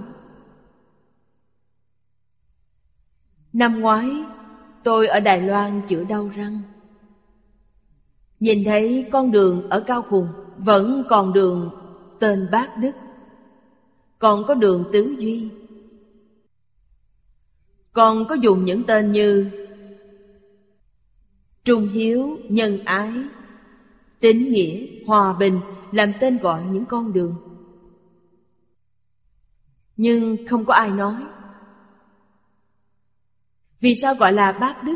Năm 3.54 3.80
ngoái 3.80 4.10
tôi 4.84 5.08
ở 5.08 5.20
Đài 5.20 5.42
Loan 5.42 5.82
chữa 5.88 6.04
đau 6.04 6.28
răng. 6.36 6.62
Nhìn 8.40 8.64
thấy 8.66 9.08
con 9.12 9.32
đường 9.32 9.70
ở 9.70 9.80
Cao 9.80 10.02
khùng 10.02 10.28
Vẫn 10.58 11.04
còn 11.10 11.34
đường 11.34 11.70
tên 12.20 12.48
Bát 12.52 12.78
Đức 12.78 12.92
Còn 14.20 14.44
có 14.48 14.54
đường 14.54 14.84
Tứ 14.92 15.16
Duy. 15.20 15.50
Còn 17.94 18.28
có 18.28 18.36
dùng 18.36 18.66
những 18.66 18.84
tên 18.84 19.12
như 19.12 19.50
Trung 21.64 21.88
Hiếu, 21.88 22.38
Nhân 22.50 22.80
Ái 22.86 23.12
Tín 24.22 24.52
Nghĩa, 24.52 24.88
Hòa 25.06 25.34
Bình 25.34 25.60
Làm 25.92 26.12
tên 26.20 26.38
gọi 26.38 26.64
những 26.72 26.86
con 26.86 27.14
đường. 27.14 27.36
Nhưng 29.98 30.48
không 30.48 30.66
có 30.66 30.74
ai 30.74 30.90
nói. 30.90 31.16
Vì 33.80 33.96
sao 33.96 34.16
gọi 34.16 34.34
là 34.34 34.52
bác 34.52 34.84
đức? 34.84 34.96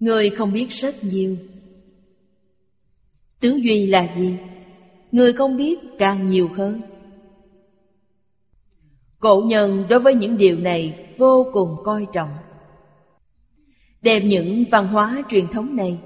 Người 0.00 0.30
không 0.30 0.52
biết 0.52 0.70
rất 0.70 1.04
nhiều. 1.04 1.36
Tứ 3.40 3.48
duy 3.48 3.86
là 3.86 4.14
gì? 4.16 4.38
Người 5.12 5.32
không 5.32 5.56
biết 5.56 5.78
càng 5.98 6.26
nhiều 6.26 6.50
hơn. 6.56 6.80
Cổ 9.18 9.42
nhân 9.46 9.86
đối 9.88 10.00
với 10.00 10.14
những 10.14 10.36
điều 10.36 10.58
này 10.58 11.08
vô 11.18 11.50
cùng 11.52 11.76
coi 11.84 12.06
trọng. 12.12 12.30
Đem 14.02 14.28
những 14.28 14.64
văn 14.70 14.86
hóa 14.86 15.22
truyền 15.28 15.48
thống 15.48 15.76
này 15.76 16.00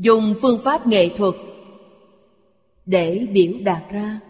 Dùng 0.00 0.34
phương 0.42 0.60
pháp 0.64 0.86
nghệ 0.86 1.10
thuật 1.16 1.34
Để 2.86 3.26
biểu 3.32 3.52
đạt 3.62 3.82
ra 3.90 4.20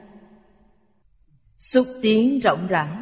Xúc 1.59 1.87
tiến 2.03 2.39
rộng 2.39 2.67
rãi 2.67 2.97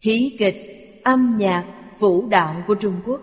Hí 0.00 0.36
kịch, 0.38 0.56
âm 1.04 1.36
nhạc 1.38 1.74
vũ 1.98 2.28
đạo 2.28 2.64
của 2.66 2.74
Trung 2.74 3.00
Quốc. 3.06 3.20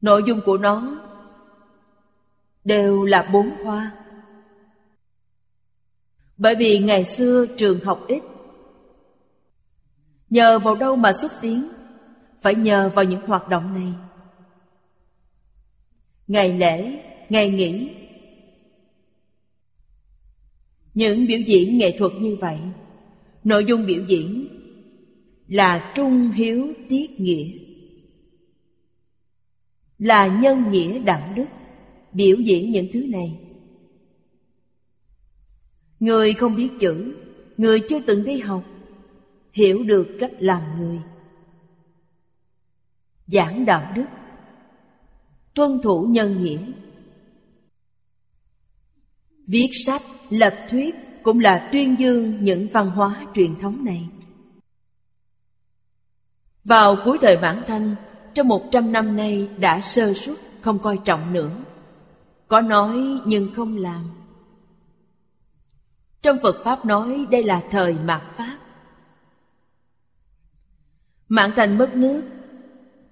Nội 0.00 0.22
dung 0.26 0.40
của 0.46 0.58
nó 0.58 1.00
đều 2.64 3.04
là 3.04 3.30
bốn 3.32 3.50
khoa. 3.64 3.92
Bởi 6.36 6.54
vì 6.54 6.78
ngày 6.78 7.04
xưa 7.04 7.46
trường 7.56 7.84
học 7.84 8.04
ít. 8.08 8.22
Nhờ 10.30 10.58
vào 10.58 10.74
đâu 10.74 10.96
mà 10.96 11.12
xuất 11.12 11.32
tiến? 11.40 11.73
Phải 12.44 12.54
nhờ 12.54 12.90
vào 12.94 13.04
những 13.04 13.26
hoạt 13.26 13.48
động 13.48 13.74
này. 13.74 13.92
Ngày 16.28 16.58
lễ, 16.58 17.00
ngày 17.28 17.50
nghỉ. 17.50 17.90
Những 20.94 21.26
biểu 21.26 21.40
diễn 21.40 21.78
nghệ 21.78 21.98
thuật 21.98 22.12
như 22.12 22.36
vậy, 22.40 22.58
nội 23.44 23.64
dung 23.64 23.86
biểu 23.86 24.04
diễn 24.04 24.48
là 25.48 25.92
trung 25.96 26.30
hiếu 26.30 26.72
tiết 26.88 27.20
nghĩa 27.20 27.50
là 29.98 30.26
nhân 30.26 30.70
nghĩa 30.70 30.98
đạo 30.98 31.32
đức 31.36 31.46
biểu 32.12 32.36
diễn 32.36 32.72
những 32.72 32.86
thứ 32.92 33.06
này 33.06 33.38
người 36.00 36.32
không 36.32 36.56
biết 36.56 36.68
chữ 36.80 37.14
người 37.56 37.80
chưa 37.88 38.00
từng 38.00 38.24
đi 38.24 38.38
học 38.38 38.64
hiểu 39.52 39.82
được 39.82 40.16
cách 40.20 40.32
làm 40.38 40.62
người 40.78 40.98
giảng 43.26 43.64
đạo 43.64 43.92
đức 43.94 44.06
tuân 45.54 45.80
thủ 45.82 46.06
nhân 46.10 46.38
nghĩa 46.38 46.72
viết 49.46 49.70
sách 49.86 50.02
lập 50.30 50.54
thuyết 50.70 50.94
cũng 51.22 51.40
là 51.40 51.68
tuyên 51.72 51.96
dương 51.98 52.44
những 52.44 52.68
văn 52.72 52.90
hóa 52.90 53.26
truyền 53.34 53.58
thống 53.60 53.84
này 53.84 54.08
vào 56.64 56.96
cuối 57.04 57.18
thời 57.22 57.38
Mãn 57.38 57.62
Thanh, 57.66 57.96
trong 58.34 58.48
một 58.48 58.68
trăm 58.70 58.92
năm 58.92 59.16
nay 59.16 59.48
đã 59.58 59.80
sơ 59.80 60.14
suất, 60.14 60.36
không 60.60 60.78
coi 60.78 60.98
trọng 61.04 61.32
nữa. 61.32 61.50
Có 62.48 62.60
nói 62.60 63.20
nhưng 63.26 63.52
không 63.54 63.76
làm. 63.76 64.10
Trong 66.22 66.36
Phật 66.42 66.56
Pháp 66.64 66.84
nói 66.84 67.26
đây 67.30 67.42
là 67.42 67.62
thời 67.70 67.98
mạt 68.04 68.22
Pháp. 68.36 68.58
Mãn 71.28 71.50
Thanh 71.56 71.78
mất 71.78 71.94
nước, 71.94 72.22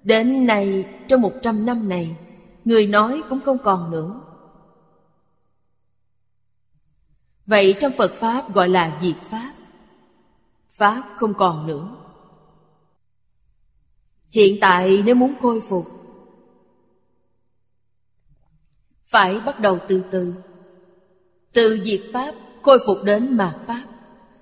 đến 0.04 0.46
nay 0.46 0.86
trong 1.08 1.20
một 1.20 1.32
trăm 1.42 1.66
năm 1.66 1.88
này, 1.88 2.16
người 2.64 2.86
nói 2.86 3.22
cũng 3.28 3.40
không 3.40 3.58
còn 3.58 3.90
nữa. 3.90 4.20
Vậy 7.46 7.74
trong 7.80 7.92
Phật 7.92 8.12
Pháp 8.20 8.54
gọi 8.54 8.68
là 8.68 8.98
diệt 9.02 9.16
Pháp. 9.30 9.52
Pháp 10.74 11.02
không 11.16 11.34
còn 11.34 11.66
nữa. 11.66 11.88
Hiện 14.32 14.56
tại 14.60 15.02
nếu 15.04 15.14
muốn 15.14 15.34
khôi 15.42 15.60
phục 15.60 15.86
Phải 19.06 19.40
bắt 19.40 19.60
đầu 19.60 19.78
từ 19.88 20.02
từ 20.10 20.34
Từ 21.52 21.84
diệt 21.84 22.00
Pháp 22.12 22.34
khôi 22.62 22.78
phục 22.86 22.98
đến 23.04 23.36
mạt 23.36 23.56
Pháp 23.66 23.84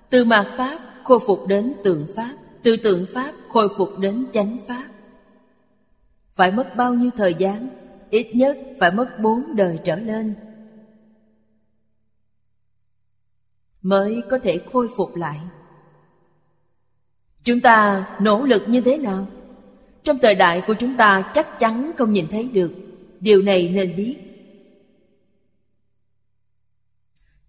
Từ 0.09 0.25
mạt 0.25 0.47
Pháp 0.57 0.79
khôi 1.03 1.19
phục 1.27 1.47
đến 1.47 1.73
tượng 1.83 2.07
Pháp 2.15 2.33
Từ 2.63 2.77
tượng 2.77 3.05
Pháp 3.13 3.33
khôi 3.49 3.67
phục 3.77 3.99
đến 3.99 4.25
chánh 4.33 4.57
Pháp 4.67 4.85
phải 6.33 6.51
mất 6.51 6.75
bao 6.75 6.93
nhiêu 6.93 7.09
thời 7.17 7.33
gian? 7.33 7.67
Ít 8.09 8.35
nhất 8.35 8.57
phải 8.79 8.91
mất 8.91 9.19
bốn 9.19 9.55
đời 9.55 9.79
trở 9.83 9.95
lên. 9.95 10.35
Mới 13.81 14.21
có 14.29 14.39
thể 14.39 14.61
khôi 14.73 14.89
phục 14.97 15.15
lại. 15.15 15.39
Chúng 17.43 17.59
ta 17.59 18.07
nỗ 18.21 18.43
lực 18.43 18.63
như 18.67 18.81
thế 18.81 18.97
nào? 18.97 19.27
Trong 20.03 20.17
thời 20.21 20.35
đại 20.35 20.63
của 20.67 20.73
chúng 20.79 20.97
ta 20.97 21.31
chắc 21.33 21.59
chắn 21.59 21.91
không 21.97 22.13
nhìn 22.13 22.27
thấy 22.31 22.49
được. 22.53 22.71
Điều 23.19 23.41
này 23.41 23.71
nên 23.73 23.95
biết. 23.95 24.17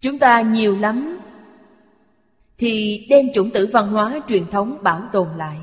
Chúng 0.01 0.19
ta 0.19 0.41
nhiều 0.41 0.79
lắm 0.79 1.19
Thì 2.59 3.07
đem 3.11 3.27
chủng 3.35 3.51
tử 3.51 3.67
văn 3.73 3.89
hóa 3.89 4.21
truyền 4.29 4.47
thống 4.51 4.79
bảo 4.83 5.09
tồn 5.13 5.29
lại. 5.37 5.59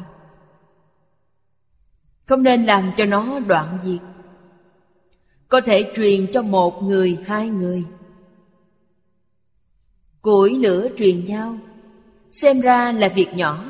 Không 2.30 2.44
nên 2.44 2.66
làm 2.66 2.92
cho 2.98 3.06
nó 3.06 3.40
đoạn 3.40 3.78
diệt. 3.84 4.02
Có 5.48 5.62
thể 5.62 5.92
truyền 5.96 6.32
cho 6.34 6.42
một 6.42 6.84
người, 6.84 7.18
hai 7.26 7.50
người. 7.50 7.84
Củi 10.22 10.60
lửa 10.60 10.88
truyền 10.98 11.26
nhau 11.26 11.58
Xem 12.32 12.62
ra 12.62 12.92
là 12.92 13.08
việc 13.08 13.34
nhỏ 13.34 13.66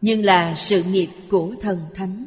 nhưng 0.00 0.24
là 0.24 0.54
sự 0.56 0.82
nghiệp 0.82 1.08
của 1.30 1.54
thần 1.60 1.80
thánh. 1.94 2.26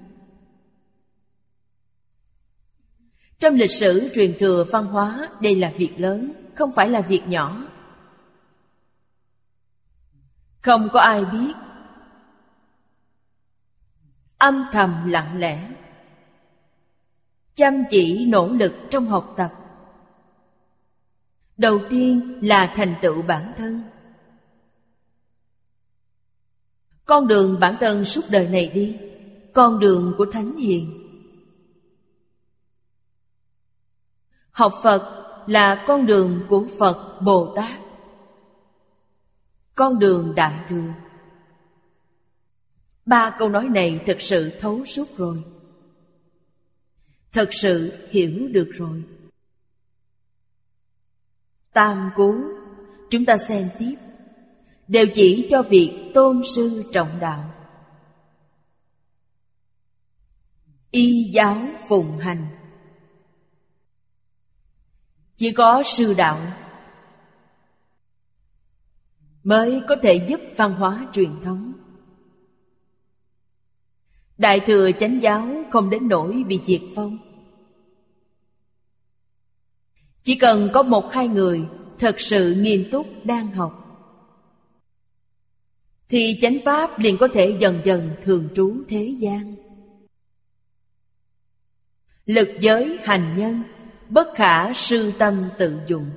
Trong 3.39 3.56
lịch 3.56 3.72
sử 3.72 4.10
truyền 4.16 4.34
thừa 4.39 4.66
văn 4.72 4.86
hóa 4.86 5.30
đây 5.42 5.56
là 5.56 5.74
việc 5.78 5.94
lớn 5.98 6.32
không 6.56 6.72
phải 6.72 6.89
là 6.89 7.02
việc 7.02 7.22
nhỏ. 7.28 7.68
Không 10.62 10.89
có 10.94 11.00
ai 11.00 11.26
biết 11.26 11.54
âm 14.42 14.66
thầm 14.72 15.10
lặng 15.10 15.39
lẽ. 15.39 15.70
Chăm 17.56 17.84
chỉ 17.89 18.26
nỗ 18.26 18.48
lực 18.48 18.74
trong 18.89 19.06
học 19.06 19.34
tập. 19.38 19.54
Đầu 21.58 21.80
tiên 21.89 22.39
là 22.42 22.74
thành 22.76 22.96
tựu 23.02 23.22
bản 23.22 23.54
thân. 23.58 23.84
Con 27.06 27.28
đường 27.28 27.60
bản 27.60 27.78
thân 27.80 28.06
suốt 28.06 28.22
đời 28.30 28.48
này 28.48 28.72
đi, 28.74 28.98
Con 29.54 29.80
đường 29.80 30.14
của 30.18 30.26
Thánh 30.32 30.58
Hiền. 30.58 31.08
Học 34.52 34.74
Phật 34.84 35.28
là 35.48 35.84
con 35.88 36.06
đường 36.06 36.46
của 36.50 36.66
Phật 36.80 37.20
Bồ 37.22 37.54
Tát. 37.56 37.80
Con 39.76 40.00
đường 40.00 40.34
Đại 40.36 40.54
Thừa. 40.70 40.94
Ba 43.06 43.36
câu 43.39 43.49
nói 43.49 43.70
này 43.70 43.99
thực 44.06 44.22
sự 44.22 44.52
thấu 44.60 44.86
suốt 44.86 45.18
rồi. 45.18 45.43
Thật 47.32 47.49
sự 47.52 48.08
hiểu 48.10 48.47
được 48.52 48.72
rồi. 48.74 49.04
Tam 51.74 52.10
cú 52.16 52.36
Chúng 53.12 53.26
ta 53.26 53.38
xem 53.38 53.70
tiếp. 53.80 53.95
Đều 54.88 55.06
chỉ 55.16 55.47
cho 55.52 55.62
việc 55.62 56.12
tôn 56.14 56.41
sư 56.56 56.84
trọng 56.91 57.20
đạo. 57.20 57.54
Y 60.91 61.32
giáo 61.34 61.68
phụng 61.88 62.18
hành. 62.18 62.47
Chỉ 65.38 65.52
có 65.52 65.84
sư 65.86 66.14
đạo 66.18 66.39
mới 69.43 69.82
có 69.88 69.95
thể 70.04 70.26
giúp 70.28 70.41
văn 70.56 70.74
hóa 70.74 71.08
truyền 71.14 71.41
thống 71.43 71.74
đại 74.42 74.60
thừa 74.60 74.92
chánh 74.92 75.22
giáo 75.22 75.64
không 75.72 75.89
đến 75.89 76.08
nỗi 76.08 76.44
bị 76.48 76.60
diệt 76.66 76.82
vong. 76.96 77.18
Chỉ 80.24 80.36
cần 80.36 80.70
có 80.74 80.84
một 80.84 81.12
hai 81.12 81.28
người 81.28 81.62
thật 82.00 82.20
sự 82.20 82.56
nghiêm 82.58 82.86
túc 82.92 83.08
đang 83.24 83.52
học, 83.52 83.78
thì 86.10 86.39
chánh 86.42 86.58
pháp 86.66 87.00
liền 87.00 87.18
có 87.18 87.28
thể 87.28 87.58
dần 87.60 87.82
dần 87.84 88.10
thường 88.24 88.48
trú 88.56 88.74
thế 88.88 89.16
gian. 89.20 89.56
Lực 92.26 92.50
giới 92.60 92.98
hành 93.04 93.36
nhân, 93.38 93.64
bất 94.10 94.28
khả 94.36 94.74
sư 94.74 95.12
tâm 95.18 95.44
tự 95.58 95.80
dụng. 95.88 96.10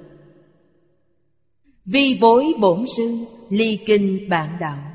Vi 1.85 2.19
bối 2.21 2.53
bổn 2.61 2.85
sư, 2.97 3.17
ly 3.51 3.79
kinh 3.87 4.29
bạn 4.29 4.57
đạo 4.61 4.94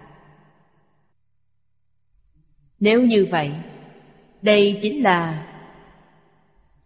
nếu 2.79 3.01
như 3.01 3.27
vậy, 3.31 3.51
đây 4.41 4.79
chính 4.81 5.03
là 5.03 5.47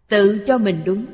tự 0.08 0.44
cho 0.48 0.58
mình 0.58 0.82
đúng. 0.86 1.06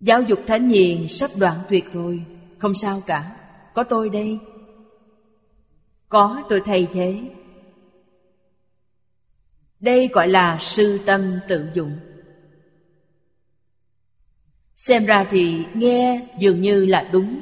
Giáo 0.00 0.22
dục 0.22 0.40
thánh 0.46 0.68
hiền 0.68 1.08
sắp 1.08 1.30
đoạn 1.36 1.56
tuyệt 1.68 1.84
rồi, 1.92 2.24
không 2.58 2.74
sao 2.74 3.02
cả. 3.06 3.36
Có 3.74 3.82
tôi 3.82 4.10
đây. 4.10 4.38
Có 6.08 6.42
tôi 6.48 6.62
thay 6.64 6.88
thế. 6.92 7.20
Đây 9.80 10.08
gọi 10.12 10.28
là 10.28 10.58
sư 10.60 11.00
tâm 11.06 11.38
tự 11.48 11.68
dụng. 11.74 11.96
Xem 14.76 15.06
ra 15.06 15.24
thì 15.24 15.64
nghe 15.74 16.28
dường 16.38 16.60
như 16.60 16.86
là 16.86 17.08
đúng 17.12 17.40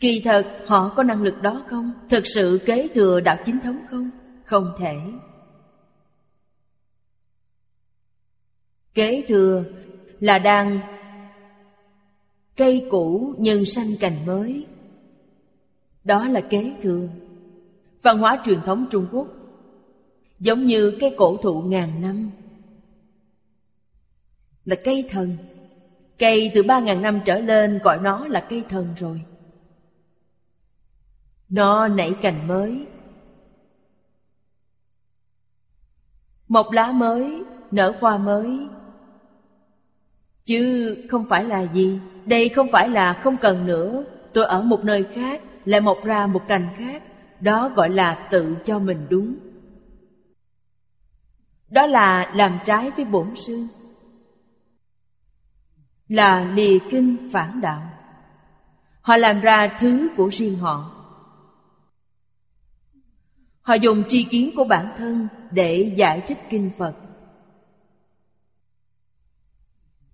kỳ 0.00 0.20
thật, 0.24 0.46
họ 0.66 0.92
có 0.96 1.02
năng 1.02 1.22
lực 1.22 1.42
đó 1.42 1.64
không? 1.68 1.92
Thực 2.08 2.26
sự 2.26 2.60
kế 2.66 2.88
thừa 2.94 3.20
đạo 3.20 3.36
chính 3.44 3.60
thống 3.60 3.78
không? 3.90 4.10
Không 4.44 4.72
thể. 4.78 4.96
Kế 8.94 9.24
thừa 9.28 9.64
là 10.20 10.38
đang 10.38 10.80
cây 12.56 12.86
cũ 12.90 13.34
nhưng 13.38 13.64
sanh 13.64 13.96
cành 14.00 14.26
mới. 14.26 14.66
Đó 16.04 16.28
là 16.28 16.40
kế 16.40 16.72
thừa. 16.82 17.08
Văn 18.02 18.18
hóa 18.18 18.42
truyền 18.44 18.60
thống 18.60 18.86
trung 18.90 19.06
quốc, 19.12 19.28
giống 20.40 20.66
như 20.66 20.96
cây 21.00 21.14
cổ 21.16 21.36
thụ 21.36 21.62
ngàn 21.62 22.00
năm, 22.00 22.30
là 24.64 24.76
cây 24.84 25.08
thần. 25.10 25.36
Cây 26.18 26.50
từ 26.54 26.62
ba 26.62 26.80
ngàn 26.80 27.02
năm 27.02 27.20
trở 27.24 27.38
lên 27.38 27.78
gọi 27.78 27.98
nó 27.98 28.26
là 28.26 28.40
cây 28.40 28.64
thần 28.68 28.88
rồi 28.96 29.20
nó 31.50 31.88
nảy 31.88 32.14
cành 32.22 32.48
mới. 32.48 32.86
Một 36.48 36.72
lá 36.72 36.92
mới 36.92 37.42
nở 37.70 37.94
hoa 38.00 38.18
mới. 38.18 38.66
Chứ 40.44 40.96
không 41.08 41.24
phải 41.28 41.44
là 41.44 41.60
gì, 41.60 42.00
đây 42.26 42.48
không 42.48 42.68
phải 42.72 42.88
là 42.88 43.12
không 43.12 43.36
cần 43.36 43.66
nữa. 43.66 44.04
Tôi 44.32 44.44
ở 44.44 44.62
một 44.62 44.84
nơi 44.84 45.04
khác, 45.04 45.42
lại 45.64 45.80
mọc 45.80 45.98
ra 46.04 46.26
một 46.26 46.42
cành 46.48 46.68
khác. 46.76 47.02
Đó 47.40 47.68
gọi 47.68 47.90
là 47.90 48.28
tự 48.30 48.56
cho 48.64 48.78
mình 48.78 49.06
đúng. 49.10 49.34
Đó 51.68 51.86
là 51.86 52.32
làm 52.34 52.58
trái 52.64 52.90
với 52.90 53.04
bổn 53.04 53.36
sư. 53.36 53.66
Là 56.08 56.50
lìa 56.54 56.78
kinh 56.90 57.30
phản 57.32 57.60
đạo. 57.60 57.82
Họ 59.00 59.16
làm 59.16 59.40
ra 59.40 59.76
thứ 59.80 60.08
của 60.16 60.28
riêng 60.28 60.56
họ 60.56 60.99
họ 63.62 63.74
dùng 63.74 64.02
tri 64.08 64.22
kiến 64.22 64.50
của 64.56 64.64
bản 64.64 64.94
thân 64.96 65.28
để 65.50 65.92
giải 65.96 66.20
thích 66.26 66.38
kinh 66.50 66.70
phật. 66.78 66.94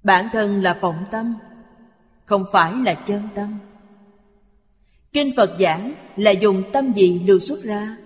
Bản 0.03 0.29
thân 0.33 0.63
là 0.63 0.79
vọng 0.81 1.05
tâm, 1.11 1.35
không 2.25 2.45
phải 2.53 2.75
là 2.77 2.95
chân 2.95 3.23
tâm. 3.35 3.59
Kinh 5.13 5.33
phật 5.37 5.57
giảng 5.61 5.95
là 6.17 6.31
dùng 6.31 6.63
tâm 6.73 6.93
gì 6.93 7.23
lưu 7.27 7.39
xuất 7.39 7.63
ra. 7.63 7.97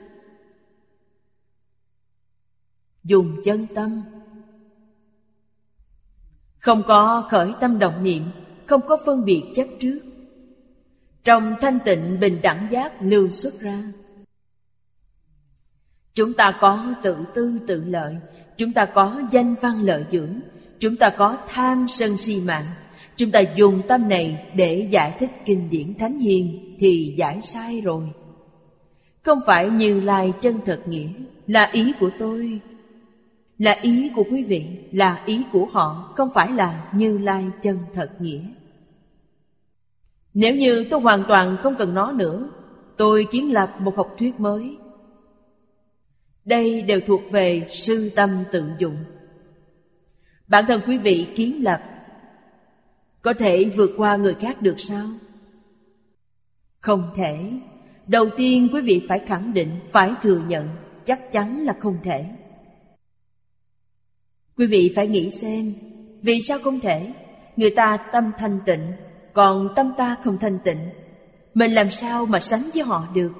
Dùng 3.05 3.41
chân 3.45 3.66
tâm. 3.74 4.03
Không 6.59 6.82
có 6.88 7.26
khởi 7.30 7.53
tâm 7.61 7.78
động 7.78 8.05
niệm, 8.05 8.22
không 8.66 8.80
có 8.88 8.97
phân 9.07 9.24
biệt 9.24 9.43
chấp 9.55 9.66
trước. 9.80 10.01
Trong 11.24 11.55
thanh 11.61 11.78
tịnh 11.84 12.20
bình 12.20 12.41
đẳng 12.43 12.68
giác 12.70 12.93
lưu 13.03 13.30
xuất 13.30 13.61
ra 13.61 13.93
chúng 16.21 16.33
ta 16.33 16.59
có 16.61 16.95
tự 17.03 17.16
tư 17.35 17.59
tự 17.66 17.85
lợi, 17.85 18.16
chúng 18.57 18.73
ta 18.73 18.85
có 18.85 19.23
danh 19.31 19.55
văn 19.61 19.83
lợi 19.83 20.05
dưỡng, 20.11 20.41
chúng 20.79 20.97
ta 20.97 21.11
có 21.11 21.39
tham 21.49 21.87
sân 21.89 22.16
si 22.16 22.41
mạng. 22.41 22.64
Chúng 23.16 23.31
ta 23.31 23.41
dùng 23.41 23.83
tâm 23.89 24.09
này 24.09 24.47
để 24.55 24.89
giải 24.91 25.16
thích 25.18 25.31
kinh 25.45 25.71
điển 25.71 25.95
thánh 25.95 26.18
hiền 26.18 26.77
thì 26.81 27.14
giải 27.16 27.41
sai 27.43 27.81
rồi. 27.81 28.03
Không 29.23 29.39
phải 29.47 29.71
như 29.71 30.01
lai 30.01 30.33
chân 30.41 30.59
thật 30.66 30.81
nghĩa, 30.87 31.09
là 31.47 31.71
ý 31.73 31.93
của 32.01 32.11
tôi, 32.18 32.61
là 33.59 33.79
ý 33.83 34.11
của 34.14 34.25
quý 34.31 34.43
vị, 34.43 34.66
là 34.93 35.23
ý 35.27 35.43
của 35.53 35.66
họ, 35.73 36.12
không 36.16 36.31
phải 36.35 36.53
là 36.53 36.91
như 36.95 37.18
lai 37.18 37.45
chân 37.62 37.79
thật 37.95 38.11
nghĩa. 38.21 38.43
Nếu 40.35 40.55
như 40.55 40.87
tôi 40.91 41.01
hoàn 41.01 41.25
toàn 41.29 41.57
không 41.62 41.75
cần 41.79 41.95
nó 41.95 42.12
nữa, 42.12 42.49
tôi 42.97 43.27
kiến 43.31 43.53
lập 43.53 43.75
một 43.81 43.97
học 43.97 44.14
thuyết 44.18 44.41
mới 44.41 44.77
đây 46.51 46.82
đều 46.82 47.01
thuộc 47.07 47.30
về 47.30 47.68
sư 47.70 48.11
tâm 48.16 48.44
tự 48.53 48.64
dụng. 48.78 48.96
Bản 50.46 50.64
thân 50.68 50.80
quý 50.86 50.98
vị 50.98 51.26
kiến 51.34 51.64
lập, 51.64 51.82
có 53.22 53.32
thể 53.32 53.64
vượt 53.64 53.90
qua 53.96 54.16
người 54.16 54.34
khác 54.34 54.62
được 54.62 54.80
sao? 54.80 55.07
Không 56.80 57.12
thể. 57.16 57.51
Đầu 58.07 58.30
tiên 58.36 58.68
quý 58.72 58.80
vị 58.80 59.07
phải 59.09 59.18
khẳng 59.26 59.55
định, 59.55 59.70
phải 59.92 60.12
thừa 60.22 60.42
nhận, 60.48 60.68
chắc 61.05 61.32
chắn 61.32 61.64
là 61.64 61.76
không 61.80 61.98
thể. 62.03 62.24
Quý 64.57 64.66
vị 64.66 64.92
phải 64.96 65.07
nghĩ 65.07 65.30
xem, 65.30 65.74
vì 66.22 66.40
sao 66.40 66.59
không 66.59 66.80
thể? 66.80 67.12
Người 67.57 67.70
ta 67.70 67.96
tâm 67.96 68.32
thanh 68.38 68.61
tịnh, 68.66 68.92
còn 69.32 69.68
tâm 69.76 69.92
ta 69.98 70.16
không 70.24 70.38
thanh 70.38 70.59
tịnh, 70.64 70.88
mình 71.55 71.72
làm 71.72 71.90
sao 71.90 72.26
mà 72.26 72.40
sánh 72.40 72.70
với 72.74 72.82
họ 72.82 73.09
được? 73.14 73.32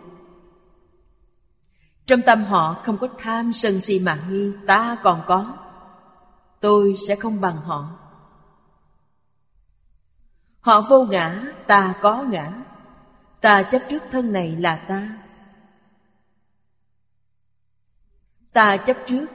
Trong 2.11 2.23
tâm 2.23 2.45
họ 2.45 2.81
không 2.85 2.99
có 2.99 3.09
tham 3.19 3.53
sân 3.53 3.81
si 3.81 3.99
mạng 3.99 4.19
nghi, 4.31 4.53
ta 4.67 4.97
còn 5.03 5.23
có. 5.27 5.57
Tôi 6.61 6.95
sẽ 7.09 7.17
không 7.17 7.41
bằng 7.41 7.57
họ. 7.57 7.99
Họ 10.61 10.81
vô 10.81 11.05
ngã, 11.05 11.43
ta 11.67 11.95
có 12.03 12.23
ngã. 12.23 12.53
Ta 13.41 13.63
chấp 13.63 13.83
trước 13.91 14.03
thân 14.11 14.33
này 14.33 14.57
là 14.57 14.77
ta. 14.77 15.19
Ta 18.53 18.77
chấp 18.77 18.97
trước, 19.07 19.27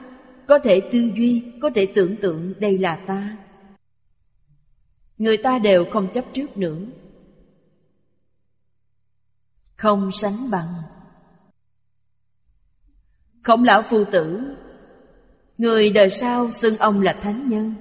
có 0.46 0.58
thể 0.58 0.80
tư 0.92 1.10
duy, 1.14 1.52
có 1.62 1.70
thể 1.74 1.92
tưởng 1.94 2.16
tượng 2.16 2.54
đây 2.60 2.78
là 2.78 2.96
ta. 2.96 3.36
Người 5.18 5.36
ta 5.36 5.58
đều 5.58 5.84
không 5.92 6.12
chấp 6.12 6.24
trước 6.32 6.56
nữa. 6.56 6.78
Không 9.76 10.12
sánh 10.12 10.50
bằng 10.50 10.74
khổng 13.46 13.64
lão 13.64 13.82
phu 13.82 14.04
tử, 14.04 14.40
người 15.58 15.90
đời 15.90 16.10
sau 16.10 16.50
xưng 16.50 16.76
ông 16.76 17.00
là 17.00 17.12
thánh 17.12 17.48
nhân. 17.48 17.74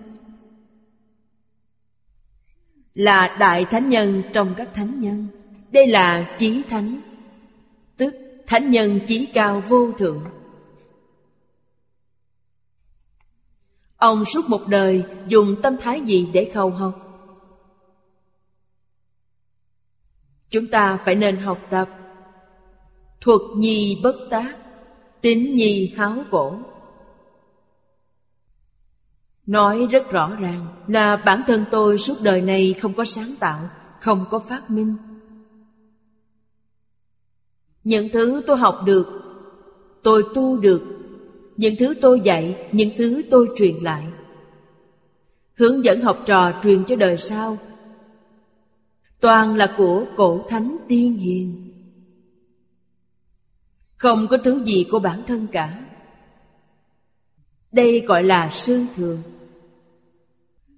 Là 2.93 3.37
đại 3.39 3.65
thánh 3.65 3.89
nhân 3.89 4.23
trong 4.33 4.53
các 4.57 4.69
thánh 4.73 4.99
nhân. 4.99 5.27
Đây 5.71 5.87
là 5.87 6.35
chí 6.37 6.63
thánh, 6.69 7.01
tức 7.97 8.15
thánh 8.47 8.71
nhân 8.71 8.99
chí 9.07 9.25
cao 9.25 9.63
vô 9.67 9.91
thượng. 9.97 10.23
Ông 13.97 14.25
suốt 14.25 14.49
một 14.49 14.61
đời 14.67 15.03
dùng 15.27 15.61
tâm 15.61 15.77
thái 15.81 16.01
gì 16.01 16.29
để 16.33 16.51
khâu 16.53 16.69
học? 16.69 16.95
Chúng 20.49 20.67
ta 20.67 20.97
phải 20.97 21.15
nên 21.15 21.37
học 21.37 21.59
tập 21.69 21.89
thuật 23.21 23.41
nhi 23.57 23.99
bất 24.03 24.15
tác 24.29 24.64
tín 25.25 25.55
nhi 25.55 25.93
háo 25.97 26.23
cổ 26.31 26.57
Nói 29.45 29.87
rất 29.91 30.11
rõ 30.11 30.35
ràng 30.39 30.65
là 30.87 31.15
bản 31.15 31.41
thân 31.47 31.65
tôi 31.71 31.97
suốt 31.97 32.15
đời 32.23 32.41
này 32.41 32.75
không 32.81 32.93
có 32.93 33.05
sáng 33.05 33.35
tạo, 33.39 33.69
không 34.01 34.25
có 34.31 34.39
phát 34.39 34.69
minh. 34.69 34.95
Những 37.83 38.09
thứ 38.13 38.41
tôi 38.47 38.57
học 38.57 38.79
được, 38.85 39.07
tôi 40.03 40.23
tu 40.33 40.57
được, 40.57 40.81
những 41.57 41.75
thứ 41.79 41.93
tôi 42.01 42.19
dạy, 42.19 42.69
những 42.71 42.89
thứ 42.97 43.21
tôi 43.31 43.49
truyền 43.55 43.75
lại. 43.75 44.07
Hướng 45.53 45.85
dẫn 45.85 46.01
học 46.01 46.19
trò 46.25 46.51
truyền 46.63 46.83
cho 46.87 46.95
đời 46.95 47.17
sau, 47.17 47.57
toàn 49.19 49.55
là 49.55 49.73
của 49.77 50.05
cổ 50.15 50.45
thánh 50.49 50.77
tiên 50.87 51.13
hiền. 51.13 51.64
Không 53.97 54.27
có 54.27 54.37
thứ 54.43 54.63
gì 54.63 54.87
của 54.91 54.99
bản 54.99 55.23
thân 55.27 55.47
cả. 55.51 55.85
Đây 57.71 57.99
gọi 58.07 58.23
là 58.23 58.49
sư 58.51 58.85
thừa. 58.95 59.17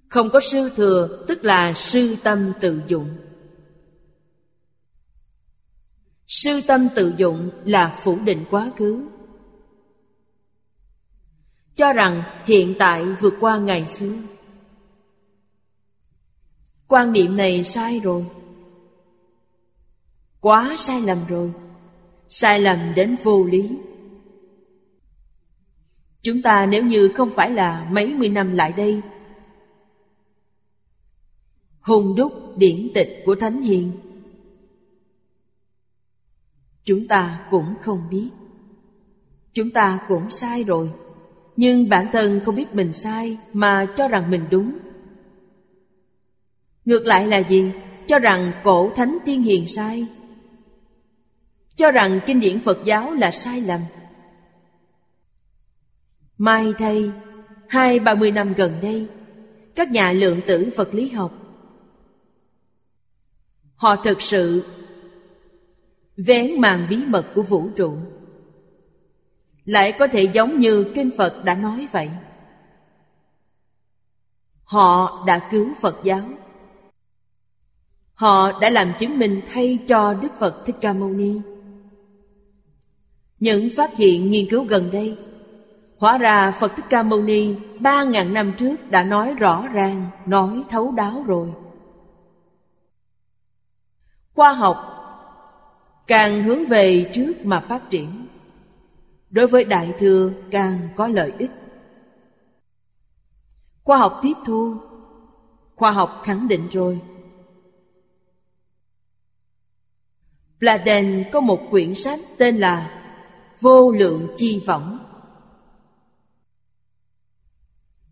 Không 0.08 0.30
có 0.30 0.40
sư 0.40 0.70
thừa, 0.76 1.24
Tức 1.28 1.44
là 1.44 1.72
sư 1.72 2.16
tâm 2.22 2.52
tự 2.60 2.82
dụng. 2.86 3.16
Sư 6.26 6.60
tâm 6.66 6.88
tự 6.94 7.14
dụng 7.16 7.50
là 7.64 8.00
phủ 8.02 8.18
định 8.18 8.44
quá 8.50 8.70
khứ. 8.76 9.08
Cho 11.76 11.92
rằng 11.92 12.22
hiện 12.46 12.74
tại 12.78 13.04
vượt 13.04 13.34
qua 13.40 13.58
ngày 13.58 13.86
xưa. 13.86 14.14
Quan 16.88 17.12
niệm 17.12 17.36
này 17.36 17.64
sai 17.64 18.00
rồi. 18.00 18.26
Quá 20.40 20.74
sai 20.78 21.00
lầm 21.00 21.18
rồi. 21.28 21.52
Sai 22.28 22.60
lầm 22.60 22.78
đến 22.96 23.16
vô 23.22 23.44
lý. 23.44 23.78
Chúng 26.22 26.42
ta 26.42 26.66
nếu 26.66 26.84
như 26.84 27.08
không 27.14 27.30
phải 27.36 27.50
là 27.50 27.88
mấy 27.90 28.14
mươi 28.14 28.28
năm 28.28 28.52
lại 28.52 28.72
đây, 28.72 29.00
Hùng 31.80 32.14
đúc 32.16 32.32
điển 32.56 32.88
tịch 32.94 33.22
của 33.26 33.34
Thánh 33.34 33.62
Hiền, 33.62 33.92
Chúng 36.88 37.08
ta 37.08 37.46
cũng 37.50 37.74
không 37.80 38.08
biết. 38.10 38.30
Chúng 39.52 39.70
ta 39.70 39.98
cũng 40.08 40.30
sai 40.30 40.64
rồi, 40.64 40.90
Nhưng 41.56 41.88
bản 41.88 42.08
thân 42.12 42.40
không 42.44 42.54
biết 42.54 42.74
mình 42.74 42.92
sai 42.92 43.38
Mà 43.52 43.86
cho 43.96 44.08
rằng 44.08 44.30
mình 44.30 44.44
đúng. 44.50 44.78
Ngược 46.84 47.06
lại 47.06 47.26
là 47.26 47.38
gì? 47.38 47.72
Cho 48.06 48.18
rằng 48.18 48.52
cổ 48.64 48.92
thánh 48.96 49.18
tiên 49.24 49.42
hiền 49.42 49.68
sai. 49.68 50.06
Cho 51.78 51.90
rằng 51.90 52.20
kinh 52.26 52.40
điển 52.40 52.60
Phật 52.60 52.78
giáo 52.84 53.14
là 53.14 53.30
sai 53.30 53.60
lầm. 53.60 53.80
Mai 56.38 56.72
thay, 56.78 57.10
Hai, 57.68 57.98
ba 57.98 58.14
mươi 58.14 58.30
năm 58.30 58.54
gần 58.54 58.78
đây, 58.82 59.08
Các 59.74 59.90
nhà 59.90 60.12
lượng 60.12 60.40
tử 60.46 60.70
vật 60.76 60.94
lý 60.94 61.10
học. 61.10 61.32
Họ 63.74 63.96
thực 63.96 64.22
sự 64.22 64.64
vén 66.16 66.60
màn 66.60 66.86
bí 66.90 67.04
mật 67.06 67.26
của 67.34 67.42
vũ 67.42 67.68
trụ. 67.76 67.96
Lại 69.64 69.92
có 69.98 70.06
thể 70.06 70.22
giống 70.22 70.58
như 70.58 70.92
kinh 70.94 71.10
phật 71.18 71.44
đã 71.44 71.54
nói 71.54 71.88
vậy. 71.92 72.10
Họ 74.64 75.24
đã 75.26 75.48
cứu 75.50 75.68
phật 75.80 75.96
giáo. 76.04 76.28
Họ 78.14 78.60
đã 78.60 78.70
làm 78.70 78.92
chứng 78.98 79.18
minh 79.18 79.40
thay 79.52 79.78
cho 79.88 80.14
đức 80.14 80.32
phật 80.38 80.62
thích 80.66 80.76
ca 80.80 80.92
mâu 80.92 81.08
ni 81.08 81.40
những 83.40 83.68
phát 83.76 83.96
hiện 83.96 84.30
nghiên 84.30 84.50
cứu 84.50 84.64
gần 84.64 84.88
đây. 84.92 85.18
Hóa 85.98 86.18
ra 86.18 86.50
phật 86.60 86.72
thích 86.76 86.84
ca 86.90 87.02
mâu 87.02 87.22
ni 87.22 87.54
ba 87.80 88.04
ngàn 88.04 88.34
năm 88.34 88.52
trước 88.58 88.76
đã 88.90 89.02
nói 89.02 89.34
rõ 89.34 89.68
ràng, 89.72 90.10
nói 90.26 90.62
thấu 90.70 90.92
đáo 90.92 91.24
rồi. 91.26 91.48
Khoa 94.34 94.52
học 94.52 94.94
càng 96.06 96.42
hướng 96.42 96.66
về 96.66 97.10
trước 97.14 97.32
mà 97.44 97.60
phát 97.60 97.90
triển. 97.90 98.26
Đối 99.30 99.46
với 99.46 99.64
đại 99.64 99.94
thừa 99.98 100.30
càng 100.50 100.88
có 100.96 101.08
lợi 101.08 101.32
ích. 101.38 101.50
Khoa 103.84 103.98
học 103.98 104.18
tiếp 104.22 104.34
thu. 104.44 104.76
Khoa 105.76 105.90
học 105.90 106.20
khẳng 106.24 106.48
định 106.48 106.68
rồi. 106.68 107.00
Bladen 110.60 111.24
có 111.32 111.40
một 111.40 111.60
quyển 111.70 111.94
sách 111.94 112.20
tên 112.38 112.56
là 112.56 112.97
Vô 113.60 113.92
lượng 113.92 114.28
chi 114.36 114.62
võng. 114.66 114.98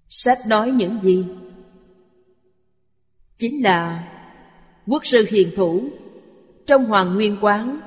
Sách 0.08 0.38
nói 0.46 0.70
những 0.70 1.00
gì? 1.00 1.26
Chính 3.38 3.62
là 3.62 4.08
quốc 4.86 5.06
sư 5.06 5.26
hiền 5.28 5.50
thủ 5.56 5.88
trong 6.66 6.84
Hoàng 6.84 7.14
Nguyên 7.14 7.38
Quán. 7.40 7.80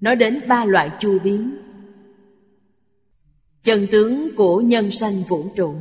Nói 0.00 0.16
đến 0.16 0.40
ba 0.48 0.64
loại 0.64 0.90
chu 1.00 1.18
biến. 1.18 1.56
Chân 3.62 3.86
tướng 3.90 4.36
của 4.36 4.60
nhân 4.60 4.90
sanh 4.90 5.22
vũ 5.22 5.46
trụ. 5.56 5.74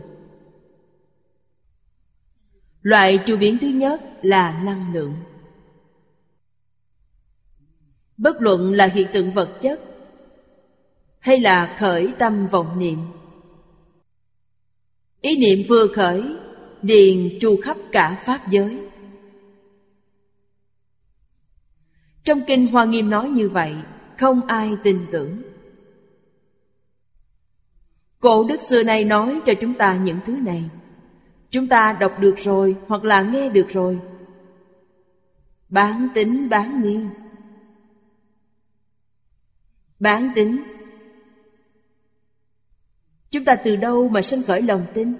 Loại 2.81 3.19
chu 3.25 3.37
biến 3.37 3.57
thứ 3.61 3.67
nhất 3.67 4.01
là 4.21 4.63
năng 4.63 4.93
lượng. 4.93 5.13
Bất 8.19 8.41
luận 8.41 8.73
là 8.73 8.85
hiện 8.85 9.07
tượng 9.13 9.31
vật 9.31 9.57
chất 9.61 9.81
Hay 11.19 11.39
là 11.39 11.75
khởi 11.79 12.13
tâm 12.19 12.47
vọng 12.47 12.79
niệm. 12.79 12.99
Ý 15.21 15.37
niệm 15.37 15.65
vừa 15.67 15.87
khởi, 15.87 16.23
liền 16.81 17.37
chu 17.41 17.59
khắp 17.63 17.77
cả 17.91 18.21
Pháp 18.25 18.49
giới. 18.49 18.79
Trong 22.23 22.41
kinh 22.47 22.67
Hoa 22.67 22.85
Nghiêm 22.85 23.09
nói 23.09 23.29
như 23.29 23.49
vậy, 23.49 23.73
Không 24.17 24.47
ai 24.47 24.71
tin 24.83 25.05
tưởng. 25.11 25.41
Cổ 28.19 28.43
đức 28.43 28.63
xưa 28.63 28.83
nay 28.83 29.03
nói 29.03 29.41
cho 29.45 29.53
chúng 29.61 29.73
ta 29.73 29.99
những 30.03 30.19
thứ 30.25 30.33
này. 30.33 30.69
Chúng 31.51 31.67
ta 31.67 31.97
đọc 31.99 32.11
được 32.19 32.35
rồi 32.37 32.75
Hoặc 32.87 33.03
là 33.03 33.21
nghe 33.21 33.49
được 33.49 33.67
rồi. 33.69 33.99
Bán 35.69 36.07
tính 36.13 36.49
bán 36.49 36.81
nghi. 36.81 36.99
Bán 39.99 40.31
tính. 40.35 40.63
Chúng 43.31 43.45
ta 43.45 43.55
từ 43.55 43.75
đâu 43.75 44.09
mà 44.09 44.21
sinh 44.21 44.43
khởi 44.43 44.61
lòng 44.61 44.85
tin? 44.93 45.13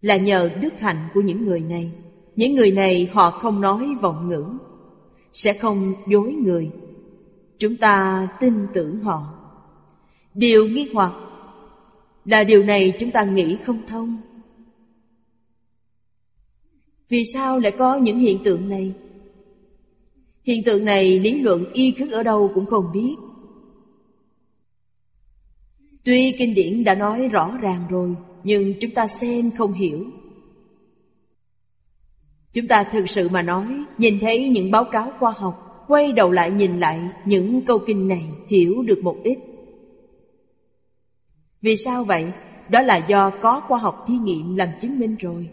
Là 0.00 0.16
nhờ 0.16 0.50
đức 0.60 0.80
hạnh 0.80 1.08
của 1.14 1.20
những 1.20 1.44
người 1.44 1.60
này. 1.60 1.92
Những 2.36 2.54
người 2.54 2.70
này 2.70 3.10
họ 3.12 3.30
không 3.30 3.60
nói 3.60 3.88
vọng 4.00 4.28
ngữ, 4.28 4.44
sẽ 5.32 5.52
không 5.52 5.94
dối 6.06 6.32
người. 6.32 6.70
Chúng 7.58 7.76
ta 7.76 8.28
tin 8.40 8.66
tưởng 8.74 9.00
họ. 9.00 9.34
Điều 10.34 10.68
nghi 10.68 10.90
hoặc 10.94 11.12
là 12.24 12.44
điều 12.44 12.62
này 12.62 12.92
chúng 13.00 13.10
ta 13.10 13.24
nghĩ 13.24 13.56
không 13.64 13.86
thông. 13.86 14.20
Vì 17.08 17.24
sao 17.24 17.58
lại 17.58 17.72
có 17.72 17.96
những 17.96 18.18
hiện 18.18 18.44
tượng 18.44 18.68
này? 18.68 18.94
Hiện 20.50 20.64
tượng 20.64 20.84
này, 20.84 21.20
lý 21.20 21.40
luận, 21.40 21.64
y 21.72 21.90
cứ 21.90 22.10
ở 22.10 22.22
đâu 22.22 22.50
cũng 22.54 22.66
không 22.66 22.92
biết. 22.92 23.14
Tuy 26.04 26.34
kinh 26.38 26.54
điển 26.54 26.84
đã 26.84 26.94
nói 26.94 27.28
rõ 27.28 27.58
ràng 27.60 27.84
rồi, 27.90 28.14
nhưng 28.44 28.74
chúng 28.80 28.90
ta 28.90 29.06
xem 29.06 29.50
không 29.50 29.72
hiểu. 29.72 30.04
Chúng 32.52 32.68
ta 32.68 32.84
thực 32.84 33.10
sự 33.10 33.28
mà 33.28 33.42
nói, 33.42 33.84
Nhìn 33.98 34.18
thấy 34.20 34.48
những 34.48 34.70
báo 34.70 34.84
cáo 34.84 35.12
khoa 35.18 35.30
học, 35.30 35.84
Quay 35.88 36.12
đầu 36.12 36.30
lại 36.30 36.50
nhìn 36.50 36.80
lại 36.80 37.00
những 37.24 37.64
câu 37.64 37.78
kinh 37.86 38.08
này, 38.08 38.24
Hiểu 38.46 38.82
được 38.82 38.98
một 39.02 39.16
ít. 39.24 39.38
Vì 41.62 41.76
sao 41.76 42.04
vậy? 42.04 42.32
Đó 42.68 42.82
là 42.82 42.96
do 42.96 43.30
có 43.30 43.60
khoa 43.60 43.78
học 43.78 44.04
thí 44.08 44.14
nghiệm 44.14 44.56
làm 44.56 44.68
chứng 44.80 44.98
minh 44.98 45.16
rồi. 45.16 45.48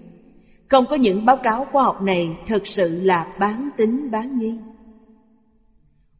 Không 0.67 0.85
có 0.89 0.95
những 0.95 1.25
báo 1.25 1.37
cáo 1.37 1.67
khoa 1.71 1.83
học 1.83 2.01
này 2.01 2.37
Thực 2.47 2.67
sự 2.67 3.01
là 3.03 3.35
bán 3.39 3.69
tính, 3.77 4.11
bán 4.11 4.39
nghi. 4.39 4.53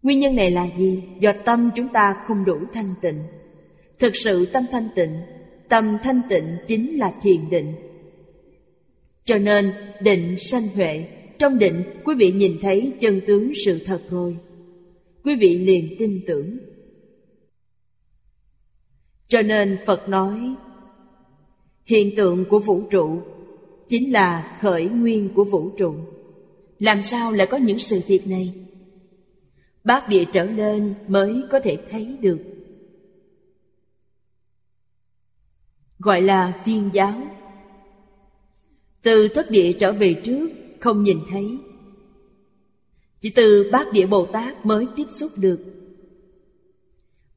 Nguyên 0.08 0.20
nhân 0.20 0.36
này 0.36 0.52
là 0.52 0.68
gì? 0.78 1.04
Do 1.20 1.34
tâm 1.46 1.70
chúng 1.76 1.88
ta 1.94 2.24
không 2.26 2.46
đủ 2.46 2.60
thanh 2.74 2.94
tịnh. 3.02 3.24
Thực 4.00 4.16
sự 4.16 4.46
tâm 4.46 4.66
thanh 4.72 4.90
tịnh, 4.96 5.20
Tâm 5.70 5.98
thanh 6.04 6.22
tịnh 6.30 6.58
chính 6.68 6.98
là 7.00 7.14
thiền 7.22 7.50
định. 7.50 7.74
Cho 9.24 9.38
nên, 9.38 9.74
định 10.02 10.36
sanh 10.40 10.68
huệ. 10.68 11.06
Trong 11.40 11.60
định, 11.60 11.84
quý 12.04 12.16
vị 12.16 12.32
nhìn 12.32 12.58
thấy 12.62 12.94
chân 13.00 13.22
tướng 13.28 13.52
sự 13.66 13.80
thật 13.86 14.02
rồi. 14.10 14.38
Quý 15.24 15.36
vị 15.36 15.58
liền 15.58 15.96
tin 16.00 16.22
tưởng. 16.28 16.58
Cho 19.28 19.42
nên 19.42 19.78
Phật 19.86 20.10
nói, 20.10 20.56
Hiện 21.86 22.16
tượng 22.16 22.46
của 22.46 22.60
vũ 22.60 22.82
trụ 22.90 23.22
Chính 23.88 24.12
là 24.12 24.58
khởi 24.62 24.86
nguyên 24.86 25.30
của 25.36 25.44
vũ 25.44 25.70
trụ. 25.78 25.96
Làm 26.80 27.04
sao 27.04 27.32
lại 27.32 27.48
có 27.48 27.58
những 27.58 27.80
sự 27.80 28.02
việc 28.08 28.28
này? 28.28 28.54
Bát 29.88 30.10
địa 30.10 30.26
trở 30.32 30.44
lên 30.44 30.96
mới 31.08 31.44
có 31.52 31.60
thể 31.60 31.78
thấy 31.90 32.18
được. 32.22 32.40
Gọi 36.00 36.22
là 36.22 36.62
phiên 36.66 36.90
giáo. 36.94 37.22
Từ 39.02 39.28
thất 39.28 39.52
địa 39.52 39.74
trở 39.80 39.92
về 39.92 40.22
trước, 40.24 40.50
Không 40.80 41.04
nhìn 41.04 41.20
thấy. 41.30 41.58
Chỉ 43.20 43.30
từ 43.30 43.70
bát 43.72 43.94
địa 43.94 44.06
Bồ 44.06 44.26
Tát 44.26 44.66
mới 44.66 44.88
tiếp 44.96 45.06
xúc 45.16 45.32
được. 45.36 45.60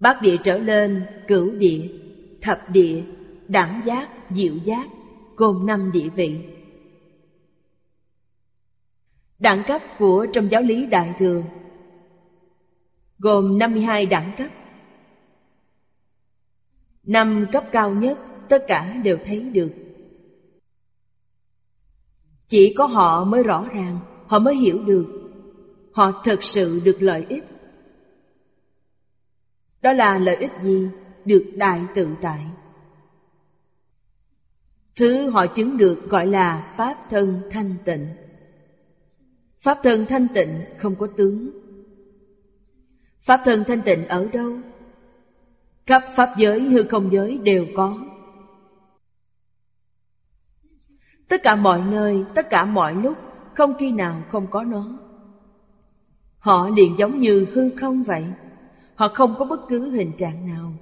Bát 0.00 0.22
địa 0.22 0.36
trở 0.44 0.58
lên, 0.58 1.02
Cửu 1.28 1.50
địa, 1.50 1.88
Thập 2.40 2.70
địa, 2.70 3.02
Đẳng 3.48 3.82
giác, 3.84 4.08
Diệu 4.30 4.54
giác, 4.64 4.88
Gồm 5.36 5.66
năm 5.66 5.90
địa 5.92 6.08
vị. 6.08 6.36
Đẳng 9.38 9.62
cấp 9.66 9.82
của 9.98 10.26
trong 10.32 10.50
giáo 10.50 10.62
lý 10.62 10.86
Đại 10.86 11.14
Thừa 11.18 11.42
Gồm 13.20 13.58
52 13.58 14.06
đẳng 14.06 14.32
cấp. 14.38 14.48
Năm 17.02 17.46
cấp 17.52 17.64
cao 17.72 17.90
nhất, 17.90 18.18
tất 18.48 18.64
cả 18.68 19.00
đều 19.04 19.18
thấy 19.24 19.50
được. 19.50 19.72
Chỉ 22.48 22.74
có 22.76 22.86
họ 22.86 23.24
mới 23.24 23.42
rõ 23.42 23.68
ràng, 23.72 23.98
Họ 24.30 24.38
mới 24.38 24.56
hiểu 24.56 24.84
được. 24.84 25.06
Họ 25.92 26.22
thật 26.24 26.42
sự 26.42 26.80
được 26.84 26.96
lợi 27.00 27.26
ích. 27.28 27.44
Đó 29.82 29.92
là 29.92 30.18
lợi 30.18 30.36
ích 30.36 30.50
gì? 30.60 30.88
Được 31.24 31.52
đại 31.56 31.80
tự 31.94 32.08
tại. 32.22 32.46
Thứ 34.96 35.30
họ 35.30 35.46
chứng 35.46 35.76
được 35.76 36.08
gọi 36.08 36.26
là 36.26 36.74
Pháp 36.76 37.10
thân 37.10 37.42
thanh 37.50 37.74
tịnh. 37.84 38.06
Pháp 39.60 39.78
thân 39.82 40.06
thanh 40.08 40.26
tịnh 40.34 40.64
không 40.78 40.96
có 40.96 41.06
tướng. 41.16 41.50
Pháp 43.20 43.40
thân 43.44 43.64
thanh 43.68 43.82
tịnh 43.82 44.08
ở 44.08 44.28
đâu? 44.32 44.58
Khắp 45.86 46.04
Pháp 46.16 46.34
giới 46.36 46.60
hư 46.60 46.82
không 46.82 47.12
giới 47.12 47.38
đều 47.38 47.66
có. 47.76 47.98
Tất 51.28 51.42
cả 51.42 51.56
mọi 51.56 51.82
nơi, 51.90 52.24
tất 52.34 52.50
cả 52.50 52.64
mọi 52.64 52.94
lúc 52.94 53.18
Không 53.54 53.74
khi 53.78 53.92
nào 53.92 54.22
không 54.30 54.46
có 54.50 54.64
nó. 54.64 54.98
Họ 56.38 56.68
liền 56.68 56.98
giống 56.98 57.18
như 57.18 57.46
hư 57.52 57.70
không 57.76 58.02
vậy. 58.02 58.24
Họ 58.94 59.08
không 59.08 59.34
có 59.38 59.44
bất 59.44 59.60
cứ 59.68 59.90
hình 59.90 60.12
trạng 60.18 60.46
nào. 60.46 60.72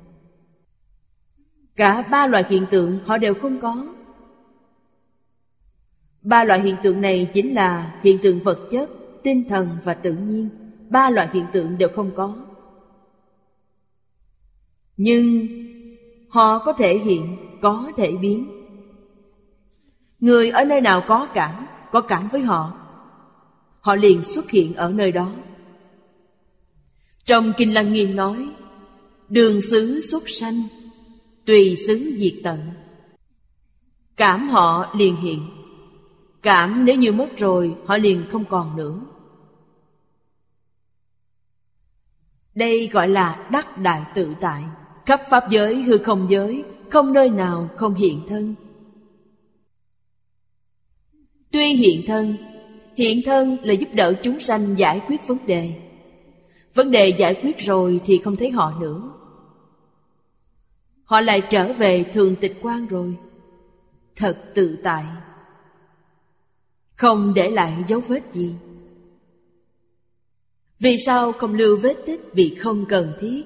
Cả 1.77 2.03
ba 2.11 2.27
loại 2.27 2.45
hiện 2.49 2.67
tượng 2.71 2.99
họ 3.07 3.19
đều 3.19 3.35
không 3.35 3.61
có. 3.61 3.87
Ba 6.23 6.45
loại 6.45 6.61
hiện 6.61 6.77
tượng 6.83 7.01
này 7.01 7.31
chính 7.35 7.55
là 7.55 8.01
hiện 8.03 8.19
tượng 8.23 8.41
vật 8.41 8.69
chất, 8.71 8.91
tinh 9.23 9.49
thần 9.49 9.79
và 9.85 9.95
tự 9.95 10.13
nhiên. 10.13 10.68
Ba 10.91 11.11
loại 11.11 11.29
hiện 11.33 11.47
tượng 11.53 11.79
đều 11.79 11.89
không 11.97 12.11
có. 12.17 12.37
Nhưng 14.97 15.49
họ 16.29 16.59
có 16.59 16.73
thể 16.73 16.99
hiện, 16.99 17.37
có 17.61 17.93
thể 17.97 18.13
biến. 18.13 18.49
Người 20.21 20.51
ở 20.51 20.65
nơi 20.65 20.81
nào 20.81 21.03
có 21.07 21.29
cảm, 21.35 21.67
có 21.93 22.01
cảm 22.01 22.29
với 22.29 22.41
họ, 22.41 22.73
họ 23.81 23.95
liền 23.95 24.23
xuất 24.23 24.51
hiện 24.51 24.75
ở 24.75 24.91
nơi 24.91 25.13
đó. 25.13 25.31
Trong 27.25 27.53
Kinh 27.57 27.75
Lăng 27.75 27.93
Nghiêm 27.93 28.17
nói, 28.17 28.49
đường 29.29 29.61
xứ 29.61 30.01
xuất 30.01 30.23
sanh, 30.27 30.63
tùy 31.47 31.77
xứ 31.87 32.13
diệt 32.19 32.35
tận. 32.45 32.61
Cảm 34.17 34.49
họ 34.49 34.95
liền 34.97 35.17
hiện 35.17 35.47
Cảm 36.43 36.85
nếu 36.85 36.97
như 36.97 37.13
mất 37.13 37.37
rồi 37.37 37.75
Họ 37.87 37.97
liền 37.97 38.25
không 38.31 38.45
còn 38.45 38.77
nữa 38.77 39.01
Đây 42.59 42.89
gọi 42.93 43.09
là 43.09 43.49
đắc 43.53 43.79
đại 43.79 44.03
tự 44.15 44.35
tại. 44.41 44.65
Khắp 45.07 45.21
pháp 45.31 45.51
giới 45.51 45.83
hư 45.83 45.99
không 45.99 46.27
giới, 46.31 46.65
Không 46.91 47.13
nơi 47.13 47.31
nào 47.31 47.69
không 47.77 47.95
hiện 47.95 48.21
thân. 48.29 48.55
Tuy 51.51 51.73
hiện 51.73 52.05
thân 52.07 52.37
Hiện 52.97 53.19
thân 53.27 53.57
là 53.63 53.73
giúp 53.73 53.89
đỡ 53.93 54.15
chúng 54.23 54.41
sanh 54.41 54.79
giải 54.79 55.01
quyết 55.09 55.27
vấn 55.27 55.47
đề. 55.47 55.73
Vấn 56.75 56.91
đề 56.91 57.09
giải 57.09 57.35
quyết 57.43 57.59
rồi 57.59 58.01
thì 58.05 58.19
không 58.19 58.37
thấy 58.37 58.51
họ 58.51 58.81
nữa. 58.81 59.11
Họ 61.05 61.21
lại 61.21 61.43
trở 61.51 61.73
về 61.73 62.05
thường 62.05 62.37
tịch 62.41 62.59
quan 62.63 62.87
rồi. 62.87 63.17
Thật 64.17 64.39
tự 64.55 64.79
tại. 64.85 65.05
Không 66.97 67.35
để 67.35 67.51
lại 67.51 67.85
dấu 67.89 68.01
vết 68.01 68.23
gì. 68.33 68.55
Vì 70.79 70.99
sao 70.99 71.33
không 71.33 71.55
lưu 71.55 71.77
vết 71.77 71.97
tích 72.07 72.21
vì 72.33 72.55
không 72.59 72.85
cần 72.89 73.13
thiết? 73.21 73.45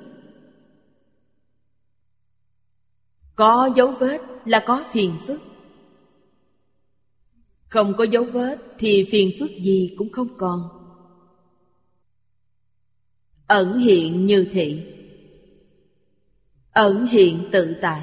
Có 3.35 3.71
dấu 3.77 3.93
vết 3.93 4.21
là 4.45 4.65
có 4.67 4.85
phiền 4.93 5.17
phức. 5.27 5.41
Không 7.69 7.95
có 7.99 8.05
dấu 8.05 8.25
vết 8.25 8.57
thì 8.79 9.09
phiền 9.13 9.31
phức 9.41 9.51
gì 9.63 9.95
cũng 9.99 10.13
không 10.13 10.29
còn. 10.39 10.69
Ẩn 13.47 13.79
hiện 13.79 14.27
như 14.27 14.47
thị. 14.53 14.83
Ẩn 16.73 17.07
hiện 17.07 17.49
tự 17.53 17.75
tại. 17.81 18.03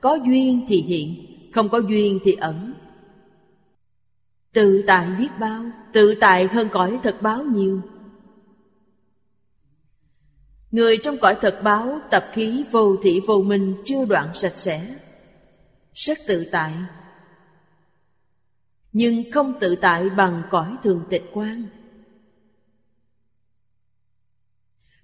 Có 0.00 0.18
duyên 0.26 0.66
thì 0.68 0.80
hiện, 0.80 1.26
Không 1.52 1.68
có 1.68 1.78
duyên 1.78 2.18
thì 2.24 2.32
ẩn. 2.32 2.72
Tự 4.52 4.82
tại 4.86 5.08
biết 5.18 5.28
bao, 5.40 5.64
Tự 5.92 6.14
tại 6.20 6.46
hơn 6.46 6.68
cõi 6.72 6.98
thật 7.02 7.16
báo 7.22 7.44
nhiều. 7.44 7.82
Người 10.72 10.96
trong 10.96 11.18
cõi 11.18 11.36
thật 11.40 11.60
báo, 11.62 12.00
Tập 12.10 12.26
khí 12.32 12.64
vô 12.70 12.96
thị 13.02 13.20
vô 13.26 13.42
minh, 13.42 13.76
Chưa 13.84 14.04
đoạn 14.04 14.28
sạch 14.34 14.56
sẽ. 14.56 14.96
Rất 15.94 16.18
tự 16.26 16.44
tại. 16.52 16.72
Nhưng 18.92 19.30
không 19.32 19.54
tự 19.60 19.76
tại 19.76 20.10
bằng 20.10 20.42
cõi 20.50 20.76
thường 20.82 21.04
tịch 21.10 21.24
quan. 21.32 21.66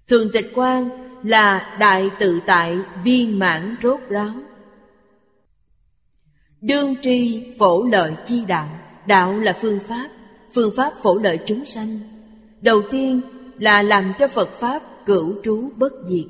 Thường 0.07 0.29
tịch 0.33 0.51
quan 0.55 0.89
là 1.23 1.77
đại 1.79 2.09
tự 2.19 2.39
tại 2.45 2.77
viên 3.03 3.39
mãn 3.39 3.75
rốt 3.83 3.99
ráo. 4.09 4.33
Đương 6.61 6.95
tri 7.01 7.45
phổ 7.59 7.83
lợi 7.83 8.13
chi 8.25 8.45
đạo 8.45 8.69
Đạo 9.07 9.39
là 9.39 9.57
phương 9.61 9.79
pháp 9.87 10.09
Phương 10.53 10.73
pháp 10.77 10.93
phổ 11.03 11.17
lợi 11.17 11.39
chúng 11.45 11.65
sanh. 11.65 11.99
Đầu 12.61 12.81
tiên 12.91 13.21
là 13.59 13.81
làm 13.81 14.13
cho 14.19 14.27
Phật 14.27 14.49
Pháp 14.59 14.83
cửu 15.05 15.35
trú 15.43 15.69
bất 15.77 15.93
diệt. 16.05 16.25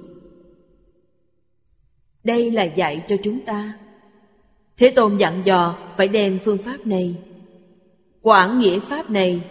Đây 2.23 2.51
là 2.51 2.63
dạy 2.63 3.05
cho 3.07 3.15
chúng 3.23 3.39
ta. 3.45 3.73
Thế 4.77 4.89
Tôn 4.89 5.17
dặn 5.17 5.41
dò 5.45 5.77
phải 5.97 6.07
đem 6.07 6.39
phương 6.45 6.57
pháp 6.57 6.87
này. 6.87 7.15
Quảng 8.21 8.59
nghĩa 8.59 8.79
pháp 8.79 9.09
này 9.09 9.41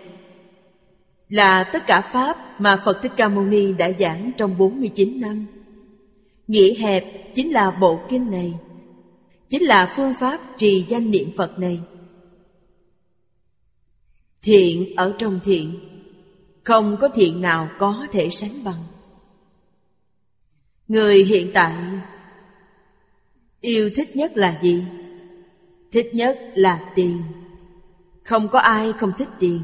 Là 1.29 1.65
tất 1.65 1.87
cả 1.87 2.01
pháp 2.01 2.61
mà 2.61 2.83
Phật 2.85 3.03
Thích 3.03 3.13
Ca 3.17 3.29
Mâu 3.29 3.45
Ni 3.45 3.73
đã 3.73 3.91
giảng 3.99 4.31
trong 4.37 4.59
49 4.59 5.21
năm. 5.21 5.47
Nghĩa 6.47 6.75
hẹp 6.75 7.35
chính 7.35 7.53
là 7.53 7.71
bộ 7.71 8.01
kinh 8.09 8.31
này, 8.31 8.55
Chính 9.51 9.63
là 9.63 9.93
phương 9.97 10.15
pháp 10.21 10.41
trì 10.59 10.85
danh 10.89 11.11
niệm 11.11 11.31
Phật 11.37 11.59
này. 11.59 11.81
Thiện 14.43 14.97
ở 14.97 15.15
trong 15.19 15.41
thiện, 15.45 15.75
Không 16.65 16.97
có 17.01 17.09
thiện 17.09 17.41
nào 17.41 17.69
có 17.79 18.07
thể 18.13 18.29
sánh 18.31 18.65
bằng. 18.65 18.83
Người 20.89 21.25
hiện 21.25 21.51
tại 21.55 21.75
Yêu 23.61 23.91
thích 23.97 24.17
nhất 24.17 24.37
là 24.37 24.59
gì? 24.63 24.85
Thích 25.93 26.11
nhất 26.15 26.53
là 26.55 26.93
tiền. 26.95 27.23
Không 28.25 28.49
có 28.49 28.59
ai 28.59 28.93
không 28.93 29.13
thích 29.19 29.29
tiền. 29.39 29.63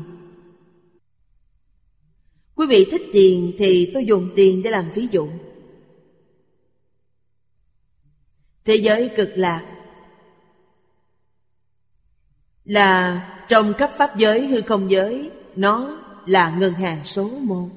Quý 2.54 2.66
vị 2.66 2.86
thích 2.90 3.02
tiền 3.12 3.52
thì 3.58 3.90
tôi 3.94 4.04
dùng 4.04 4.30
tiền 4.36 4.62
để 4.62 4.70
làm 4.70 4.90
ví 4.90 5.08
dụ. 5.10 5.28
Thế 8.64 8.74
giới 8.74 9.10
cực 9.16 9.30
lạc 9.34 9.70
Là 12.64 13.20
trong 13.48 13.74
cấp 13.78 13.90
pháp 13.96 14.16
giới 14.16 14.46
hư 14.46 14.60
không 14.60 14.90
giới, 14.90 15.30
Nó 15.56 16.02
là 16.26 16.56
ngân 16.58 16.74
hàng 16.74 17.04
số 17.04 17.28
một. 17.28 17.68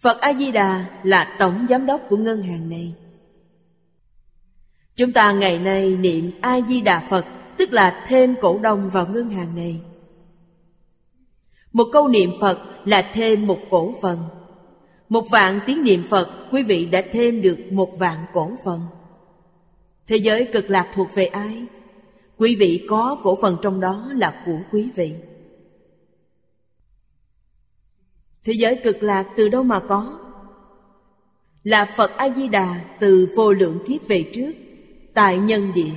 Phật 0.00 0.20
A-di-đà 0.20 0.84
là 1.02 1.36
tổng 1.38 1.66
giám 1.68 1.86
đốc 1.86 2.00
của 2.08 2.16
ngân 2.16 2.42
hàng 2.42 2.70
này. 2.70 2.94
Chúng 4.96 5.12
ta 5.12 5.32
ngày 5.32 5.58
nay 5.58 5.96
niệm 5.96 6.30
A-di-đà 6.40 7.06
Phật, 7.10 7.24
Tức 7.56 7.72
là 7.72 8.04
thêm 8.06 8.34
cổ 8.40 8.58
đông 8.58 8.90
vào 8.90 9.06
ngân 9.06 9.30
hàng 9.30 9.56
này. 9.56 9.80
Một 11.72 11.88
câu 11.92 12.08
niệm 12.08 12.30
Phật 12.40 12.58
là 12.84 13.10
thêm 13.12 13.46
một 13.46 13.58
cổ 13.70 13.94
phần. 14.02 14.18
Một 15.08 15.30
vạn 15.30 15.60
tiếng 15.66 15.84
niệm 15.84 16.02
Phật, 16.10 16.28
Quý 16.52 16.62
vị 16.62 16.86
đã 16.86 17.02
thêm 17.12 17.42
được 17.42 17.58
một 17.70 17.98
vạn 17.98 18.18
cổ 18.32 18.52
phần. 18.64 18.80
Thế 20.06 20.16
giới 20.16 20.48
cực 20.52 20.70
lạc 20.70 20.90
thuộc 20.94 21.14
về 21.14 21.26
ai? 21.26 21.64
Quý 22.38 22.56
vị 22.56 22.86
có 22.88 23.20
cổ 23.22 23.38
phần 23.42 23.56
trong 23.62 23.80
đó 23.80 24.10
là 24.12 24.42
của 24.46 24.58
quý 24.72 24.88
vị. 24.94 25.14
Thế 28.44 28.52
giới 28.52 28.80
cực 28.84 29.02
lạc 29.02 29.26
từ 29.36 29.48
đâu 29.48 29.62
mà 29.62 29.82
có? 29.88 30.18
Là 31.62 31.84
Phật 31.96 32.10
A-di-đà 32.16 32.96
từ 33.00 33.28
vô 33.36 33.52
lượng 33.52 33.78
kiếp 33.86 34.08
về 34.08 34.30
trước, 34.34 34.52
Tại 35.14 35.38
nhân 35.38 35.72
địa 35.74 35.94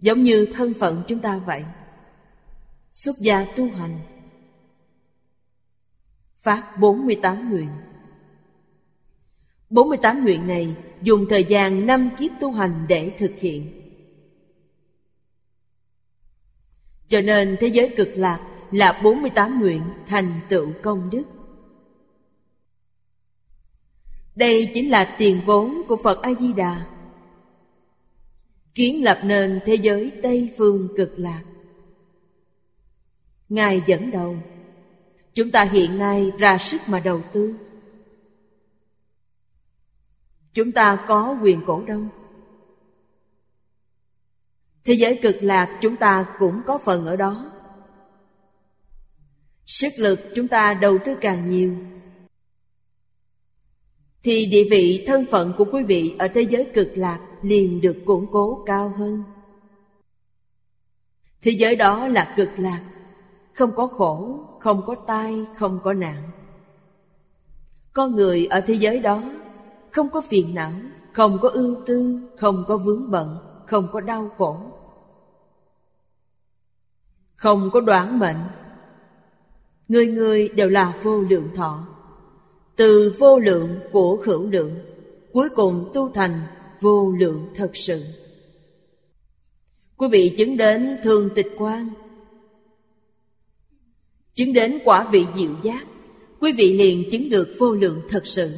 Giống 0.00 0.22
như 0.22 0.46
thân 0.54 0.74
phận 0.74 1.02
chúng 1.08 1.18
ta 1.18 1.38
vậy 1.38 1.64
Xuất 2.94 3.18
gia 3.18 3.44
tu 3.56 3.68
hành 3.70 3.98
Phát 6.38 6.72
48 6.80 7.50
nguyện 7.50 7.70
48 9.70 10.24
nguyện 10.24 10.46
này 10.46 10.76
dùng 11.02 11.26
thời 11.30 11.44
gian 11.44 11.86
năm 11.86 12.10
kiếp 12.18 12.30
tu 12.40 12.52
hành 12.52 12.86
để 12.88 13.10
thực 13.18 13.32
hiện. 13.38 13.82
Cho 17.08 17.20
nên 17.20 17.56
thế 17.60 17.66
giới 17.66 17.94
cực 17.96 18.08
lạc 18.14 18.55
là 18.70 19.00
48 19.02 19.60
nguyện 19.60 19.82
thành 20.06 20.40
tựu 20.48 20.72
công 20.82 21.10
đức. 21.10 21.24
Đây 24.34 24.70
chính 24.74 24.90
là 24.90 25.14
tiền 25.18 25.40
vốn 25.46 25.82
của 25.88 25.96
Phật 25.96 26.22
A-di-đà, 26.22 26.86
Kiến 28.74 29.04
lập 29.04 29.20
nên 29.24 29.60
thế 29.64 29.74
giới 29.74 30.12
Tây 30.22 30.54
Phương 30.58 30.88
cực 30.96 31.12
lạc. 31.16 31.42
Ngài 33.48 33.82
dẫn 33.86 34.10
đầu, 34.10 34.36
Chúng 35.36 35.50
ta 35.50 35.64
hiện 35.64 35.98
nay 35.98 36.32
ra 36.38 36.58
sức 36.58 36.80
mà 36.86 37.00
đầu 37.04 37.20
tư. 37.32 37.54
Chúng 40.54 40.72
ta 40.72 41.04
có 41.08 41.38
quyền 41.42 41.60
cổ 41.66 41.82
đông. 41.86 42.08
Thế 44.84 44.94
giới 44.94 45.18
cực 45.22 45.36
lạc 45.40 45.78
chúng 45.80 45.96
ta 45.96 46.26
cũng 46.38 46.62
có 46.66 46.78
phần 46.78 47.06
ở 47.06 47.16
đó. 47.16 47.52
Sức 49.66 49.92
lực 49.98 50.20
chúng 50.34 50.48
ta 50.48 50.74
đầu 50.74 50.98
tư 51.04 51.14
càng 51.20 51.50
nhiều. 51.50 51.76
Thì 54.22 54.46
địa 54.46 54.66
vị 54.70 55.04
thân 55.06 55.26
phận 55.30 55.52
của 55.58 55.64
quý 55.72 55.82
vị 55.82 56.14
ở 56.18 56.28
thế 56.28 56.42
giới 56.42 56.70
cực 56.74 56.88
lạc 56.94 57.20
liền 57.42 57.80
được 57.80 57.96
củng 58.06 58.26
cố 58.32 58.62
cao 58.66 58.92
hơn. 58.96 59.22
Thế 61.42 61.50
giới 61.50 61.76
đó 61.76 62.08
là 62.08 62.34
cực 62.36 62.50
lạc. 62.56 62.82
Không 63.52 63.74
có 63.76 63.86
khổ, 63.86 64.40
không 64.60 64.82
có 64.86 64.94
tai, 65.06 65.44
không 65.56 65.80
có 65.84 65.92
nạn. 65.92 66.30
Con 67.92 68.16
người 68.16 68.46
ở 68.46 68.60
thế 68.60 68.74
giới 68.74 69.00
đó 69.00 69.22
Không 69.90 70.10
có 70.10 70.20
phiền 70.20 70.54
não, 70.54 70.72
không 71.12 71.38
có 71.42 71.48
ưu 71.48 71.76
tư, 71.86 72.20
không 72.36 72.64
có 72.68 72.76
vướng 72.76 73.10
bận, 73.10 73.38
không 73.66 73.88
có 73.92 74.00
đau 74.00 74.30
khổ. 74.38 74.58
Không 77.36 77.70
có 77.72 77.80
đoạn 77.80 78.18
mệnh 78.18 78.36
Người 79.88 80.06
người 80.06 80.48
đều 80.48 80.68
là 80.68 80.98
vô 81.02 81.20
lượng 81.20 81.48
thọ. 81.54 81.86
Từ 82.76 83.14
vô 83.18 83.38
lượng 83.38 83.68
của 83.92 84.22
hữu 84.24 84.50
lượng, 84.50 84.74
Cuối 85.32 85.48
cùng 85.48 85.90
tu 85.94 86.10
thành 86.14 86.40
vô 86.80 87.12
lượng 87.18 87.48
thật 87.54 87.70
sự. 87.74 88.04
Quý 89.96 90.08
vị 90.12 90.34
chứng 90.36 90.56
đến 90.56 90.96
thường 91.02 91.30
tịch 91.34 91.48
quan 91.58 91.88
Chứng 94.34 94.52
đến 94.52 94.78
quả 94.84 95.08
vị 95.12 95.24
diệu 95.36 95.50
giác, 95.62 95.86
Quý 96.40 96.52
vị 96.52 96.72
liền 96.78 97.10
chứng 97.10 97.30
được 97.30 97.48
vô 97.58 97.72
lượng 97.72 98.00
thật 98.08 98.26
sự. 98.26 98.52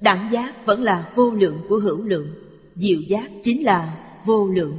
Đẳng 0.00 0.28
giác 0.32 0.66
vẫn 0.66 0.82
là 0.82 1.12
vô 1.14 1.30
lượng 1.30 1.58
của 1.68 1.78
hữu 1.78 2.02
lượng, 2.02 2.28
Diệu 2.74 3.00
giác 3.08 3.30
chính 3.42 3.64
là 3.64 4.06
vô 4.24 4.48
lượng. 4.48 4.76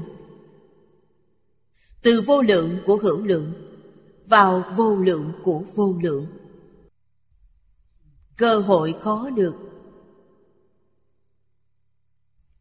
Từ 2.01 2.21
vô 2.21 2.41
lượng 2.41 2.69
của 2.85 2.97
hữu 2.97 3.17
lượng 3.17 3.53
vào 4.27 4.63
vô 4.75 4.95
lượng 4.95 5.31
của 5.43 5.63
vô 5.75 5.95
lượng. 6.01 6.27
Cơ 8.37 8.59
hội 8.59 8.95
khó 9.01 9.29
được. 9.29 9.55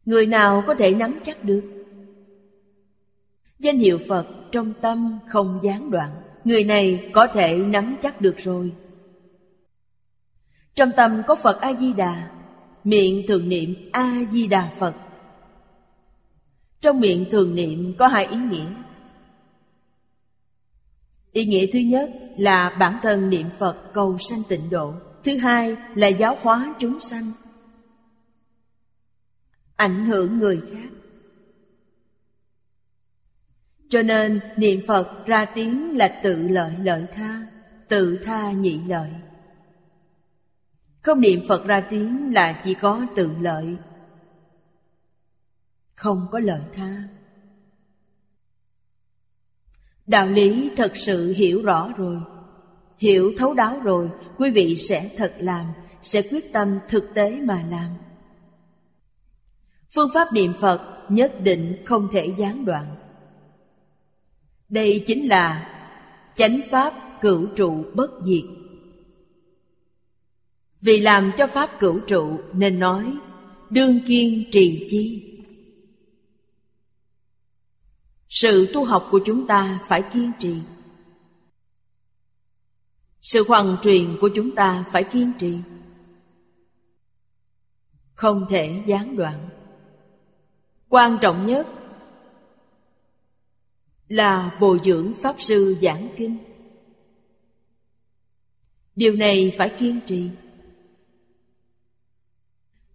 Người 0.05 0.25
nào 0.25 0.63
có 0.67 0.75
thể 0.75 0.95
nắm 0.95 1.19
chắc 1.23 1.43
được? 1.43 1.63
Danh 3.59 3.77
hiệu 3.77 3.99
Phật 4.07 4.27
trong 4.51 4.73
tâm 4.81 5.19
không 5.27 5.59
gián 5.63 5.91
đoạn. 5.91 6.09
Người 6.43 6.63
này 6.63 7.09
có 7.13 7.27
thể 7.33 7.57
nắm 7.57 7.95
chắc 8.01 8.21
được 8.21 8.35
rồi. 8.37 8.71
Trong 10.73 10.91
tâm 10.97 11.21
có 11.27 11.35
Phật 11.35 11.61
A-di-đà. 11.61 12.31
Miệng 12.83 13.27
thường 13.27 13.49
niệm 13.49 13.75
A-di-đà 13.91 14.71
Phật. 14.77 14.93
Trong 16.79 16.99
miệng 16.99 17.25
thường 17.31 17.55
niệm 17.55 17.95
có 17.97 18.07
hai 18.07 18.25
ý 18.25 18.37
nghĩa. 18.37 18.65
Ý 21.35 21.45
nghĩa 21.45 21.67
thứ 21.73 21.79
nhất 21.79 22.09
là 22.37 22.69
bản 22.79 22.99
thân 23.01 23.29
niệm 23.29 23.49
Phật 23.57 23.77
cầu 23.93 24.17
sanh 24.17 24.43
tịnh 24.49 24.69
độ. 24.69 24.93
Thứ 25.23 25.37
hai 25.37 25.75
là 25.95 26.07
giáo 26.07 26.37
hóa 26.41 26.75
chúng 26.79 26.99
sanh. 26.99 27.31
Ảnh 29.75 30.05
hưởng 30.05 30.39
người 30.39 30.61
khác. 30.71 30.89
Cho 33.89 34.01
nên 34.01 34.39
niệm 34.57 34.79
phật 34.87 35.25
ra 35.25 35.45
tiếng 35.45 35.97
là 35.97 36.19
tự 36.23 36.47
lợi 36.47 36.73
lợi 36.81 37.05
tha, 37.13 37.47
tự 37.87 38.19
tha 38.23 38.51
nhị 38.51 38.79
lợi. 38.87 39.09
Không 41.01 41.21
niệm 41.21 41.39
phật 41.47 41.67
ra 41.67 41.87
tiếng 41.89 42.33
là 42.33 42.61
chỉ 42.63 42.73
có 42.73 43.05
tự 43.15 43.31
lợi, 43.41 43.75
không 45.95 46.27
có 46.31 46.39
lợi 46.39 46.61
tha 46.73 47.03
đạo 50.07 50.27
lý 50.27 50.69
thật 50.75 50.91
sự 50.95 51.33
hiểu 51.33 51.61
rõ 51.61 51.93
rồi. 51.97 52.17
Hiểu 52.97 53.33
thấu 53.37 53.53
đáo 53.53 53.79
rồi, 53.79 54.09
quý 54.37 54.51
vị 54.51 54.75
sẽ 54.75 55.09
thật 55.17 55.35
làm, 55.39 55.65
sẽ 56.01 56.21
quyết 56.21 56.53
tâm 56.53 56.79
thực 56.89 57.13
tế 57.13 57.41
mà 57.41 57.63
làm. 57.69 57.89
Phương 59.95 60.09
pháp 60.13 60.33
niệm 60.33 60.53
Phật 60.59 60.81
nhất 61.09 61.41
định 61.41 61.75
không 61.85 62.07
thể 62.11 62.33
gián 62.37 62.65
đoạn. 62.65 62.95
Đây 64.69 65.03
chính 65.07 65.27
là 65.27 65.69
chánh 66.35 66.59
pháp 66.69 66.93
cửu 67.21 67.45
trụ 67.55 67.83
bất 67.93 68.11
diệt. 68.23 68.43
Vì 70.81 70.99
làm 70.99 71.31
cho 71.37 71.47
pháp 71.47 71.79
cửu 71.79 71.99
trụ 71.99 72.39
nên 72.53 72.79
nói, 72.79 73.13
Đương 73.69 73.99
kiên 74.07 74.43
trì 74.51 74.87
chi? 74.89 75.34
Sự 78.29 78.67
tu 78.73 78.85
học 78.85 79.07
của 79.11 79.19
chúng 79.25 79.47
ta 79.47 79.79
phải 79.87 80.01
kiên 80.01 80.31
trì. 80.39 80.61
Sự 83.21 83.43
hoàn 83.47 83.77
truyền 83.83 84.17
của 84.21 84.29
chúng 84.35 84.55
ta 84.55 84.85
phải 84.91 85.03
kiên 85.03 85.31
trì. 85.39 85.57
Không 88.13 88.45
thể 88.49 88.83
gián 88.85 89.15
đoạn. 89.15 89.49
Quan 90.89 91.17
trọng 91.21 91.45
nhất 91.45 91.67
là 94.07 94.57
bồi 94.59 94.79
dưỡng 94.83 95.13
pháp 95.21 95.35
sư 95.41 95.77
giảng 95.81 96.09
kinh. 96.17 96.37
Điều 98.95 99.13
này 99.13 99.53
phải 99.57 99.69
kiên 99.79 99.99
trì. 100.07 100.29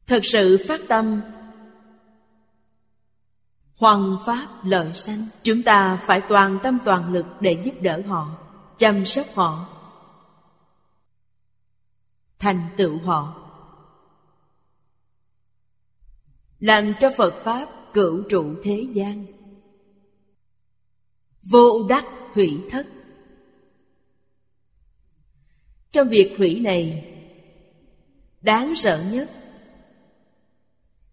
Thật 0.07 0.20
sự 0.22 0.64
phát 0.68 0.81
tâm 0.89 1.20
Hoàng 3.81 4.16
pháp 4.26 4.49
lợi 4.62 4.95
sanh, 4.95 5.26
Chúng 5.43 5.62
ta 5.62 6.03
phải 6.07 6.20
toàn 6.28 6.59
tâm 6.62 6.78
toàn 6.85 7.12
lực 7.12 7.26
để 7.41 7.62
giúp 7.64 7.74
đỡ 7.81 8.03
họ, 8.07 8.39
Chăm 8.78 9.05
sóc 9.05 9.26
họ. 9.35 9.68
Thành 12.39 12.68
tựu 12.76 12.99
họ. 12.99 13.37
Làm 16.59 16.93
cho 17.01 17.11
Phật 17.16 17.35
Pháp 17.45 17.68
cửu 17.93 18.22
trụ 18.28 18.55
thế 18.62 18.87
gian. 18.93 19.26
Vô 21.43 21.87
đắc 21.89 22.05
hủy 22.35 22.61
thất. 22.70 22.87
Trong 25.91 26.09
việc 26.09 26.35
hủy 26.39 26.61
này, 26.61 27.14
đáng 28.41 28.74
sợ 28.76 29.05
nhất 29.12 29.31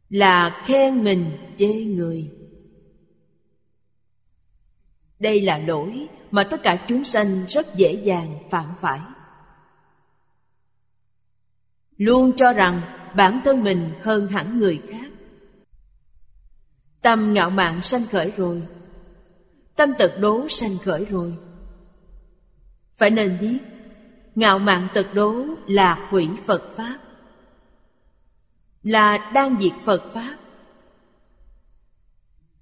là 0.09 0.63
khen 0.65 1.03
mình 1.03 1.31
chê 1.57 1.83
người 1.85 2.36
đây 5.19 5.41
là 5.41 5.57
lỗi 5.57 6.07
mà 6.31 6.43
tất 6.43 6.63
cả 6.63 6.85
chúng 6.87 7.03
sanh 7.03 7.45
rất 7.47 7.75
dễ 7.75 7.93
dàng 7.93 8.39
phạm 8.49 8.65
phải. 8.81 8.99
Luôn 11.97 12.31
cho 12.37 12.53
rằng 12.53 12.81
bản 13.15 13.39
thân 13.43 13.63
mình 13.63 13.91
hơn 14.01 14.27
hẳn 14.27 14.59
người 14.59 14.81
khác. 14.87 15.11
Tâm 17.01 17.33
ngạo 17.33 17.49
mạn 17.49 17.81
sanh 17.81 18.05
khởi 18.05 18.31
rồi. 18.37 18.63
Tâm 19.75 19.93
tật 19.99 20.11
đố 20.19 20.47
sanh 20.49 20.77
khởi 20.77 21.05
rồi. 21.05 21.33
Phải 22.97 23.09
nên 23.09 23.37
biết, 23.41 23.59
Ngạo 24.37 24.59
mạn 24.59 24.87
tật 24.93 25.07
đố 25.13 25.45
là 25.67 26.07
hủy 26.09 26.29
Phật 26.45 26.63
Pháp. 26.77 26.97
Là 28.83 29.31
đang 29.33 29.55
diệt 29.61 29.71
Phật 29.85 30.03
Pháp. 30.13 30.35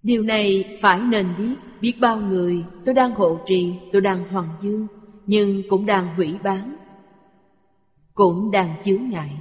Điều 0.06 0.24
này 0.24 0.78
phải 0.82 1.00
nên 1.00 1.28
biết 1.38 1.56
Biết 1.82 1.96
bao 2.00 2.18
người 2.18 2.66
tôi 2.86 2.96
đang 2.96 3.12
hộ 3.12 3.40
trì, 3.46 3.74
Tôi 3.92 4.02
đang 4.02 4.30
hoàng 4.30 4.50
dương, 4.62 4.88
Nhưng 5.26 5.64
cũng 5.70 5.86
đang 5.86 6.16
hủy 6.16 6.38
bán, 6.44 6.76
Cũng 8.14 8.52
đang 8.52 8.84
chướng 8.84 9.10
ngại 9.10 9.32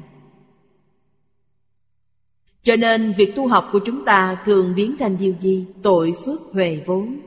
cho 2.64 2.76
nên 2.76 3.12
việc 3.12 3.32
tu 3.36 3.48
học 3.48 3.68
của 3.72 3.80
chúng 3.84 4.04
ta 4.04 4.42
thường 4.44 4.74
biến 4.74 4.96
thành 4.98 5.16
điều 5.16 5.34
gì? 5.40 5.66
Tội 5.82 6.14
phước 6.24 6.40
huệ 6.52 6.82
vốn. 6.86 7.20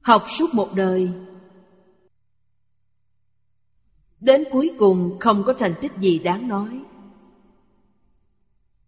Học 0.00 0.24
suốt 0.28 0.54
một 0.54 0.68
đời, 0.74 1.10
Đến 4.20 4.44
cuối 4.52 4.70
cùng 4.78 5.18
không 5.20 5.42
có 5.46 5.52
thành 5.52 5.74
tích 5.80 5.92
gì 5.98 6.18
đáng 6.18 6.48
nói 6.48 6.80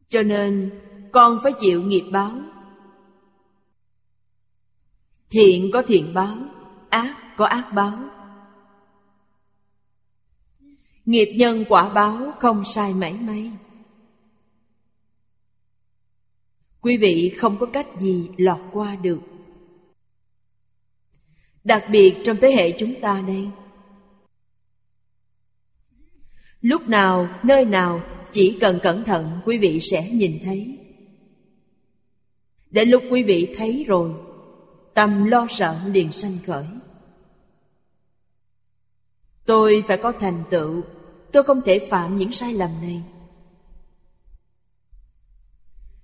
Cho 0.08 0.22
nên 0.22 0.70
con 1.14 1.40
phải 1.42 1.52
chịu 1.60 1.82
nghiệp 1.82 2.04
báo. 2.12 2.32
Thiện 5.30 5.70
có 5.72 5.82
thiện 5.86 6.14
báo 6.14 6.36
Ác 6.90 7.36
có 7.36 7.44
ác 7.44 7.70
báo. 7.74 7.98
Nghiệp 11.04 11.34
nhân 11.36 11.64
quả 11.68 11.88
báo 11.88 12.32
không 12.40 12.64
sai 12.64 12.94
mảy 12.94 13.12
may. 13.12 13.52
Quý 16.80 16.96
vị 16.96 17.34
không 17.38 17.56
có 17.60 17.66
cách 17.66 17.86
gì 17.98 18.30
lọt 18.36 18.60
qua 18.72 18.96
được. 18.96 19.20
Đặc 21.64 21.84
biệt 21.90 22.14
trong 22.24 22.36
thế 22.40 22.52
hệ 22.52 22.76
chúng 22.78 23.00
ta 23.00 23.22
đây. 23.26 23.48
Lúc 26.60 26.88
nào, 26.88 27.28
nơi 27.42 27.64
nào 27.64 28.02
Chỉ 28.34 28.58
cần 28.60 28.78
cẩn 28.82 29.04
thận 29.04 29.40
quý 29.44 29.58
vị 29.58 29.80
sẽ 29.80 30.10
nhìn 30.10 30.38
thấy. 30.44 30.78
Đến 32.74 32.88
lúc 32.88 33.02
quý 33.10 33.22
vị 33.22 33.54
thấy 33.56 33.84
rồi 33.88 34.10
Tâm 34.94 35.24
lo 35.24 35.46
sợ 35.50 35.76
liền 35.86 36.12
sanh 36.12 36.38
khởi. 36.46 36.64
Tôi 39.44 39.84
phải 39.88 39.96
có 39.96 40.12
thành 40.12 40.42
tựu 40.50 40.82
Tôi 41.32 41.42
không 41.42 41.62
thể 41.62 41.86
phạm 41.90 42.16
những 42.16 42.32
sai 42.32 42.52
lầm 42.52 42.70
này. 42.82 43.02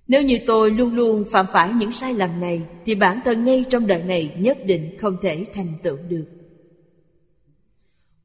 Nếu 0.07 0.21
như 0.21 0.39
tôi 0.47 0.71
luôn 0.71 0.95
luôn 0.95 1.23
phạm 1.31 1.45
phải 1.53 1.73
những 1.73 1.91
sai 1.91 2.13
lầm 2.13 2.39
này 2.41 2.65
Thì 2.85 2.95
bản 2.95 3.19
thân 3.25 3.45
ngay 3.45 3.65
trong 3.69 3.87
đời 3.87 4.03
này 4.03 4.35
nhất 4.37 4.57
định 4.65 4.97
không 4.99 5.17
thể 5.21 5.45
thành 5.53 5.73
tựu 5.83 5.97
được. 6.09 6.25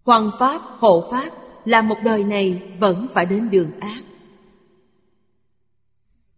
Hoàng 0.03 0.31
Pháp, 0.39 0.63
Hộ 0.79 1.09
Pháp 1.11 1.31
là 1.65 1.83
một 1.83 1.97
đời 2.05 2.25
này 2.25 2.63
vẫn 2.79 3.07
phải 3.15 3.27
đến 3.27 3.51
đường 3.51 3.81
ác. 3.81 4.03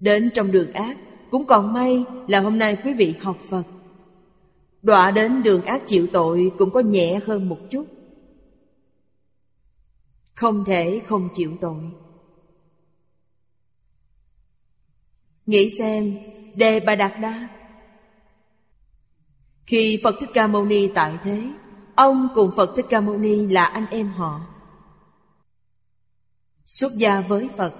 Đến 0.00 0.30
trong 0.34 0.52
đường 0.52 0.72
ác 0.72 0.96
cũng 1.30 1.46
còn 1.46 1.72
may 1.72 2.04
là 2.28 2.40
hôm 2.40 2.58
nay 2.58 2.76
quý 2.84 2.94
vị 2.94 3.14
học 3.22 3.36
Phật. 3.50 3.64
Đọa 4.82 5.10
đến 5.10 5.42
đường 5.42 5.64
ác 5.64 5.82
chịu 5.86 6.06
tội 6.12 6.52
cũng 6.58 6.70
có 6.70 6.80
nhẹ 6.80 7.20
hơn 7.26 7.48
một 7.48 7.58
chút. 7.70 7.86
Không 10.34 10.64
thể 10.64 11.00
không 11.06 11.28
chịu 11.34 11.56
tội. 11.60 11.82
Nghĩ 15.46 15.70
xem, 15.78 16.18
Đề 16.54 16.80
Bà 16.80 16.94
Đạt 16.94 17.12
Đa. 17.20 17.48
Khi 19.66 20.00
Phật 20.02 20.14
Thích 20.20 20.30
Ca 20.34 20.46
Mâu 20.46 20.64
Ni 20.64 20.88
tại 20.94 21.18
thế, 21.22 21.42
Ông 21.98 22.28
cùng 22.34 22.50
Phật 22.56 22.72
Thích 22.76 22.86
Ca 22.90 23.00
Mâu 23.00 23.18
Ni 23.18 23.46
là 23.46 23.64
anh 23.64 23.86
em 23.90 24.08
họ. 24.08 24.40
Xuất 26.66 26.92
gia 26.94 27.20
với 27.20 27.48
Phật 27.56 27.74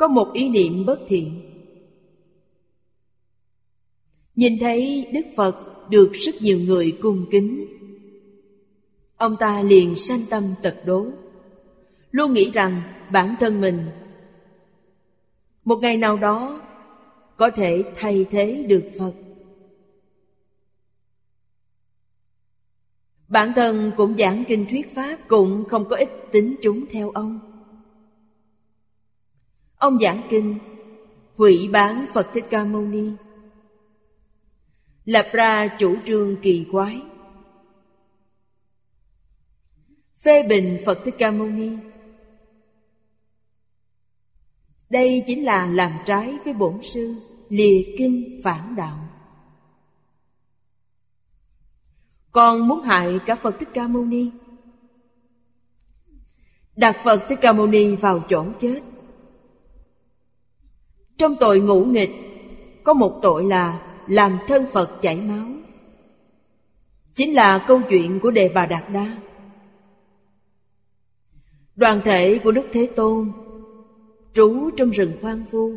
có 0.00 0.08
một 0.08 0.32
ý 0.32 0.48
niệm 0.48 0.86
bất 0.86 1.00
thiện. 1.08 1.40
Nhìn 4.34 4.58
thấy 4.60 5.08
Đức 5.12 5.26
Phật 5.36 5.56
được 5.90 6.12
rất 6.12 6.34
nhiều 6.40 6.58
người 6.58 6.98
cung 7.02 7.26
kính, 7.30 7.66
Ông 9.16 9.36
ta 9.36 9.62
liền 9.62 9.96
sanh 9.96 10.20
tâm 10.30 10.44
tật 10.62 10.76
đố, 10.86 11.06
Luôn 12.10 12.32
nghĩ 12.32 12.50
rằng 12.50 12.82
bản 13.12 13.34
thân 13.40 13.60
mình 13.60 13.86
Một 15.64 15.76
ngày 15.76 15.96
nào 15.96 16.16
đó 16.16 16.62
Có 17.36 17.50
thể 17.50 17.84
thay 17.94 18.26
thế 18.30 18.64
được 18.68 18.90
Phật. 18.98 19.12
Bản 23.28 23.52
thân 23.56 23.92
cũng 23.96 24.16
giảng 24.16 24.44
kinh 24.48 24.66
thuyết 24.70 24.94
Pháp 24.94 25.18
Cũng 25.28 25.64
không 25.68 25.88
có 25.88 25.96
ít 25.96 26.08
tính 26.32 26.56
chúng 26.62 26.86
theo 26.86 27.10
ông. 27.10 27.49
Ông 29.80 29.98
giảng 29.98 30.22
kinh, 30.30 30.58
Hủy 31.36 31.68
bán 31.72 32.06
Phật 32.14 32.26
Thích 32.34 32.44
Ca 32.50 32.64
Mâu 32.64 32.82
Ni. 32.82 33.12
Lập 35.04 35.26
ra 35.32 35.68
chủ 35.78 35.96
trương 36.06 36.36
kỳ 36.42 36.66
quái. 36.72 37.02
Phê 40.22 40.42
bình 40.42 40.78
phật 40.86 40.98
thích 41.04 41.14
ca 41.18 41.30
mâu 41.30 41.46
ni. 41.46 41.70
Đây 44.90 45.24
chính 45.26 45.44
là 45.44 45.66
làm 45.66 45.92
trái 46.06 46.38
với 46.44 46.54
bổn 46.54 46.82
sư, 46.82 47.14
lìa 47.48 47.82
kinh 47.98 48.40
phản 48.44 48.76
đạo. 48.76 49.08
Còn 52.32 52.68
muốn 52.68 52.80
hại 52.80 53.18
cả 53.26 53.36
phật 53.36 53.56
thích 53.58 53.68
ca 53.74 53.88
mâu 53.88 54.04
ni. 54.04 54.30
Đặt 56.76 56.96
phật 57.04 57.26
thích 57.28 57.38
ca 57.42 57.52
mâu 57.52 57.66
ni 57.66 57.96
vào 57.96 58.24
chỗ 58.28 58.46
chết 58.60 58.80
trong 61.20 61.36
tội 61.40 61.60
ngũ 61.60 61.84
nghịch, 61.84 62.10
có 62.84 62.92
một 62.92 63.18
tội 63.22 63.44
là 63.44 63.92
làm 64.06 64.38
thân 64.48 64.66
Phật 64.72 64.98
chảy 65.02 65.20
máu. 65.20 65.48
Chính 67.14 67.34
là 67.34 67.64
câu 67.66 67.80
chuyện 67.90 68.20
của 68.20 68.30
Đề 68.30 68.48
Bà 68.54 68.66
Đạt 68.66 68.84
Đa. 68.92 69.18
Đoàn 71.76 72.00
thể 72.04 72.38
của 72.38 72.50
Đức 72.50 72.66
Thế 72.72 72.90
Tôn, 72.96 73.32
Trú 74.34 74.70
trong 74.76 74.90
rừng 74.90 75.12
hoang 75.22 75.44
vu. 75.50 75.72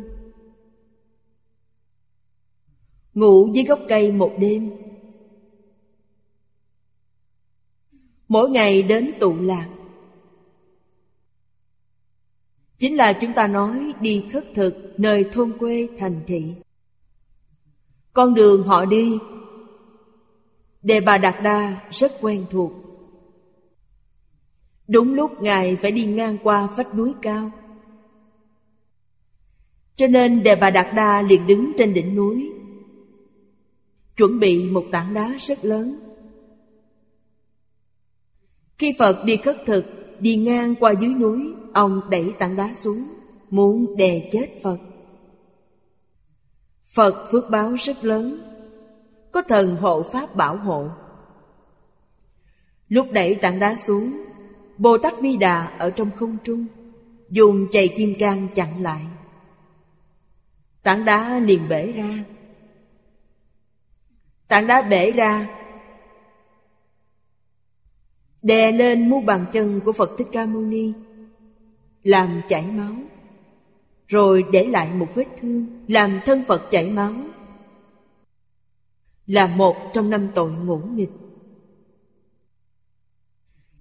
Ngủ 3.14 3.48
dưới 3.52 3.64
gốc 3.64 3.80
cây 3.88 4.12
một 4.12 4.32
đêm. 4.38 4.70
Mỗi 8.28 8.50
ngày 8.50 8.82
đến 8.82 9.12
tụ 9.20 9.34
lạc. 9.40 9.68
Chính 12.78 12.96
là 12.96 13.12
chúng 13.12 13.32
ta 13.32 13.46
nói 13.46 13.92
đi 14.00 14.24
khất 14.32 14.44
thực, 14.54 15.00
nơi 15.00 15.24
thôn 15.32 15.58
quê 15.58 15.88
thành 15.98 16.20
thị. 16.26 16.54
Con 18.12 18.34
đường 18.34 18.62
họ 18.62 18.84
đi, 18.84 19.18
Đề 20.82 21.00
bà 21.00 21.18
Đạt 21.18 21.34
Đa 21.42 21.88
rất 21.90 22.12
quen 22.20 22.46
thuộc. 22.50 22.72
Đúng 24.88 25.14
lúc 25.14 25.42
Ngài 25.42 25.76
phải 25.76 25.90
đi 25.90 26.04
ngang 26.04 26.38
qua 26.42 26.66
vách 26.66 26.94
núi 26.94 27.12
cao. 27.22 27.50
Cho 29.96 30.06
nên 30.06 30.42
Đề 30.42 30.54
bà 30.54 30.70
Đạt 30.70 30.86
Đa 30.94 31.22
liền 31.22 31.46
đứng 31.46 31.72
trên 31.78 31.94
đỉnh 31.94 32.14
núi, 32.14 32.50
Chuẩn 34.16 34.40
bị 34.40 34.70
một 34.70 34.84
tảng 34.92 35.14
đá 35.14 35.36
rất 35.40 35.64
lớn. 35.64 35.98
Khi 38.78 38.94
Phật 38.98 39.24
đi 39.24 39.36
khất 39.36 39.56
thực 39.66 39.84
Đi 40.20 40.36
ngang 40.36 40.74
qua 40.74 40.92
dưới 41.00 41.14
núi, 41.14 41.54
Ông 41.72 42.00
đẩy 42.10 42.34
tảng 42.38 42.56
đá 42.56 42.74
xuống, 42.74 43.04
Muốn 43.50 43.96
đè 43.96 44.28
chết 44.32 44.48
Phật. 44.62 44.78
Phật 46.94 47.28
phước 47.32 47.50
báo 47.50 47.74
rất 47.74 48.04
lớn, 48.04 48.38
Có 49.32 49.42
thần 49.42 49.76
hộ 49.76 50.02
pháp 50.02 50.36
bảo 50.36 50.56
hộ. 50.56 50.88
Lúc 52.88 53.06
đẩy 53.12 53.34
tảng 53.34 53.58
đá 53.58 53.76
xuống 53.76 54.24
Bồ 54.78 54.98
Tát 54.98 55.20
Vi 55.20 55.36
Đà 55.36 55.76
ở 55.78 55.90
trong 55.90 56.10
không 56.16 56.36
trung, 56.44 56.66
Dùng 57.30 57.66
chày 57.70 57.88
kim 57.88 58.14
cang 58.18 58.48
chặn 58.54 58.82
lại. 58.82 59.04
Tảng 60.82 61.04
đá 61.04 61.38
liền 61.38 61.68
bể 61.68 61.92
ra. 61.92 62.24
Tảng 64.48 64.66
đá 64.66 64.82
bể 64.82 65.10
ra 65.10 65.63
Đè 68.44 68.72
lên 68.72 69.10
mu 69.10 69.20
bàn 69.20 69.46
chân 69.52 69.80
của 69.84 69.92
Phật 69.92 70.10
Thích 70.18 70.26
Ca 70.32 70.46
Mâu 70.46 70.62
Ni, 70.62 70.92
Làm 72.02 72.40
chảy 72.48 72.66
máu, 72.70 72.94
rồi 74.08 74.44
để 74.52 74.66
lại 74.66 74.94
một 74.94 75.06
vết 75.14 75.26
thương, 75.40 75.66
làm 75.88 76.20
thân 76.26 76.42
Phật 76.46 76.62
chảy 76.70 76.90
máu, 76.90 77.12
là 79.26 79.46
một 79.46 79.76
trong 79.92 80.10
năm 80.10 80.28
tội 80.34 80.52
ngũ 80.52 80.78
nghịch. 80.78 81.10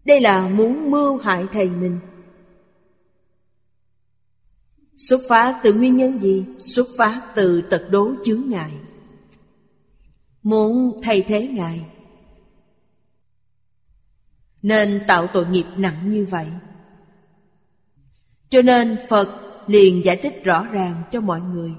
Đây 0.06 0.22
là 0.22 0.48
muốn 0.48 0.92
mưu 0.92 1.18
hại 1.18 1.46
thầy 1.54 1.70
mình. 1.70 2.00
Xuất 4.98 5.22
phát 5.30 5.60
từ 5.64 5.74
nguyên 5.74 5.98
nhân 5.98 6.20
gì? 6.20 6.46
Xuất 6.60 6.88
phát 6.98 7.32
từ 7.36 7.62
tật 7.62 7.88
đố 7.92 8.12
chướng 8.24 8.44
ngại. 8.50 8.72
Muốn 10.44 11.02
thay 11.04 11.22
thế 11.22 11.48
Ngài. 11.48 11.86
Nên 14.64 15.02
tạo 15.08 15.28
tội 15.28 15.46
nghiệp 15.48 15.66
nặng 15.78 16.10
như 16.10 16.26
vậy. 16.30 16.48
Cho 18.50 18.62
nên 18.62 18.98
Phật 19.10 19.28
liền 19.68 20.06
giải 20.06 20.16
thích 20.16 20.44
rõ 20.44 20.66
ràng 20.72 21.04
cho 21.12 21.22
mọi 21.22 21.42
người. 21.42 21.72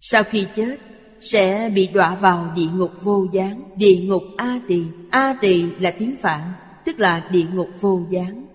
Sau 0.00 0.22
khi 0.22 0.46
chết, 0.54 0.76
sẽ 1.20 1.70
bị 1.74 1.86
đọa 1.86 2.14
vào 2.14 2.52
địa 2.56 2.68
ngục 2.74 2.92
vô 3.02 3.26
gián. 3.32 3.62
Địa 3.76 4.00
ngục 4.04 4.22
a 4.36 4.60
tỳ. 4.68 4.84
A 5.10 5.34
tỳ 5.40 5.62
là 5.62 5.90
tiếng 5.98 6.16
phạn, 6.22 6.52
tức 6.84 6.98
là 6.98 7.28
địa 7.32 7.46
ngục 7.52 7.68
vô 7.80 8.02
gián. 8.10 8.46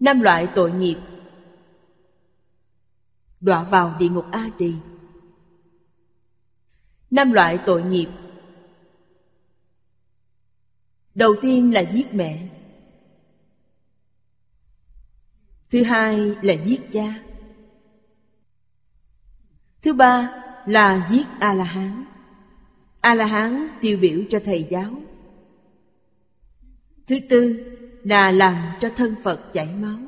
Năm 0.00 0.20
loại 0.20 0.48
tội 0.54 0.72
nghiệp 0.72 0.96
đọa 3.40 3.62
vào 3.62 3.96
địa 3.98 4.08
ngục 4.08 4.24
a 4.30 4.48
tỳ. 4.58 4.74
Năm 7.10 7.32
loại 7.32 7.58
tội 7.66 7.82
nghiệp 7.82 8.08
đầu 11.14 11.34
tiên 11.42 11.74
là 11.74 11.80
giết 11.80 12.14
mẹ. 12.14 12.48
Thứ 15.70 15.82
hai 15.82 16.34
là 16.42 16.54
giết 16.64 16.80
cha. 16.92 17.22
Thứ 19.82 19.92
ba 19.92 20.42
là 20.66 21.06
giết 21.10 21.26
A-la-hán. 21.40 22.04
A 23.00 23.14
la 23.14 23.26
hán 23.26 23.68
tiêu 23.80 23.98
biểu 23.98 24.20
cho 24.30 24.40
thầy 24.44 24.66
giáo. 24.70 25.02
Thứ 27.06 27.18
tư 27.28 27.64
là 28.04 28.30
làm 28.30 28.72
cho 28.80 28.90
thân 28.96 29.14
phật 29.22 29.52
chảy 29.52 29.74
máu. 29.74 29.98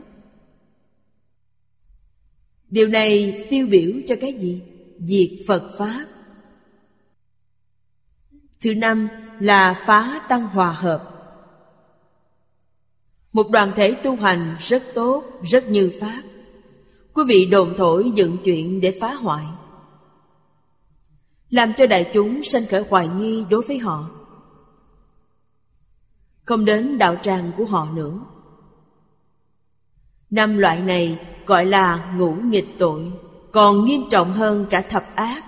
Điều 2.68 2.88
này 2.88 3.46
tiêu 3.50 3.66
biểu 3.66 3.90
cho 4.08 4.14
cái 4.20 4.32
gì? 4.32 4.62
Diệt 4.98 5.46
phật 5.46 5.76
pháp. 5.78 6.06
Thứ 8.60 8.74
năm 8.74 9.08
là 9.40 9.82
phá 9.86 10.20
tăng 10.28 10.46
hòa 10.46 10.72
hợp. 10.72 11.10
Một 13.32 13.50
đoàn 13.50 13.72
thể 13.76 13.92
tu 13.92 14.16
hành 14.16 14.56
rất 14.60 14.82
tốt, 14.94 15.24
rất 15.42 15.68
như 15.68 15.92
pháp. 16.00 16.22
Quý 17.14 17.22
vị 17.28 17.46
đồn 17.46 17.74
thổi 17.76 18.12
dựng 18.14 18.36
chuyện 18.44 18.80
để 18.80 18.98
phá 19.00 19.14
hoại. 19.14 19.44
Làm 21.50 21.72
cho 21.76 21.86
đại 21.86 22.10
chúng 22.14 22.44
sanh 22.44 22.66
khởi 22.66 22.84
hoài 22.90 23.08
nghi 23.08 23.44
đối 23.50 23.62
với 23.62 23.78
họ. 23.78 24.10
Không 26.44 26.64
đến 26.64 26.98
đạo 26.98 27.16
tràng 27.22 27.50
của 27.56 27.64
họ 27.64 27.88
nữa. 27.92 28.20
Năm 30.30 30.58
loại 30.58 30.80
này 30.80 31.18
gọi 31.46 31.66
là 31.66 32.14
ngũ 32.16 32.34
nghịch 32.34 32.78
tội, 32.78 33.12
còn 33.52 33.84
nghiêm 33.84 34.02
trọng 34.10 34.32
hơn 34.32 34.66
cả 34.70 34.80
thập 34.80 35.16
ác. 35.16 35.44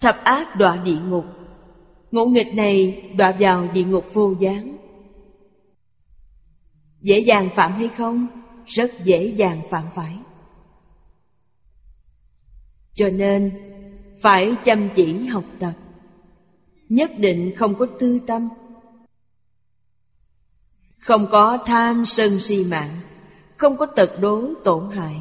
Thập 0.00 0.24
ác 0.24 0.56
đọa 0.56 0.76
địa 0.76 0.98
ngục 1.08 1.24
ngũ 2.12 2.26
nghịch 2.26 2.54
này 2.54 3.02
đọa 3.16 3.32
vào 3.38 3.68
địa 3.74 3.84
ngục 3.84 4.06
vô 4.12 4.34
gián. 4.40 4.76
Dễ 7.00 7.18
dàng 7.18 7.48
phạm 7.54 7.72
hay 7.72 7.88
không? 7.88 8.26
Rất 8.66 8.92
dễ 9.04 9.24
dàng 9.24 9.60
phạm 9.70 9.84
phải. 9.94 10.18
Cho 12.94 13.08
nên, 13.08 13.52
phải 14.20 14.54
chăm 14.64 14.88
chỉ 14.94 15.26
học 15.26 15.44
tập. 15.58 15.72
Nhất 16.88 17.10
định 17.18 17.52
không 17.56 17.74
có 17.74 17.86
tư 18.00 18.18
tâm. 18.26 18.48
Không 20.98 21.26
có 21.30 21.58
tham 21.66 22.06
sân 22.06 22.40
si 22.40 22.64
mạng. 22.64 23.00
Không 23.56 23.76
có 23.76 23.86
tật 23.86 24.10
đố 24.20 24.54
tổn 24.64 24.90
hại. 24.90 25.16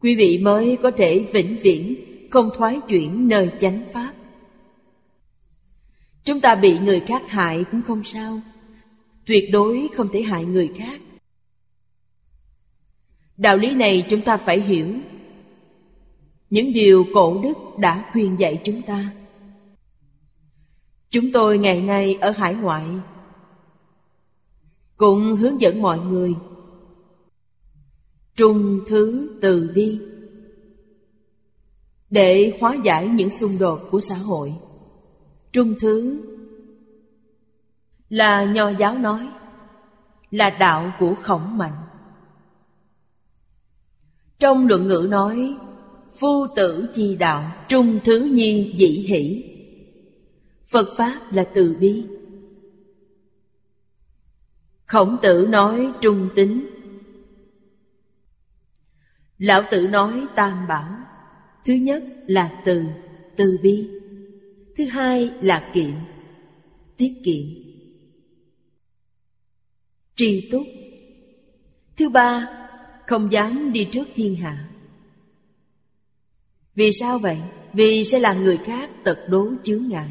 Quý 0.00 0.14
vị 0.14 0.38
mới 0.42 0.78
có 0.82 0.90
thể 0.96 1.30
vĩnh 1.32 1.56
viễn, 1.62 1.96
không 2.30 2.50
thoái 2.56 2.80
chuyển 2.88 3.28
nơi 3.28 3.50
chánh 3.60 3.82
pháp 3.92 4.12
chúng 6.24 6.40
ta 6.40 6.54
bị 6.54 6.78
người 6.78 7.00
khác 7.00 7.22
hại 7.28 7.64
cũng 7.70 7.82
không 7.82 8.04
sao. 8.04 8.40
Tuyệt 9.26 9.44
đối 9.52 9.88
không 9.94 10.08
thể 10.12 10.22
hại 10.22 10.44
người 10.44 10.72
khác. 10.76 11.00
Đạo 13.36 13.56
lý 13.56 13.74
này 13.74 14.06
chúng 14.10 14.20
ta 14.20 14.36
phải 14.36 14.60
hiểu. 14.60 14.88
Những 16.50 16.72
điều 16.72 17.04
cổ 17.14 17.40
đức 17.42 17.56
đã 17.78 18.10
khuyên 18.12 18.40
dạy 18.40 18.60
chúng 18.64 18.82
ta. 18.82 19.12
Chúng 21.10 21.32
tôi 21.32 21.58
ngày 21.58 21.82
nay 21.82 22.18
ở 22.20 22.30
hải 22.30 22.54
ngoại, 22.54 22.84
cũng 24.96 25.34
hướng 25.34 25.60
dẫn 25.60 25.82
mọi 25.82 25.98
người. 25.98 26.34
Trung 28.36 28.80
thứ 28.86 29.30
từ 29.42 29.72
bi, 29.74 30.00
để 32.10 32.58
hóa 32.60 32.76
giải 32.84 33.08
những 33.08 33.30
xung 33.30 33.58
đột 33.58 33.80
của 33.90 34.00
xã 34.00 34.16
hội 34.16 34.54
trung 35.54 35.74
thứ. 35.80 36.22
Là 38.08 38.44
nho 38.44 38.68
giáo 38.68 38.98
nói, 38.98 39.28
là 40.30 40.50
đạo 40.50 40.92
của 40.98 41.14
khổng 41.22 41.58
mạnh. 41.58 41.76
Trong 44.38 44.66
luận 44.66 44.88
ngữ 44.88 45.06
nói, 45.10 45.56
phu 46.18 46.46
tử 46.56 46.88
chi 46.94 47.16
đạo, 47.16 47.52
trung 47.68 47.98
thứ 48.04 48.20
nhi 48.20 48.74
dị 48.78 48.86
hỷ. 48.86 49.50
Phật 50.66 50.88
pháp 50.96 51.20
là 51.32 51.44
từ 51.54 51.76
bi. 51.80 52.06
Khổng 54.86 55.16
tử 55.22 55.46
nói 55.50 55.92
trung 56.00 56.28
tính. 56.34 56.66
Lão 59.38 59.62
tử 59.70 59.88
nói 59.88 60.26
tam 60.34 60.68
bảo. 60.68 60.88
Thứ 61.64 61.72
nhất 61.72 62.04
là 62.26 62.62
từ 62.64 62.84
từ 63.36 63.58
bi 63.62 64.03
thứ 64.76 64.84
hai 64.84 65.30
là 65.40 65.70
kiệm 65.74 65.94
tiết 66.96 67.14
kiệm. 67.24 67.46
Tri 70.14 70.48
túc. 70.50 70.62
Thứ 71.96 72.08
ba, 72.08 72.48
không 73.06 73.32
dám 73.32 73.72
đi 73.72 73.88
trước 73.92 74.08
thiên 74.14 74.36
hạ. 74.36 74.68
Vì 76.74 76.92
sao 76.92 77.18
vậy? 77.18 77.38
Vì 77.72 78.04
sẽ 78.04 78.18
làm 78.18 78.44
người 78.44 78.56
khác 78.56 78.90
tật 79.04 79.18
đố 79.28 79.48
chướng 79.62 79.88
ngại. 79.88 80.10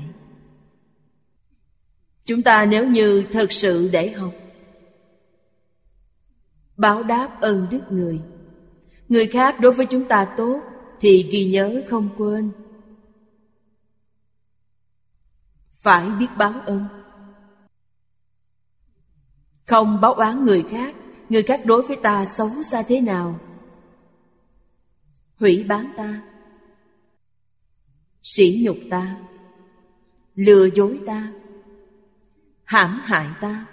Chúng 2.26 2.44
ta 2.44 2.66
nếu 2.66 2.88
như 2.88 3.24
thật 3.32 3.52
sự 3.52 3.90
để 3.92 4.12
học, 4.12 4.34
báo 6.78 7.04
đáp 7.04 7.42
ơn 7.42 7.68
đức 7.72 7.82
người. 7.90 8.20
Người 9.10 9.28
khác 9.28 9.60
đối 9.60 9.72
với 9.72 9.86
chúng 9.86 10.08
ta 10.08 10.34
tốt 10.38 10.62
thì 11.00 11.30
ghi 11.32 11.46
nhớ 11.46 11.84
không 11.90 12.10
quên. 12.18 12.52
Phải 15.84 16.10
biết 16.10 16.28
báo 16.38 16.54
ơn. 16.66 16.86
Không 19.68 20.02
báo 20.02 20.14
oán 20.14 20.46
người 20.46 20.66
khác 20.70 20.96
người 21.30 21.44
khác 21.44 21.62
đối 21.66 21.82
với 21.82 21.98
ta 22.04 22.26
xấu 22.26 22.64
xa 22.64 22.84
thế 22.88 23.02
nào? 23.02 23.40
Hủy 25.40 25.64
bán 25.64 25.94
ta. 25.98 26.22
Sỉ 28.24 28.62
nhục 28.66 28.78
ta. 28.90 29.18
Lừa 30.36 30.66
dối 30.66 31.00
ta. 31.08 31.32
Hãm 32.64 33.02
hại 33.04 33.28
ta. 33.42 33.66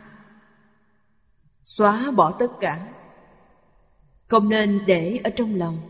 Xóa 1.64 2.10
bỏ 2.10 2.36
tất 2.38 2.50
cả. 2.60 2.88
Không 4.28 4.48
nên 4.48 4.84
để 4.86 5.20
ở 5.24 5.30
trong 5.30 5.54
lòng. 5.54 5.80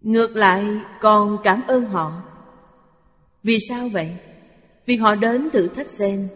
Ngược 0.00 0.36
lại, 0.36 0.80
còn 1.00 1.38
cảm 1.44 1.62
ơn 1.66 1.84
họ 1.84 2.22
vì 3.46 3.58
sao 3.68 3.88
vậy? 3.88 4.16
Vì 4.86 4.96
họ 4.96 5.14
đến 5.14 5.50
thử 5.52 5.68
thách 5.68 5.90
xem. 5.90 6.28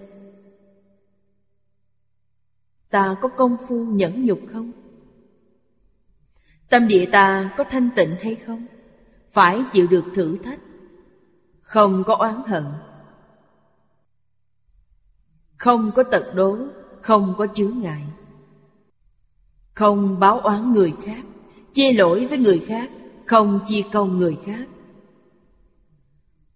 Ta 2.91 3.17
có 3.21 3.29
công 3.29 3.57
phu 3.69 3.85
nhẫn 3.85 4.27
nhục 4.27 4.41
không? 4.53 4.73
Tâm 6.69 6.89
địa 6.89 7.09
ta 7.13 7.55
có 7.57 7.65
thanh 7.65 7.91
tịnh 7.97 8.17
hay 8.23 8.35
không? 8.35 8.67
Phải 9.33 9.63
chịu 9.73 9.87
được 9.87 10.05
thử 10.15 10.39
thách. 10.39 10.59
Không 11.61 12.03
có 12.07 12.15
oán 12.15 12.35
hận. 12.47 12.65
Không 15.57 15.93
có 15.95 16.03
tật 16.03 16.25
đố, 16.35 16.59
không 17.03 17.35
có 17.39 17.47
chướng 17.55 17.79
ngại. 17.81 18.03
Không 19.75 20.21
báo 20.21 20.41
oán 20.41 20.73
người 20.73 20.93
khác, 21.05 21.23
chia 21.75 21.93
lỗi 21.93 22.27
với 22.27 22.39
người 22.39 22.65
khác, 22.67 22.91
không 23.27 23.61
chia 23.67 23.83
công 23.93 24.19
người 24.19 24.39
khác 24.45 24.67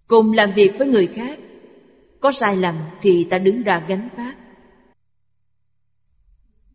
cùng 0.08 0.32
làm 0.32 0.52
việc 0.52 0.72
với 0.78 0.88
người 0.88 1.06
khác. 1.06 1.38
Có 2.20 2.32
sai 2.32 2.56
lầm 2.56 2.74
thì 3.02 3.26
ta 3.30 3.38
đứng 3.38 3.62
ra 3.62 3.84
gánh 3.88 4.08
vác. 4.16 4.36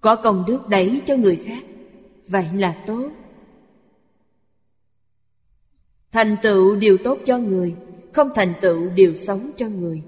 Có 0.01 0.15
công 0.15 0.43
đức 0.47 0.67
đẩy 0.67 1.01
cho 1.05 1.15
người 1.17 1.41
khác, 1.45 1.63
vậy 2.27 2.47
là 2.53 2.83
tốt. 2.87 3.09
Thành 6.11 6.35
tựu 6.43 6.75
điều 6.75 6.97
tốt 6.97 7.19
cho 7.25 7.37
người, 7.37 7.75
không 8.13 8.29
thành 8.35 8.53
tựu 8.61 8.89
điều 8.89 9.15
xấu 9.15 9.39
cho 9.57 9.67
người. 9.67 10.01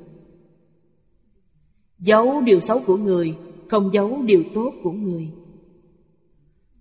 Giấu 1.99 2.41
điều 2.41 2.59
xấu 2.59 2.79
của 2.79 2.97
người, 2.97 3.37
không 3.69 3.93
giấu 3.93 4.21
điều 4.21 4.43
tốt 4.53 4.73
của 4.83 4.91
người. 4.91 5.29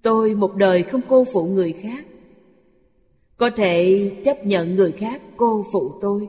Tôi 0.02 0.34
một 0.34 0.56
đời 0.56 0.82
không 0.82 1.00
cô 1.08 1.24
phụ 1.32 1.44
người 1.44 1.72
khác 1.72 2.06
có 3.40 3.50
thể 3.50 4.10
chấp 4.24 4.46
nhận 4.46 4.76
người 4.76 4.92
khác, 4.92 5.22
cô 5.36 5.66
phụ 5.72 5.92
tôi. 6.00 6.28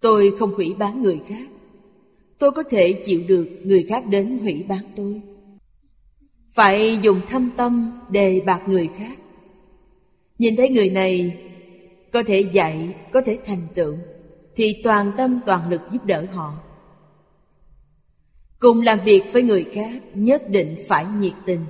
Tôi 0.00 0.32
không 0.38 0.54
hủy 0.54 0.74
bán 0.78 1.02
người 1.02 1.20
khác. 1.26 1.48
Tôi 2.38 2.50
có 2.50 2.62
thể 2.62 3.02
chịu 3.04 3.22
được 3.28 3.48
người 3.64 3.86
khác 3.88 4.06
đến 4.06 4.38
hủy 4.38 4.64
bán 4.68 4.84
tôi. 4.96 5.22
Phải 6.50 6.98
dùng 7.02 7.20
thâm 7.28 7.50
tâm 7.56 8.00
đề 8.10 8.42
bạc 8.46 8.62
người 8.66 8.88
khác. 8.96 9.18
Nhìn 10.38 10.56
thấy 10.56 10.68
người 10.68 10.90
này, 10.90 11.38
có 12.12 12.22
thể 12.26 12.40
dạy, 12.40 12.94
có 13.12 13.20
thể 13.20 13.38
thành 13.44 13.66
tựu, 13.74 13.94
thì 14.56 14.80
toàn 14.84 15.12
tâm 15.16 15.40
toàn 15.46 15.70
lực 15.70 15.80
giúp 15.92 16.04
đỡ 16.04 16.26
họ. 16.32 16.54
Cùng 18.58 18.82
làm 18.82 18.98
việc 19.04 19.22
với 19.32 19.42
người 19.42 19.64
khác, 19.72 20.02
nhất 20.14 20.50
định 20.50 20.76
phải 20.88 21.06
nhiệt 21.20 21.34
tình 21.46 21.60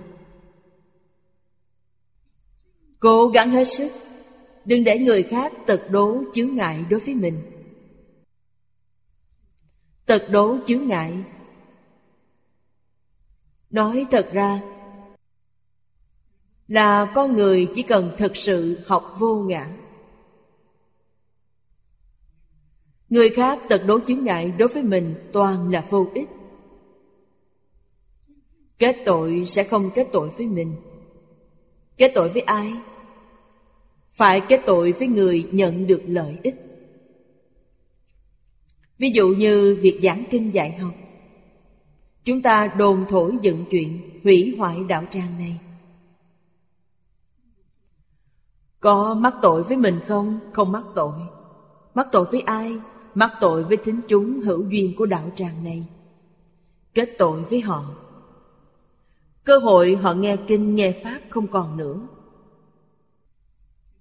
cố 3.01 3.29
gắng 3.29 3.51
hết 3.51 3.65
sức. 3.65 3.93
Đừng 4.65 4.85
để 4.85 4.99
người 4.99 5.23
khác 5.23 5.53
tật 5.67 5.83
đố 5.91 6.23
chướng 6.35 6.57
ngại 6.57 6.85
đối 6.91 7.01
với 7.01 7.15
mình. 7.15 7.43
Tật 10.07 10.23
đố 10.31 10.57
chướng 10.67 10.87
ngại. 10.87 11.13
Nói 13.71 14.07
thật 14.11 14.31
ra, 14.33 14.63
là 16.69 17.13
con 17.15 17.37
người 17.37 17.69
chỉ 17.75 17.83
cần 17.83 18.15
thực 18.19 18.37
sự 18.37 18.79
học 18.87 19.15
vô 19.19 19.35
ngã. 19.35 19.69
Người 23.09 23.31
khác 23.31 23.59
tật 23.69 23.83
đố 23.87 23.99
chứng 23.99 24.25
ngại 24.25 24.53
đối 24.59 24.69
với 24.69 24.83
mình 24.83 25.15
toàn 25.33 25.69
là 25.69 25.87
vô 25.91 26.07
ích. 26.15 26.29
Kết 28.79 28.97
tội 29.07 29.45
sẽ 29.47 29.65
không 29.65 29.91
kết 29.95 30.09
tội 30.13 30.29
với 30.29 30.47
mình 30.47 30.77
kết 31.99 32.13
tội 32.15 32.29
với 32.29 32.43
ai 32.43 32.73
phải 34.13 34.41
kết 34.49 34.61
tội 34.67 34.93
với 34.93 35.09
người 35.09 35.49
nhận 35.53 35.87
được 35.87 36.03
lợi 36.07 36.39
ích 36.43 36.55
ví 38.99 39.11
dụ 39.11 39.29
như 39.29 39.79
việc 39.83 40.01
giảng 40.03 40.25
kinh 40.31 40.55
dạy 40.55 40.73
học 40.73 40.95
chúng 42.25 42.43
ta 42.43 42.67
đồn 42.67 43.05
thổi 43.09 43.33
dựng 43.43 43.65
chuyện 43.71 44.21
hủy 44.25 44.55
hoại 44.59 44.77
đạo 44.89 45.05
tràng 45.11 45.39
này 45.39 45.59
có 48.81 49.15
mắc 49.15 49.35
tội 49.43 49.63
với 49.63 49.77
mình 49.77 50.01
không? 50.07 50.41
Không 50.53 50.73
mắc 50.73 50.85
tội. 50.95 51.13
Mắc 51.95 52.09
tội 52.13 52.25
với 52.25 52.41
ai? 52.41 52.77
Mắc 53.15 53.33
tội 53.41 53.65
với 53.65 53.77
thính 53.77 54.01
chúng 54.09 54.41
hữu 54.41 54.69
duyên 54.71 54.97
của 54.97 55.07
đạo 55.07 55.33
tràng 55.37 55.65
này. 55.65 55.85
Kết 56.95 57.15
tội 57.19 57.43
với 57.43 57.61
họ. 57.61 57.85
Cơ 59.49 59.59
hội 59.59 59.97
họ 59.97 60.15
nghe 60.15 60.37
kinh, 60.47 60.75
nghe 60.75 60.93
pháp 61.05 61.21
không 61.29 61.47
còn 61.47 61.77
nữa. 61.77 62.01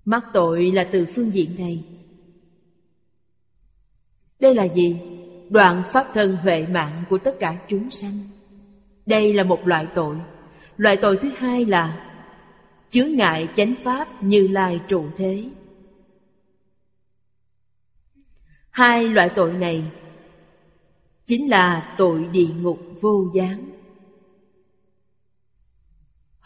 Mắc 0.05 0.23
tội 0.33 0.71
là 0.71 0.83
từ 0.91 1.05
phương 1.15 1.33
diện 1.33 1.55
này. 1.57 1.83
Đây 4.39 4.55
là 4.55 4.63
gì? 4.63 4.99
Đoạn 5.49 5.83
pháp 5.91 6.07
thân 6.13 6.35
huệ 6.35 6.67
mạng 6.67 7.03
của 7.09 7.17
tất 7.17 7.35
cả 7.39 7.57
chúng 7.69 7.91
sanh. 7.91 8.19
Đây 9.05 9.33
là 9.33 9.43
một 9.43 9.67
loại 9.67 9.87
tội. 9.95 10.15
Loại 10.77 10.97
tội 10.97 11.17
thứ 11.17 11.29
hai 11.37 11.65
là 11.65 12.09
chướng 12.89 13.11
ngại 13.11 13.47
chánh 13.55 13.73
pháp 13.83 14.23
như 14.23 14.47
lai 14.47 14.79
trụ 14.87 15.05
thế 15.17 15.49
hai 18.69 19.07
loại 19.07 19.29
tội 19.35 19.53
này 19.53 19.91
chính 21.25 21.49
là 21.49 21.95
tội 21.97 22.23
địa 22.23 22.49
ngục 22.61 22.79
vô 23.01 23.31
gián 23.33 23.76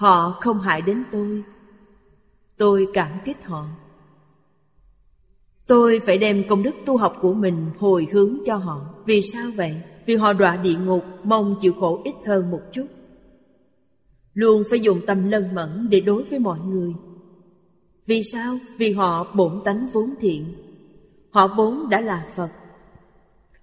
họ 0.02 0.38
không 0.42 0.60
hại 0.60 0.82
đến 0.82 1.04
tôi. 1.12 1.44
Tôi 2.58 2.88
cảm 2.94 3.12
kích 3.26 3.46
họ. 3.46 3.66
Tôi 5.68 6.00
phải 6.00 6.18
đem 6.18 6.44
công 6.50 6.64
đức 6.64 6.76
tu 6.86 6.98
học 6.98 7.18
của 7.22 7.34
mình 7.34 7.70
hồi 7.80 8.08
hướng 8.12 8.38
cho 8.46 8.56
họ. 8.56 8.82
Vì 9.06 9.22
sao 9.22 9.52
vậy? 9.56 9.82
Vì 10.06 10.16
họ 10.16 10.34
đọa 10.34 10.58
địa 10.58 10.76
ngục, 10.76 11.04
mong 11.24 11.56
chịu 11.62 11.74
khổ 11.80 12.02
ít 12.04 12.14
hơn 12.26 12.52
một 12.52 12.62
chút. 12.74 12.86
Luôn 14.34 14.64
phải 14.70 14.80
dùng 14.80 15.02
tâm 15.08 15.32
lân 15.32 15.56
mẫn 15.56 15.88
để 15.90 16.00
đối 16.00 16.24
với 16.24 16.40
mọi 16.40 16.60
người. 16.60 16.94
Vì 18.06 18.22
sao? 18.24 18.58
Vì 18.78 18.94
họ 18.94 19.32
bổn 19.34 19.62
tánh 19.66 19.88
vốn 19.94 20.14
thiện. 20.20 20.54
Họ 21.32 21.48
vốn 21.48 21.90
đã 21.90 22.02
là 22.02 22.28
Phật. 22.36 22.50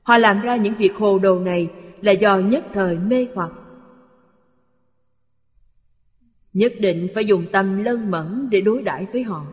Họ 0.03 0.19
làm 0.19 0.41
ra 0.41 0.57
những 0.57 0.75
việc 0.75 0.95
hồ 0.97 1.19
đồ 1.19 1.39
này 1.39 1.69
Là 2.03 2.13
do 2.13 2.39
nhất 2.39 2.65
thời 2.73 2.99
mê 2.99 3.27
hoặc. 3.35 3.53
Nhất 6.59 6.73
định 6.81 7.09
phải 7.15 7.25
dùng 7.25 7.47
tâm 7.53 7.85
lân 7.85 8.11
mẫn 8.11 8.49
để 8.51 8.61
đối 8.61 8.83
đãi 8.83 9.07
với 9.13 9.23
họ. 9.23 9.47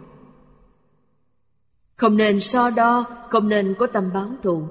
Không 1.96 2.18
nên 2.18 2.40
so 2.40 2.70
đo, 2.70 3.06
không 3.30 3.50
nên 3.50 3.76
có 3.80 3.88
tâm 3.88 4.14
báo 4.14 4.32
thù. 4.44 4.68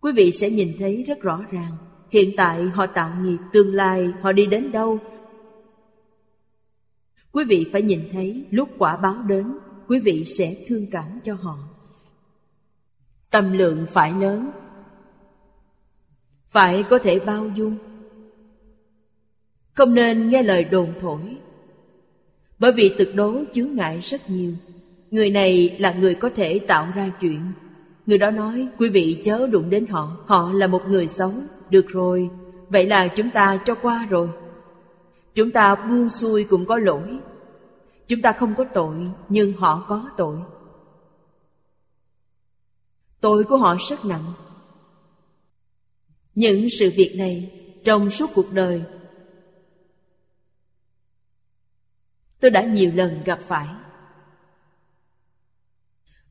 Quý 0.00 0.12
vị 0.12 0.32
sẽ 0.32 0.50
nhìn 0.50 0.72
thấy 0.78 1.02
rất 1.02 1.20
rõ 1.20 1.44
ràng 1.50 1.76
Hiện 2.10 2.30
tại 2.36 2.62
họ 2.62 2.86
tạo 2.86 3.14
nghiệp 3.20 3.38
Tương 3.52 3.74
lai 3.74 4.08
họ 4.22 4.32
đi 4.32 4.46
đến 4.46 4.72
đâu. 4.72 4.98
Quý 7.32 7.44
vị 7.44 7.66
phải 7.72 7.82
nhìn 7.82 8.08
thấy 8.12 8.46
lúc 8.50 8.68
quả 8.78 8.96
báo 8.96 9.22
đến 9.22 9.58
Quý 9.88 9.98
vị 9.98 10.24
sẽ 10.24 10.56
thương 10.66 10.86
cảm 10.90 11.20
cho 11.24 11.34
họ. 11.34 11.58
Tâm 13.30 13.52
lượng 13.52 13.86
phải 13.92 14.12
lớn 14.12 14.50
Phải 16.46 16.84
có 16.90 16.98
thể 16.98 17.18
bao 17.18 17.48
dung. 17.48 17.91
Không 19.74 19.94
nên 19.94 20.28
nghe 20.28 20.42
lời 20.42 20.64
đồn 20.64 20.92
thổi 21.00 21.36
Bởi 22.58 22.72
vì 22.72 22.94
thực 22.98 23.14
đố 23.14 23.34
chướng 23.52 23.74
ngại 23.74 24.00
rất 24.00 24.30
nhiều 24.30 24.52
Người 25.10 25.30
này 25.30 25.76
là 25.78 25.92
người 25.92 26.14
có 26.14 26.30
thể 26.36 26.58
tạo 26.58 26.88
ra 26.94 27.10
chuyện 27.20 27.40
Người 28.06 28.18
đó 28.18 28.30
nói 28.30 28.68
quý 28.78 28.88
vị 28.88 29.22
chớ 29.24 29.46
đụng 29.46 29.70
đến 29.70 29.86
họ 29.86 30.16
Họ 30.26 30.52
là 30.52 30.66
một 30.66 30.82
người 30.88 31.08
xấu 31.08 31.32
được 31.72 31.88
rồi, 31.88 32.30
vậy 32.68 32.86
là 32.86 33.08
chúng 33.08 33.30
ta 33.30 33.62
cho 33.64 33.74
qua 33.74 34.06
rồi. 34.10 34.28
Chúng 35.34 35.50
ta 35.50 35.74
buông 35.74 36.08
xuôi 36.08 36.44
cũng 36.44 36.66
có 36.66 36.78
lỗi. 36.78 37.18
Chúng 38.08 38.22
ta 38.22 38.32
không 38.32 38.54
có 38.58 38.64
tội, 38.74 38.96
nhưng 39.28 39.52
họ 39.52 39.84
có 39.88 40.10
tội. 40.16 40.36
Tội 43.20 43.44
của 43.44 43.56
họ 43.56 43.76
rất 43.88 44.04
nặng. 44.04 44.32
Những 46.34 46.68
sự 46.78 46.92
việc 46.96 47.14
này 47.18 47.50
trong 47.84 48.10
suốt 48.10 48.30
cuộc 48.34 48.52
đời 48.52 48.82
tôi 52.42 52.50
đã 52.50 52.62
nhiều 52.62 52.90
lần 52.94 53.22
gặp 53.24 53.40
phải. 53.48 53.66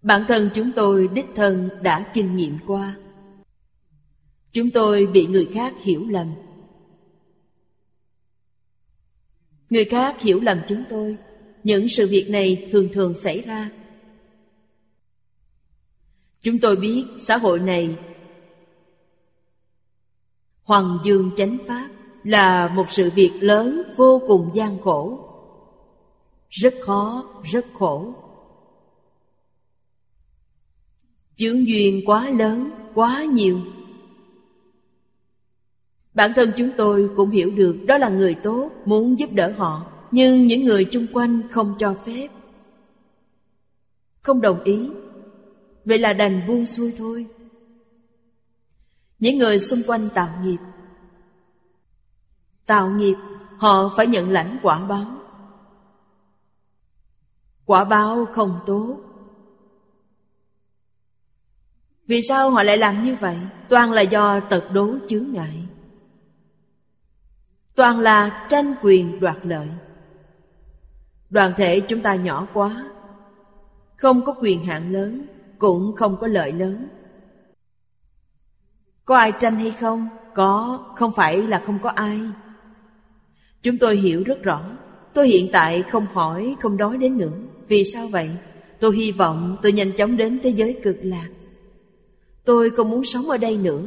Bản 0.01 0.25
thân 0.27 0.49
chúng 0.55 0.71
tôi 0.75 1.09
đích 1.13 1.25
thân 1.35 1.69
đã 1.81 2.11
kinh 2.13 2.35
nghiệm 2.35 2.57
qua. 2.67 2.95
Chúng 4.53 4.71
tôi 4.71 5.05
bị 5.05 5.25
người 5.25 5.49
khác 5.53 5.73
hiểu 5.81 6.05
lầm 6.09 6.27
Người 9.69 9.85
khác 9.85 10.21
hiểu 10.21 10.39
lầm 10.41 10.61
chúng 10.67 10.83
tôi, 10.89 11.17
Những 11.63 11.89
sự 11.89 12.07
việc 12.07 12.29
này 12.29 12.69
thường 12.71 12.89
thường 12.93 13.13
xảy 13.15 13.41
ra 13.41 13.69
Chúng 16.41 16.59
tôi 16.59 16.75
biết 16.75 17.05
xã 17.19 17.37
hội 17.37 17.59
này 17.59 17.97
Hoàng 20.63 20.99
dương 21.03 21.31
chánh 21.37 21.57
pháp 21.67 21.89
Là 22.23 22.67
một 22.67 22.85
sự 22.91 23.09
việc 23.09 23.31
lớn 23.41 23.83
vô 23.97 24.21
cùng 24.27 24.51
gian 24.53 24.81
khổ 24.81 25.30
rất 26.51 26.73
khó, 26.81 27.25
rất 27.43 27.65
khổ 27.73 28.13
Chướng 31.35 31.67
duyên 31.67 32.01
quá 32.05 32.29
lớn, 32.29 32.71
quá 32.93 33.23
nhiều 33.23 33.59
Bản 36.13 36.31
thân 36.35 36.51
chúng 36.57 36.69
tôi 36.77 37.09
cũng 37.15 37.29
hiểu 37.29 37.51
được 37.51 37.77
đó 37.87 37.97
là 37.97 38.09
người 38.09 38.35
tốt, 38.43 38.71
muốn 38.85 39.19
giúp 39.19 39.29
đỡ 39.33 39.53
họ, 39.57 39.91
nhưng 40.11 40.47
những 40.47 40.65
người 40.65 40.85
chung 40.85 41.07
quanh 41.13 41.41
không 41.51 41.75
cho 41.79 41.95
phép. 42.05 42.27
Không 44.21 44.41
đồng 44.41 44.63
ý, 44.63 44.89
vậy 45.85 45.97
là 45.97 46.13
đành 46.13 46.47
buông 46.47 46.65
xuôi 46.65 46.93
thôi. 46.97 47.25
Những 49.19 49.37
người 49.37 49.59
xung 49.59 49.83
quanh 49.87 50.09
tạo 50.13 50.29
nghiệp. 50.43 50.57
Tạo 52.65 52.89
nghiệp, 52.89 53.15
họ 53.57 53.93
phải 53.97 54.07
nhận 54.07 54.29
lãnh 54.29 54.59
quả 54.61 54.85
báo. 54.85 55.20
Quả 57.71 57.83
báo 57.83 58.27
không 58.31 58.59
tốt. 58.65 58.97
Vì 62.07 62.21
sao 62.21 62.49
họ 62.49 62.63
lại 62.63 62.77
làm 62.77 63.05
như 63.05 63.15
vậy? 63.15 63.37
Toàn 63.69 63.91
là 63.91 64.01
do 64.01 64.39
tật 64.39 64.63
đố 64.73 64.95
chướng 65.07 65.25
ngại. 65.31 65.63
Toàn 67.75 67.99
là 67.99 68.47
tranh 68.49 68.75
quyền 68.81 69.19
đoạt 69.19 69.37
lợi. 69.43 69.67
Đoàn 71.29 71.53
thể 71.57 71.79
chúng 71.79 72.01
ta 72.01 72.15
nhỏ 72.15 72.47
quá, 72.53 72.85
không 73.97 74.25
có 74.25 74.35
quyền 74.41 74.65
hạn 74.65 74.93
lớn, 74.93 75.25
cũng 75.57 75.95
không 75.95 76.17
có 76.21 76.27
lợi 76.27 76.51
lớn. 76.51 76.87
Có 79.05 79.17
ai 79.17 79.31
tranh 79.39 79.55
hay 79.55 79.71
không? 79.71 80.07
Có, 80.35 80.79
không 80.95 81.11
phải 81.11 81.47
là 81.47 81.61
không 81.65 81.79
có 81.79 81.89
ai. 81.89 82.19
Chúng 83.63 83.77
tôi 83.77 83.95
hiểu 83.95 84.23
rất 84.25 84.43
rõ, 84.43 84.61
tôi 85.13 85.27
hiện 85.27 85.49
tại 85.51 85.83
không 85.83 86.05
hỏi, 86.13 86.55
không 86.59 86.77
đói 86.77 86.97
đến 86.97 87.17
nữa 87.17 87.37
vì 87.67 87.83
sao 87.83 88.07
vậy? 88.07 88.29
Tôi 88.79 88.95
hy 88.95 89.11
vọng 89.11 89.57
tôi 89.61 89.71
nhanh 89.71 89.91
chóng 89.97 90.17
đến 90.17 90.39
thế 90.43 90.49
giới 90.49 90.77
cực 90.83 90.97
lạc. 91.01 91.29
Tôi 92.45 92.69
không 92.69 92.89
muốn 92.89 93.03
sống 93.03 93.29
ở 93.29 93.37
đây 93.37 93.57
nữa. 93.57 93.83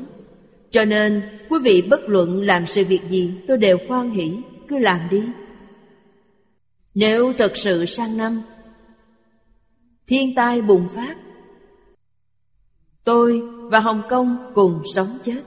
Cho 0.70 0.84
nên, 0.84 1.22
quý 1.48 1.58
vị 1.62 1.82
bất 1.82 2.08
luận 2.08 2.42
làm 2.42 2.66
sự 2.66 2.84
việc 2.84 3.00
gì, 3.08 3.34
Tôi 3.46 3.58
đều 3.58 3.78
khoan 3.88 4.10
hỷ, 4.10 4.32
Cứ 4.68 4.78
làm 4.78 5.00
đi. 5.10 5.22
Nếu 6.94 7.32
thật 7.38 7.52
sự 7.56 7.84
sang 7.84 8.16
năm, 8.16 8.42
Thiên 10.06 10.34
tai 10.34 10.62
bùng 10.62 10.88
phát, 10.88 11.16
Tôi 13.04 13.42
và 13.70 13.80
Hồng 13.80 14.02
Kông 14.08 14.52
cùng 14.54 14.82
sống 14.94 15.18
chết. 15.24 15.42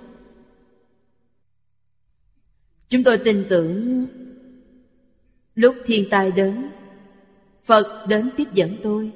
Chúng 2.90 3.04
tôi 3.04 3.18
tin 3.18 3.46
tưởng 3.50 4.06
Lúc 5.56 5.76
thiên 5.86 6.10
tai 6.10 6.32
đến 6.32 6.70
Phật 7.68 8.06
đến 8.08 8.30
tiếp 8.38 8.48
dẫn 8.54 8.76
tôi 8.84 9.12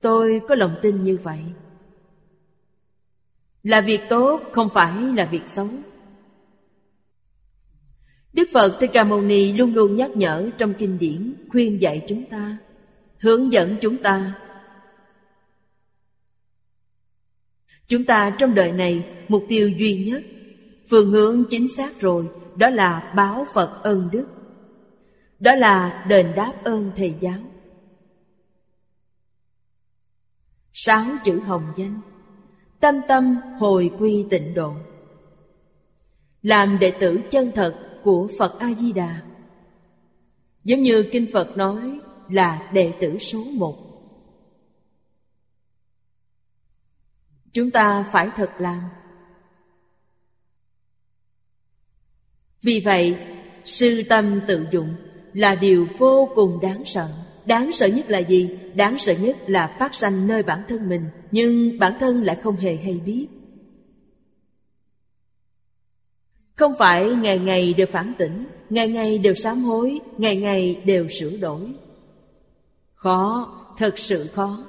Tôi 0.00 0.40
có 0.48 0.54
lòng 0.54 0.74
tin 0.82 1.02
như 1.02 1.18
vậy 1.22 1.40
là 3.62 3.80
việc 3.80 4.00
tốt 4.08 4.40
không 4.52 4.68
phải 4.74 5.02
là 5.02 5.24
việc 5.24 5.42
xấu 5.46 5.68
Đức 8.32 8.48
Phật 8.52 8.76
Thích 8.80 8.90
Ca 8.92 9.04
Mâu 9.04 9.20
Ni 9.20 9.52
luôn 9.52 9.74
luôn 9.74 9.96
nhắc 9.96 10.10
nhở 10.10 10.50
trong 10.58 10.74
kinh 10.74 10.98
điển 10.98 11.34
khuyên 11.48 11.80
dạy 11.80 12.04
chúng 12.08 12.24
ta, 12.24 12.56
hướng 13.18 13.52
dẫn 13.52 13.76
chúng 13.80 13.96
ta. 13.96 14.34
Chúng 17.88 18.04
ta 18.04 18.36
trong 18.38 18.54
đời 18.54 18.72
này 18.72 19.06
mục 19.28 19.44
tiêu 19.48 19.68
duy 19.68 20.04
nhất, 20.04 20.22
phương 20.90 21.10
hướng 21.10 21.44
chính 21.50 21.68
xác 21.68 22.00
rồi, 22.00 22.28
đó 22.56 22.70
là 22.70 23.12
báo 23.16 23.46
Phật 23.54 23.80
ân 23.82 24.08
đức. 24.12 24.26
Đó 25.42 25.54
là 25.54 26.04
đền 26.08 26.32
đáp 26.36 26.52
ơn 26.64 26.92
thầy 26.96 27.14
giáo. 27.20 27.38
Sáu 30.72 31.06
chữ 31.24 31.40
hồng 31.40 31.72
danh 31.76 32.00
Tâm 32.80 33.00
tâm 33.08 33.36
hồi 33.58 33.90
quy 33.98 34.26
tịnh 34.30 34.54
độ. 34.54 34.74
Làm 36.42 36.78
đệ 36.78 36.90
tử 37.00 37.20
chân 37.30 37.52
thật 37.54 38.00
của 38.02 38.28
Phật 38.38 38.58
A-di-đà. 38.58 39.22
Giống 40.64 40.82
như 40.82 41.08
Kinh 41.12 41.26
Phật 41.32 41.56
nói 41.56 41.98
là 42.30 42.70
đệ 42.72 42.92
tử 43.00 43.18
số 43.18 43.44
một. 43.44 43.78
Chúng 47.52 47.70
ta 47.70 48.08
phải 48.12 48.30
thật 48.36 48.50
làm. 48.58 48.82
Vì 52.62 52.80
vậy, 52.80 53.18
sư 53.64 54.02
tâm 54.08 54.40
tự 54.46 54.66
dụng 54.72 54.94
là 55.32 55.54
điều 55.54 55.86
vô 55.98 56.28
cùng 56.34 56.58
đáng 56.62 56.82
sợ. 56.84 57.08
Đáng 57.46 57.72
sợ 57.72 57.86
nhất 57.86 58.10
là 58.10 58.18
gì? 58.18 58.58
Đáng 58.74 58.98
sợ 58.98 59.14
nhất 59.14 59.36
là 59.46 59.76
phát 59.78 59.94
sanh 59.94 60.26
nơi 60.26 60.42
bản 60.42 60.62
thân 60.68 60.88
mình 60.88 61.04
Nhưng 61.30 61.78
bản 61.78 61.96
thân 62.00 62.22
lại 62.22 62.36
không 62.36 62.56
hề 62.56 62.76
hay 62.76 63.00
biết. 63.06 63.26
Không 66.54 66.74
phải 66.78 67.14
ngày 67.14 67.38
ngày 67.38 67.74
đều 67.74 67.86
phản 67.86 68.12
tỉnh 68.18 68.44
Ngày 68.70 68.88
ngày 68.88 69.18
đều 69.18 69.34
sám 69.34 69.64
hối 69.64 70.00
Ngày 70.18 70.36
ngày 70.36 70.82
đều 70.84 71.08
sửa 71.08 71.36
đổi. 71.36 71.72
Khó, 72.94 73.52
thật 73.78 73.98
sự 73.98 74.26
khó. 74.26 74.64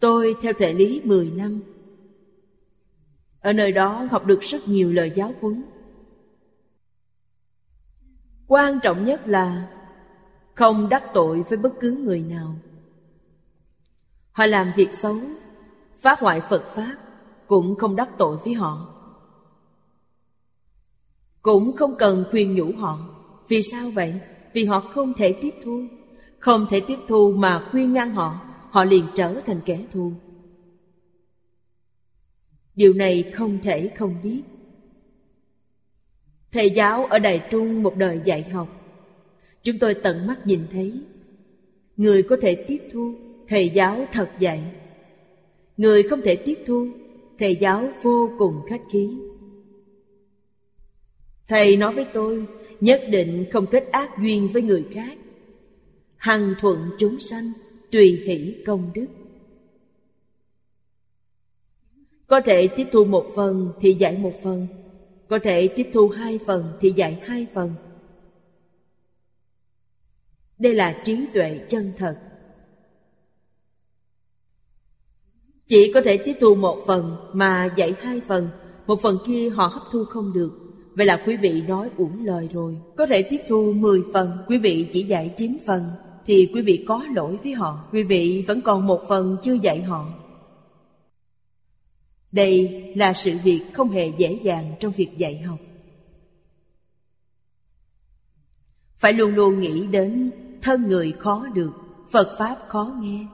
Tôi 0.00 0.34
theo 0.42 0.52
thể 0.58 0.74
lý 0.74 1.00
10 1.04 1.30
năm 1.30 1.60
Ở 3.40 3.52
nơi 3.52 3.72
đó 3.72 4.06
học 4.10 4.26
được 4.26 4.40
rất 4.40 4.68
nhiều 4.68 4.92
lời 4.92 5.12
giáo 5.14 5.34
huấn. 5.40 5.62
Quan 8.48 8.80
trọng 8.82 9.04
nhất 9.04 9.28
là 9.28 9.68
Không 10.54 10.88
đắc 10.88 11.04
tội 11.14 11.42
với 11.48 11.58
bất 11.58 11.72
cứ 11.80 11.92
người 12.04 12.20
nào. 12.22 12.54
Họ 14.32 14.46
làm 14.46 14.72
việc 14.76 14.92
xấu, 14.92 15.18
Phá 16.00 16.16
hoại 16.18 16.40
Phật 16.40 16.64
Pháp 16.74 16.96
Cũng 17.46 17.74
không 17.76 17.96
đắc 17.96 18.08
tội 18.18 18.36
với 18.36 18.54
họ. 18.54 18.94
Cũng 21.42 21.76
không 21.76 21.94
cần 21.98 22.24
khuyên 22.30 22.54
nhủ 22.54 22.72
họ. 22.78 22.98
Vì 23.48 23.62
sao 23.62 23.90
vậy? 23.90 24.20
Vì 24.52 24.64
họ 24.64 24.80
không 24.80 25.14
thể 25.14 25.38
tiếp 25.42 25.54
thu. 25.64 25.82
Không 26.38 26.66
thể 26.70 26.80
tiếp 26.80 26.98
thu 27.08 27.32
mà 27.36 27.68
khuyên 27.70 27.92
ngăn 27.92 28.14
họ 28.14 28.40
Họ 28.70 28.84
liền 28.84 29.06
trở 29.14 29.40
thành 29.46 29.60
kẻ 29.64 29.84
thù. 29.92 30.12
Điều 32.74 32.92
này 32.92 33.32
không 33.34 33.58
thể 33.62 33.90
không 33.96 34.14
biết. 34.22 34.42
Thầy 36.52 36.70
giáo 36.70 37.04
ở 37.04 37.18
Đài 37.18 37.42
Trung 37.50 37.82
một 37.82 37.96
đời 37.96 38.20
dạy 38.24 38.42
học. 38.42 38.68
Chúng 39.62 39.78
tôi 39.78 39.94
tận 39.94 40.26
mắt 40.26 40.46
nhìn 40.46 40.60
thấy. 40.72 40.92
Người 41.96 42.22
có 42.22 42.36
thể 42.40 42.54
tiếp 42.54 42.88
thu, 42.92 43.14
Thầy 43.48 43.68
giáo 43.68 44.06
thật 44.12 44.30
dạy. 44.38 44.62
Người 45.76 46.02
không 46.02 46.20
thể 46.20 46.36
tiếp 46.36 46.58
thu, 46.66 46.88
Thầy 47.38 47.56
giáo 47.56 47.90
vô 48.02 48.30
cùng 48.38 48.60
khách 48.68 48.82
khí. 48.92 49.08
Thầy 51.48 51.76
nói 51.76 51.94
với 51.94 52.06
tôi, 52.12 52.46
Nhất 52.80 53.02
định 53.10 53.44
không 53.52 53.66
kết 53.66 53.88
ác 53.92 54.10
duyên 54.22 54.48
với 54.52 54.62
người 54.62 54.84
khác. 54.92 55.18
Hằng 56.16 56.54
thuận 56.60 56.78
chúng 56.98 57.20
sanh, 57.20 57.52
Tùy 57.90 58.22
hỷ 58.24 58.54
công 58.66 58.90
đức. 58.94 59.06
Có 62.26 62.40
thể 62.40 62.68
tiếp 62.68 62.86
thu 62.92 63.04
một 63.04 63.26
phần 63.36 63.72
thì 63.80 63.92
dạy 63.92 64.18
một 64.18 64.32
phần. 64.42 64.66
Có 65.28 65.38
thể 65.42 65.68
tiếp 65.68 65.90
thu 65.94 66.08
hai 66.08 66.38
phần 66.46 66.72
thì 66.80 66.90
dạy 66.90 67.18
hai 67.26 67.46
phần. 67.54 67.74
Đây 70.58 70.74
là 70.74 71.02
trí 71.04 71.26
tuệ 71.34 71.60
chân 71.68 71.92
thật. 71.98 72.16
Chỉ 75.68 75.92
có 75.94 76.00
thể 76.00 76.16
tiếp 76.16 76.34
thu 76.40 76.54
một 76.54 76.78
phần 76.86 77.16
mà 77.32 77.70
dạy 77.76 77.94
hai 78.00 78.20
phần, 78.28 78.48
Một 78.86 79.00
phần 79.02 79.18
kia 79.26 79.50
họ 79.50 79.66
hấp 79.66 79.82
thu 79.92 80.04
không 80.04 80.32
được. 80.32 80.50
Vậy 80.94 81.06
là 81.06 81.22
quý 81.26 81.36
vị 81.36 81.62
nói 81.68 81.90
uổng 81.96 82.24
lời 82.24 82.48
rồi. 82.52 82.76
Có 82.96 83.06
thể 83.06 83.22
tiếp 83.22 83.40
thu 83.48 83.72
10 83.72 84.02
phần, 84.12 84.30
Quý 84.46 84.58
vị 84.58 84.88
chỉ 84.92 85.02
dạy 85.02 85.34
9 85.36 85.56
phần, 85.66 85.84
Thì 86.26 86.50
quý 86.54 86.62
vị 86.62 86.84
có 86.88 87.04
lỗi 87.14 87.38
với 87.42 87.52
họ. 87.52 87.88
Quý 87.92 88.02
vị 88.02 88.44
vẫn 88.48 88.60
còn 88.60 88.86
một 88.86 89.00
phần 89.08 89.36
chưa 89.42 89.54
dạy 89.54 89.82
họ. 89.82 90.17
Đây 92.32 92.84
là 92.96 93.14
sự 93.14 93.38
việc 93.44 93.62
không 93.72 93.90
hề 93.90 94.10
dễ 94.18 94.38
dàng 94.42 94.74
trong 94.80 94.92
việc 94.92 95.10
dạy 95.16 95.38
học. 95.38 95.58
Phải 98.96 99.12
luôn 99.12 99.34
luôn 99.34 99.60
nghĩ 99.60 99.86
đến 99.86 100.30
thân 100.62 100.82
người 100.82 101.14
khó 101.18 101.46
được, 101.46 101.72
Phật 102.10 102.36
Pháp 102.38 102.56
khó 102.68 102.94
nghe. 103.00 103.26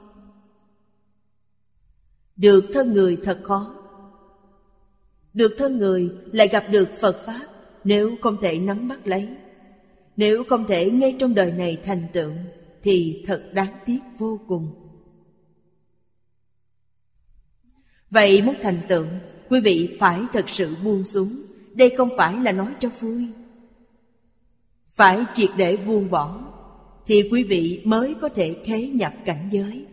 Được 2.36 2.64
thân 2.74 2.92
người 2.92 3.16
thật 3.24 3.40
khó. 3.42 3.74
Được 5.34 5.54
thân 5.58 5.78
người 5.78 6.10
lại 6.32 6.48
gặp 6.48 6.64
được 6.70 6.88
Phật 7.00 7.22
Pháp 7.26 7.46
nếu 7.84 8.16
không 8.22 8.36
thể 8.40 8.58
nắm 8.58 8.88
bắt 8.88 9.06
lấy. 9.06 9.28
Nếu 10.16 10.44
không 10.44 10.66
thể 10.66 10.90
ngay 10.90 11.16
trong 11.18 11.34
đời 11.34 11.52
này 11.52 11.80
thành 11.84 12.06
tựu 12.12 12.30
Thì 12.82 13.24
thật 13.26 13.42
đáng 13.52 13.78
tiếc 13.86 13.98
vô 14.18 14.40
cùng. 14.48 14.83
Vậy 18.14 18.42
muốn 18.42 18.54
thành 18.62 18.80
tựu, 18.88 19.06
Quý 19.48 19.60
vị 19.60 19.96
phải 20.00 20.20
thật 20.32 20.48
sự 20.48 20.76
buông 20.84 21.04
xuống. 21.04 21.42
Đây 21.74 21.94
không 21.96 22.10
phải 22.16 22.40
là 22.40 22.52
nói 22.52 22.74
cho 22.80 22.88
vui. 22.88 23.28
Phải 24.86 25.24
triệt 25.34 25.50
để 25.56 25.76
buông 25.76 26.10
bỏ, 26.10 26.40
Thì 27.06 27.28
quý 27.32 27.42
vị 27.42 27.82
mới 27.84 28.14
có 28.20 28.28
thể 28.28 28.62
khế 28.64 28.88
nhập 28.88 29.12
cảnh 29.24 29.48
giới. 29.50 29.86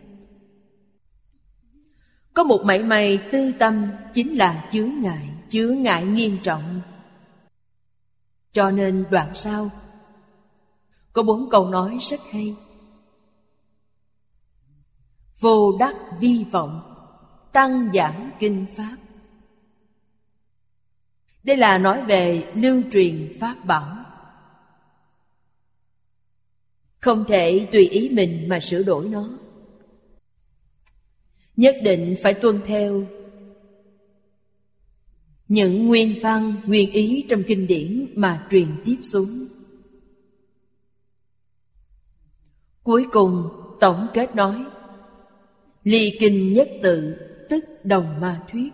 Có 2.34 2.44
một 2.44 2.62
mảy 2.64 2.82
may 2.82 3.18
tư 3.32 3.52
tâm 3.58 3.86
Chính 4.14 4.36
là 4.36 4.68
chướng 4.72 4.90
ngại 5.00 5.28
Chướng 5.48 5.82
ngại 5.82 6.06
nghiêm 6.06 6.38
trọng. 6.42 6.80
Cho 8.52 8.70
nên 8.70 9.04
đoạn 9.10 9.30
sau, 9.34 9.70
Có 11.12 11.22
bốn 11.22 11.50
câu 11.50 11.66
nói 11.70 11.98
rất 12.00 12.20
hay. 12.30 12.56
Vô 15.40 15.78
đắc 15.78 15.94
vi 16.20 16.44
vọng. 16.52 16.91
Tăng 17.52 17.90
giảng 17.94 18.30
kinh 18.38 18.66
Pháp. 18.76 18.96
Đây 21.44 21.56
là 21.56 21.78
nói 21.78 22.04
về 22.04 22.52
lưu 22.54 22.82
truyền 22.92 23.36
Pháp 23.40 23.64
bảo. 23.64 24.04
Không 27.00 27.24
thể 27.28 27.68
tùy 27.72 27.88
ý 27.88 28.08
mình 28.08 28.48
mà 28.48 28.60
sửa 28.60 28.82
đổi 28.82 29.08
nó. 29.08 29.38
Nhất 31.56 31.76
định 31.82 32.16
phải 32.22 32.34
tuân 32.34 32.60
theo 32.66 33.06
những 35.48 35.86
nguyên 35.86 36.18
văn, 36.22 36.62
nguyên 36.66 36.92
ý 36.92 37.26
trong 37.28 37.42
kinh 37.46 37.66
điển 37.66 38.12
mà 38.14 38.46
truyền 38.50 38.66
tiếp 38.84 38.96
xuống. 39.02 39.46
Cuối 42.82 43.06
cùng, 43.12 43.48
tổng 43.80 44.06
kết 44.14 44.34
nói 44.34 44.64
Ly 45.84 46.16
kinh 46.20 46.52
nhất 46.52 46.68
tự, 46.82 47.16
tức 47.48 47.64
đồng 47.84 48.20
ma 48.20 48.40
thuyết. 48.50 48.72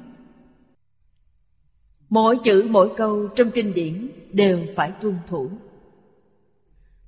Mỗi 2.08 2.38
chữ 2.44 2.66
mỗi 2.70 2.94
câu 2.96 3.28
trong 3.28 3.50
kinh 3.50 3.74
điển 3.74 4.10
đều 4.32 4.66
phải 4.76 4.92
tuân 5.00 5.18
thủ. 5.28 5.50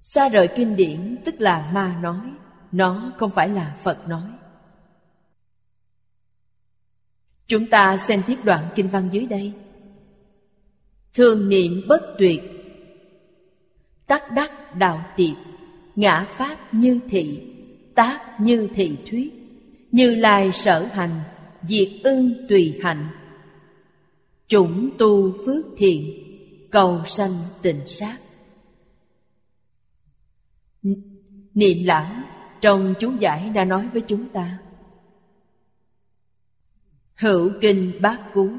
Xa 0.03 0.29
rời 0.29 0.49
kinh 0.57 0.77
điển 0.77 1.17
tức 1.25 1.35
là 1.39 1.71
ma 1.73 1.99
nói, 2.03 2.31
nó 2.73 3.13
không 3.19 3.31
phải 3.31 3.49
là 3.49 3.77
Phật 3.83 4.09
nói. 4.09 4.31
Chúng 7.47 7.67
ta 7.67 7.97
xem 7.97 8.23
tiếp 8.27 8.37
đoạn 8.45 8.69
kinh 8.75 8.89
văn 8.89 9.09
dưới 9.13 9.27
đây. 9.27 9.53
Thường 11.15 11.49
niệm 11.49 11.83
bất 11.89 12.15
tuyệt 12.19 12.43
Tắc 14.07 14.33
đắc 14.33 14.77
đạo 14.77 15.05
tiệp 15.17 15.37
Ngã 15.97 16.27
pháp 16.37 16.75
như 16.75 17.01
thị 17.09 17.43
Tác 17.95 18.41
như 18.41 18.69
thị 18.75 18.97
thuyết 19.11 19.33
Như 19.93 20.15
lai 20.15 20.53
sở 20.53 20.89
hành 20.93 21.21
Diệt 21.63 21.89
ưng 22.05 22.47
tùy 22.49 22.79
hạnh 22.83 23.09
Chủng 24.49 24.91
tu 24.99 25.45
phước 25.47 25.67
thiện, 25.77 26.27
Cầu 26.71 27.03
sanh 27.07 27.35
tịnh 27.63 27.87
sát 27.87 28.19
Niệm 31.55 31.77
lãng 31.85 32.23
trong 32.61 32.95
chú 33.01 33.13
giải 33.19 33.49
đã 33.49 33.65
nói 33.65 33.89
với 33.93 34.03
chúng 34.09 34.29
ta 34.29 34.59
Hữu 37.15 37.51
kinh 37.61 37.93
bát 38.01 38.21
cú 38.35 38.51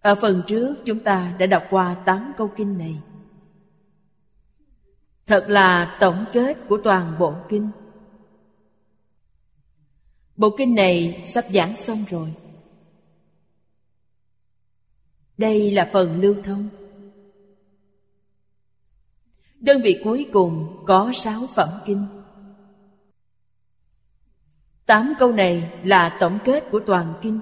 Ở 0.00 0.14
phần 0.14 0.42
trước 0.46 0.74
chúng 0.84 1.00
ta 1.00 1.34
đã 1.38 1.46
đọc 1.46 1.62
qua 1.70 1.94
tám 1.94 2.32
câu 2.36 2.50
kinh 2.56 2.78
này. 2.78 3.00
Thật 5.26 5.44
là 5.48 5.96
tổng 6.00 6.24
kết 6.32 6.58
của 6.68 6.78
toàn 6.84 7.16
bộ 7.18 7.34
kinh. 7.48 7.70
Bộ 10.36 10.54
kinh 10.58 10.74
này 10.74 11.22
sắp 11.24 11.44
giảng 11.50 11.76
xong 11.76 12.04
rồi. 12.10 12.34
Đây 15.38 15.70
là 15.70 15.90
phần 15.92 16.20
lưu 16.20 16.34
thông. 16.44 16.68
Đơn 19.60 19.80
vị 19.82 20.00
cuối 20.04 20.26
cùng 20.32 20.82
có 20.86 21.12
sáu 21.14 21.46
phẩm 21.54 21.68
kinh. 21.86 22.06
Tám 24.86 25.14
câu 25.18 25.32
này 25.32 25.80
là 25.84 26.16
tổng 26.20 26.38
kết 26.44 26.64
của 26.70 26.80
toàn 26.86 27.14
kinh. 27.22 27.40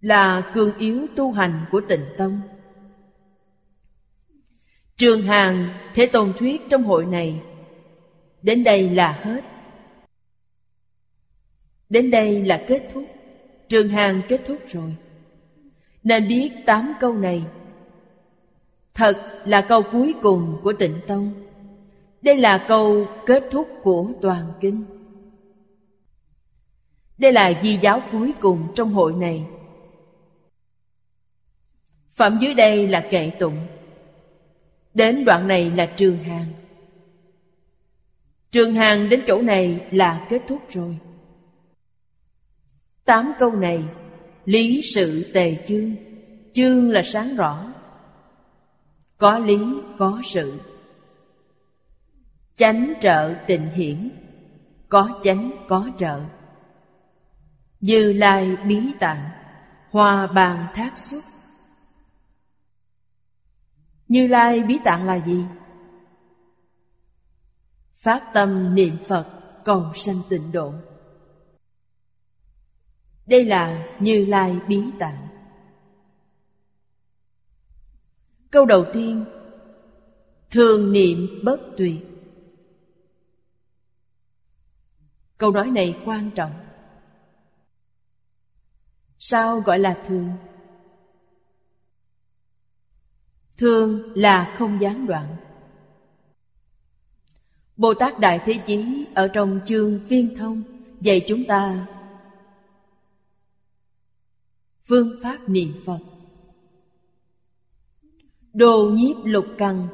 Là 0.00 0.50
cường 0.54 0.78
yếu 0.78 1.06
tu 1.16 1.32
hành 1.32 1.64
của 1.70 1.80
tịnh 1.88 2.04
tông. 2.18 2.40
Trường 4.96 5.22
Hàng 5.22 5.68
Thế 5.94 6.06
Tôn 6.06 6.32
Thuyết 6.38 6.62
trong 6.70 6.82
hội 6.84 7.06
này, 7.06 7.42
Đến 8.42 8.64
đây 8.64 8.90
là 8.90 9.12
hết 9.12 9.55
Đến 11.90 12.10
đây 12.10 12.44
là 12.44 12.64
kết 12.66 12.88
thúc. 12.92 13.04
Trường 13.68 13.88
Hàng 13.88 14.22
kết 14.28 14.40
thúc 14.46 14.58
rồi. 14.68 14.94
Nên 16.02 16.28
biết 16.28 16.50
tám 16.66 16.94
câu 17.00 17.14
này. 17.14 17.44
Thật 18.94 19.42
là 19.44 19.60
câu 19.60 19.82
cuối 19.92 20.14
cùng 20.22 20.60
của 20.62 20.72
tịnh 20.72 21.00
tông. 21.06 21.32
Đây 22.22 22.36
là 22.36 22.64
câu 22.68 23.06
kết 23.26 23.44
thúc 23.50 23.68
của 23.82 24.10
toàn 24.22 24.52
kinh. 24.60 24.84
Đây 27.18 27.32
là 27.32 27.52
di 27.62 27.76
giáo 27.76 28.02
cuối 28.12 28.32
cùng 28.40 28.68
trong 28.74 28.92
hội 28.92 29.12
này. 29.12 29.44
Phẩm 32.14 32.38
dưới 32.40 32.54
đây 32.54 32.88
là 32.88 33.00
kệ 33.10 33.30
tụng. 33.38 33.56
Đến 34.94 35.24
đoạn 35.24 35.48
này 35.48 35.70
là 35.70 35.86
trường 35.86 36.18
hàng 36.18 36.46
Trường 38.50 38.74
hàng 38.74 39.08
đến 39.08 39.22
chỗ 39.26 39.42
này 39.42 39.80
là 39.90 40.26
kết 40.28 40.42
thúc 40.48 40.62
rồi. 40.70 40.98
Tám 43.06 43.32
câu 43.38 43.52
này, 43.52 43.84
Lý 44.44 44.80
sự 44.94 45.30
tề 45.34 45.64
chương. 45.68 45.96
Chương 46.52 46.90
là 46.90 47.02
sáng 47.02 47.36
rõ. 47.36 47.72
Có 49.18 49.38
lý, 49.38 49.58
có 49.98 50.20
sự. 50.24 50.60
Chánh 52.56 52.92
trợ 53.00 53.34
tình 53.46 53.70
hiển. 53.70 54.10
Có 54.88 55.20
chánh, 55.22 55.50
có 55.68 55.90
trợ. 55.98 56.20
Như 57.80 58.12
lai 58.12 58.56
bí 58.56 58.92
tạng 59.00 59.30
Hòa 59.90 60.26
bàn 60.26 60.66
thác 60.74 60.98
xuất 60.98 61.24
Như 64.08 64.26
lai 64.26 64.62
bí 64.62 64.78
tạng 64.84 65.04
là 65.04 65.18
gì? 65.26 65.44
Phát 67.94 68.30
tâm 68.34 68.74
niệm 68.74 68.96
Phật, 69.08 69.26
cầu 69.64 69.92
sanh 69.94 70.20
tịnh 70.28 70.52
độ 70.52 70.72
đây 73.26 73.44
là 73.44 73.88
Như 73.98 74.24
Lai 74.24 74.58
Bí 74.68 74.82
Tạng. 74.98 75.28
Câu 78.50 78.64
đầu 78.64 78.84
tiên, 78.92 79.24
Thường 80.50 80.92
niệm 80.92 81.40
bất 81.44 81.60
tuyệt. 81.76 81.98
Câu 85.38 85.50
nói 85.50 85.70
này 85.70 85.96
quan 86.04 86.30
trọng. 86.30 86.52
Sao 89.18 89.60
gọi 89.60 89.78
là 89.78 90.02
thường? 90.06 90.30
Thường 93.56 94.12
là 94.14 94.54
không 94.58 94.80
gián 94.80 95.06
đoạn. 95.06 95.36
Bồ 97.76 97.94
Tát 97.94 98.20
Đại 98.20 98.40
Thế 98.44 98.54
Chí 98.66 99.06
ở 99.14 99.28
trong 99.28 99.60
chương 99.66 100.00
viên 100.08 100.36
thông 100.36 100.62
dạy 101.00 101.24
chúng 101.28 101.44
ta 101.44 101.86
phương 104.88 105.16
pháp 105.22 105.48
niệm 105.48 105.72
phật. 105.86 105.98
Đồ 108.52 108.90
nhiếp 108.94 109.16
lục 109.24 109.46
căn, 109.58 109.88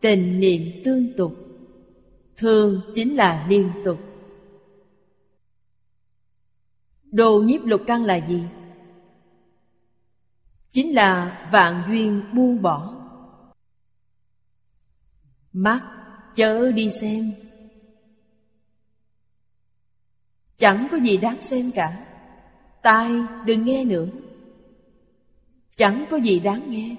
tình 0.00 0.40
niệm 0.40 0.82
tương 0.84 1.16
tục, 1.16 1.34
thường 2.36 2.80
chính 2.94 3.16
là 3.16 3.46
liên 3.48 3.70
tục. 3.84 3.98
Đồ 7.04 7.42
nhiếp 7.42 7.64
lục 7.64 7.80
căn 7.86 8.04
là 8.04 8.26
gì? 8.28 8.42
Chính 10.68 10.94
là 10.94 11.48
vạn 11.52 11.82
duyên 11.88 12.22
buông 12.34 12.62
bỏ. 12.62 12.94
Mắt 15.52 15.94
chớ 16.36 16.72
đi 16.72 16.90
xem. 16.90 17.32
Chẳng 20.58 20.88
có 20.90 20.96
gì 20.96 21.16
đáng 21.16 21.42
xem 21.42 21.70
cả 21.70 22.07
tai 22.82 23.12
đừng 23.46 23.64
nghe 23.64 23.84
nữa. 23.84 24.06
Chẳng 25.76 26.06
có 26.10 26.16
gì 26.16 26.40
đáng 26.40 26.70
nghe. 26.70 26.96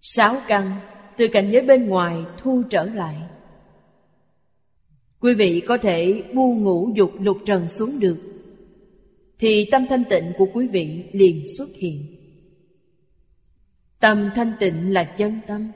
Sáu 0.00 0.36
căn 0.48 0.72
từ 1.16 1.28
cảnh 1.28 1.50
giới 1.52 1.62
bên 1.62 1.88
ngoài 1.88 2.24
thu 2.38 2.62
trở 2.70 2.84
lại. 2.84 3.16
Quý 5.20 5.34
vị 5.34 5.62
có 5.68 5.78
thể 5.82 6.22
buông 6.34 6.64
ngủ 6.64 6.92
dục 6.96 7.10
lục 7.20 7.38
trần 7.46 7.68
xuống 7.68 8.00
được, 8.00 8.18
thì 9.38 9.68
tâm 9.70 9.86
thanh 9.88 10.04
tịnh 10.10 10.32
của 10.38 10.46
quý 10.54 10.68
vị 10.68 11.04
liền 11.12 11.44
xuất 11.58 11.68
hiện. 11.74 12.16
Tâm 14.00 14.30
thanh 14.34 14.52
tịnh 14.60 14.92
là 14.92 15.04
chân 15.04 15.40
tâm. 15.46 15.70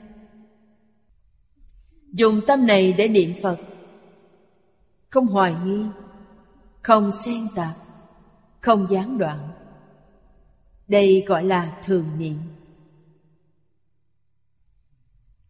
Dùng 2.13 2.41
tâm 2.47 2.67
này 2.67 2.93
để 2.93 3.07
niệm 3.07 3.33
phật, 3.41 3.57
không 5.09 5.27
hoài 5.27 5.55
nghi 5.65 5.83
không 6.81 7.11
xen 7.11 7.47
tạp, 7.55 7.77
không 8.59 8.87
gián 8.89 9.17
đoạn. 9.17 9.49
Đây 10.87 11.23
gọi 11.27 11.43
là 11.43 11.79
thường 11.83 12.05
niệm. 12.17 12.37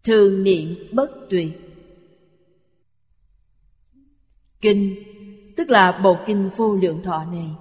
Thường 0.04 0.44
niệm 0.44 0.76
bất 0.94 1.12
tuyệt. 1.30 1.58
Kinh, 4.62 4.96
tức 5.58 5.70
là 5.70 6.00
bộ 6.04 6.18
kinh 6.26 6.50
vô 6.58 6.76
lượng 6.76 7.04
thọ 7.04 7.26
này. 7.26 7.56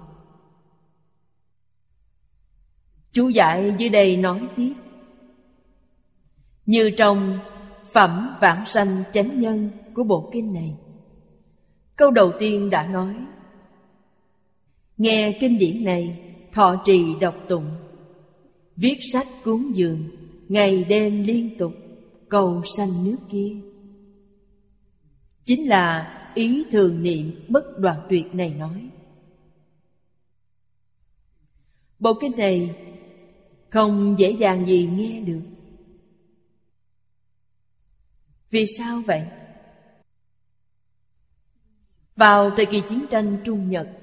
Chú 3.11 3.29
giải 3.29 3.73
dưới 3.77 3.89
đây 3.89 4.17
nói 4.17 4.47
tiếp. 4.55 4.73
Như 6.65 6.91
trong 6.97 7.39
phẩm 7.93 8.37
vãng 8.41 8.65
sanh 8.65 9.03
chánh 9.13 9.39
nhân 9.39 9.69
của 9.93 10.03
bộ 10.03 10.29
kinh 10.33 10.53
này, 10.53 10.77
câu 11.95 12.11
đầu 12.11 12.31
tiên 12.39 12.69
đã 12.69 12.87
nói 12.87 13.15
Nghe 15.01 15.37
kinh 15.39 15.57
điển 15.57 15.83
này, 15.83 16.19
Thọ 16.51 16.81
trì 16.85 17.15
đọc 17.21 17.35
tụng. 17.47 17.71
Viết 18.75 18.97
sách 19.13 19.27
cúng 19.43 19.75
dường, 19.75 20.09
Ngày 20.49 20.83
đêm 20.83 21.23
liên 21.23 21.57
tục, 21.57 21.73
Cầu 22.29 22.61
sanh 22.77 23.03
nước 23.03 23.17
kia. 23.29 23.55
Chính 25.43 25.69
là 25.69 26.17
ý 26.35 26.65
thường 26.71 27.03
niệm 27.03 27.45
bất 27.49 27.79
đoạn 27.79 27.99
tuyệt 28.09 28.35
này 28.35 28.53
nói. 28.53 28.89
Bộ 31.99 32.13
kinh 32.21 32.35
này 32.37 32.75
không 33.69 34.15
dễ 34.19 34.31
dàng 34.31 34.65
gì 34.65 34.89
nghe 34.93 35.19
được. 35.19 35.41
Vì 38.49 38.65
sao 38.77 39.01
vậy? 39.05 39.25
Vào 42.15 42.51
thời 42.55 42.65
kỳ 42.65 42.81
chiến 42.89 43.05
tranh 43.09 43.37
Trung 43.43 43.69
Nhật 43.69 44.00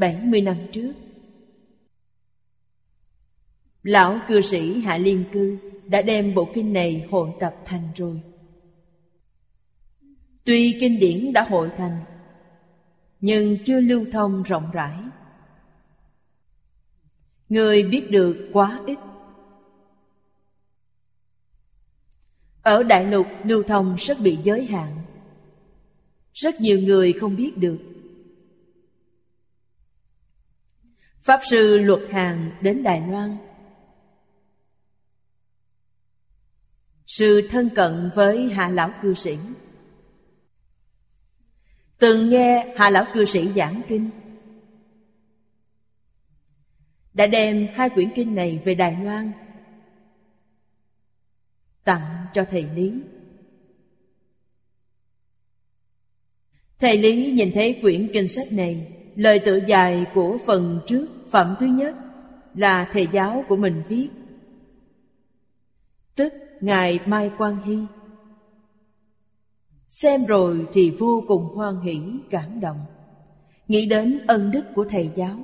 70 0.00 0.40
năm 0.40 0.56
trước, 0.72 0.92
Lão 3.82 4.18
cư 4.28 4.40
sĩ 4.40 4.80
Hạ 4.80 4.96
Liên 4.96 5.24
Cư 5.32 5.58
đã 5.86 6.02
đem 6.02 6.34
bộ 6.34 6.48
kinh 6.54 6.72
này 6.72 7.06
hội 7.10 7.30
tập 7.40 7.56
thành 7.64 7.88
rồi. 7.96 8.20
Tuy 10.44 10.76
kinh 10.80 10.98
điển 10.98 11.32
đã 11.32 11.42
hội 11.42 11.70
thành, 11.76 12.00
Nhưng 13.20 13.56
chưa 13.64 13.80
lưu 13.80 14.04
thông 14.12 14.42
rộng 14.42 14.70
rãi. 14.72 14.96
Người 17.48 17.82
biết 17.82 18.10
được 18.10 18.50
quá 18.52 18.80
ít. 18.86 18.98
Ở 22.62 22.82
Đại 22.82 23.04
Lục 23.04 23.26
lưu 23.44 23.62
thông 23.62 23.96
rất 23.98 24.18
bị 24.20 24.38
giới 24.42 24.66
hạn. 24.66 24.96
Rất 26.32 26.60
nhiều 26.60 26.80
người 26.80 27.12
không 27.12 27.36
biết 27.36 27.58
được. 27.58 27.89
Pháp 31.22 31.40
sư 31.50 31.78
luật 31.78 32.00
hàng 32.10 32.50
đến 32.60 32.82
Đài 32.82 33.00
Loan. 33.10 33.36
Sư 37.06 37.48
thân 37.50 37.70
cận 37.74 38.10
với 38.14 38.48
hạ 38.48 38.68
lão 38.68 38.90
cư 39.02 39.14
sĩ. 39.14 39.36
Từng 42.00 42.30
nghe 42.30 42.74
Hạ 42.76 42.90
Lão 42.90 43.06
Cư 43.14 43.24
Sĩ 43.24 43.48
giảng 43.56 43.82
kinh. 43.88 44.10
Đã 47.14 47.26
đem 47.26 47.68
hai 47.74 47.90
quyển 47.90 48.10
kinh 48.14 48.34
này 48.34 48.60
về 48.64 48.74
Đài 48.74 48.96
Loan. 49.04 49.32
Tặng 51.84 52.26
cho 52.34 52.44
thầy 52.50 52.62
Lý. 52.62 53.02
Thầy 56.78 56.98
Lý 56.98 57.32
nhìn 57.32 57.50
thấy 57.54 57.78
quyển 57.82 58.10
kinh 58.12 58.28
sách 58.28 58.52
này 58.52 58.92
Lời 59.20 59.38
tự 59.38 59.60
dài 59.66 60.06
của 60.14 60.38
phần 60.46 60.80
trước 60.86 61.06
phẩm 61.30 61.56
thứ 61.60 61.66
nhất 61.66 61.96
Là 62.54 62.88
thầy 62.92 63.08
giáo 63.12 63.44
của 63.48 63.56
mình 63.56 63.82
viết. 63.88 64.08
Tức 66.14 66.32
Ngài 66.60 67.00
Mai 67.06 67.30
Quang 67.38 67.62
Hy. 67.62 67.78
Xem 69.88 70.24
rồi 70.24 70.66
thì 70.72 70.90
vô 70.98 71.24
cùng 71.28 71.44
hoan 71.54 71.80
hỷ, 71.80 72.00
cảm 72.30 72.60
động. 72.60 72.84
Nghĩ 73.68 73.86
đến 73.86 74.26
ân 74.26 74.50
đức 74.50 74.64
của 74.74 74.84
thầy 74.90 75.10
giáo. 75.14 75.36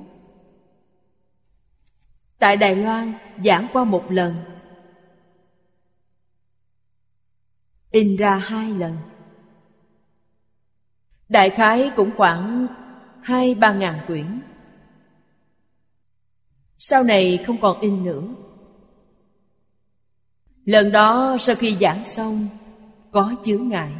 Tại 2.39 2.57
Đài 2.57 2.75
Loan 2.75 3.13
giảng 3.43 3.67
qua 3.73 3.83
một 3.83 4.11
lần. 4.11 4.35
In 7.91 8.15
ra 8.15 8.37
hai 8.37 8.73
lần. 8.73 8.97
Đại 11.29 11.49
khái 11.49 11.91
cũng 11.95 12.11
khoảng 12.17 12.67
hai 13.27 13.55
ba 13.55 13.73
ngàn 13.73 13.99
quyển. 14.07 14.41
Sau 16.77 17.03
này 17.03 17.43
không 17.47 17.61
còn 17.61 17.81
in 17.81 18.03
nữa. 18.03 18.23
Lần 20.65 20.91
đó 20.91 21.37
sau 21.39 21.55
khi 21.55 21.77
giảng 21.81 22.03
xong, 22.03 22.47
Có 23.11 23.35
chướng 23.43 23.67
ngại. 23.67 23.91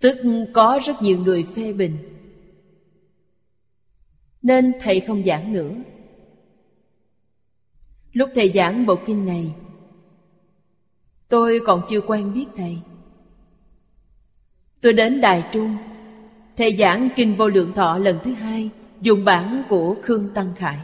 Tức 0.00 0.18
có 0.54 0.80
rất 0.84 1.02
nhiều 1.02 1.18
người 1.18 1.46
phê 1.56 1.72
bình. 1.72 1.98
Nên 4.42 4.72
thầy 4.80 5.00
không 5.00 5.24
giảng 5.24 5.52
nữa. 5.52 5.72
Lúc 8.12 8.30
thầy 8.34 8.52
giảng 8.52 8.86
bộ 8.86 8.96
kinh 9.06 9.26
này, 9.26 9.54
Tôi 11.28 11.60
còn 11.66 11.82
chưa 11.88 12.00
quen 12.00 12.34
biết 12.34 12.46
thầy. 12.56 12.78
Tôi 14.80 14.92
đến 14.92 15.20
Đài 15.20 15.44
Trung. 15.52 15.76
Thầy 16.60 16.76
giảng 16.76 17.08
Kinh 17.16 17.36
Vô 17.36 17.48
Lượng 17.48 17.72
Thọ 17.72 17.98
lần 17.98 18.18
thứ 18.24 18.34
hai, 18.34 18.70
Dùng 19.00 19.24
bản 19.24 19.62
của 19.68 19.96
Khương 20.02 20.34
Tăng 20.34 20.54
Khải. 20.54 20.78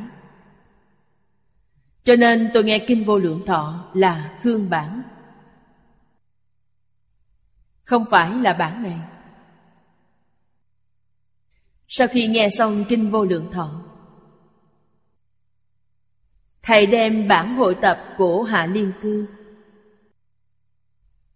Cho 2.04 2.16
nên 2.16 2.50
tôi 2.54 2.64
nghe 2.64 2.78
Kinh 2.78 3.04
Vô 3.04 3.18
Lượng 3.18 3.46
Thọ 3.46 3.90
là 3.94 4.38
Khương 4.42 4.70
bản. 4.70 5.02
Không 7.82 8.04
phải 8.10 8.34
là 8.34 8.52
bản 8.52 8.82
này. 8.82 8.98
Sau 11.88 12.08
khi 12.08 12.26
nghe 12.26 12.50
xong 12.50 12.84
Kinh 12.88 13.10
Vô 13.10 13.24
Lượng 13.24 13.50
Thọ, 13.52 13.82
Thầy 16.62 16.86
đem 16.86 17.28
bản 17.28 17.56
hội 17.56 17.76
tập 17.82 18.14
của 18.18 18.42
Hạ 18.42 18.66
Liên 18.66 18.92
Cư 19.02 19.26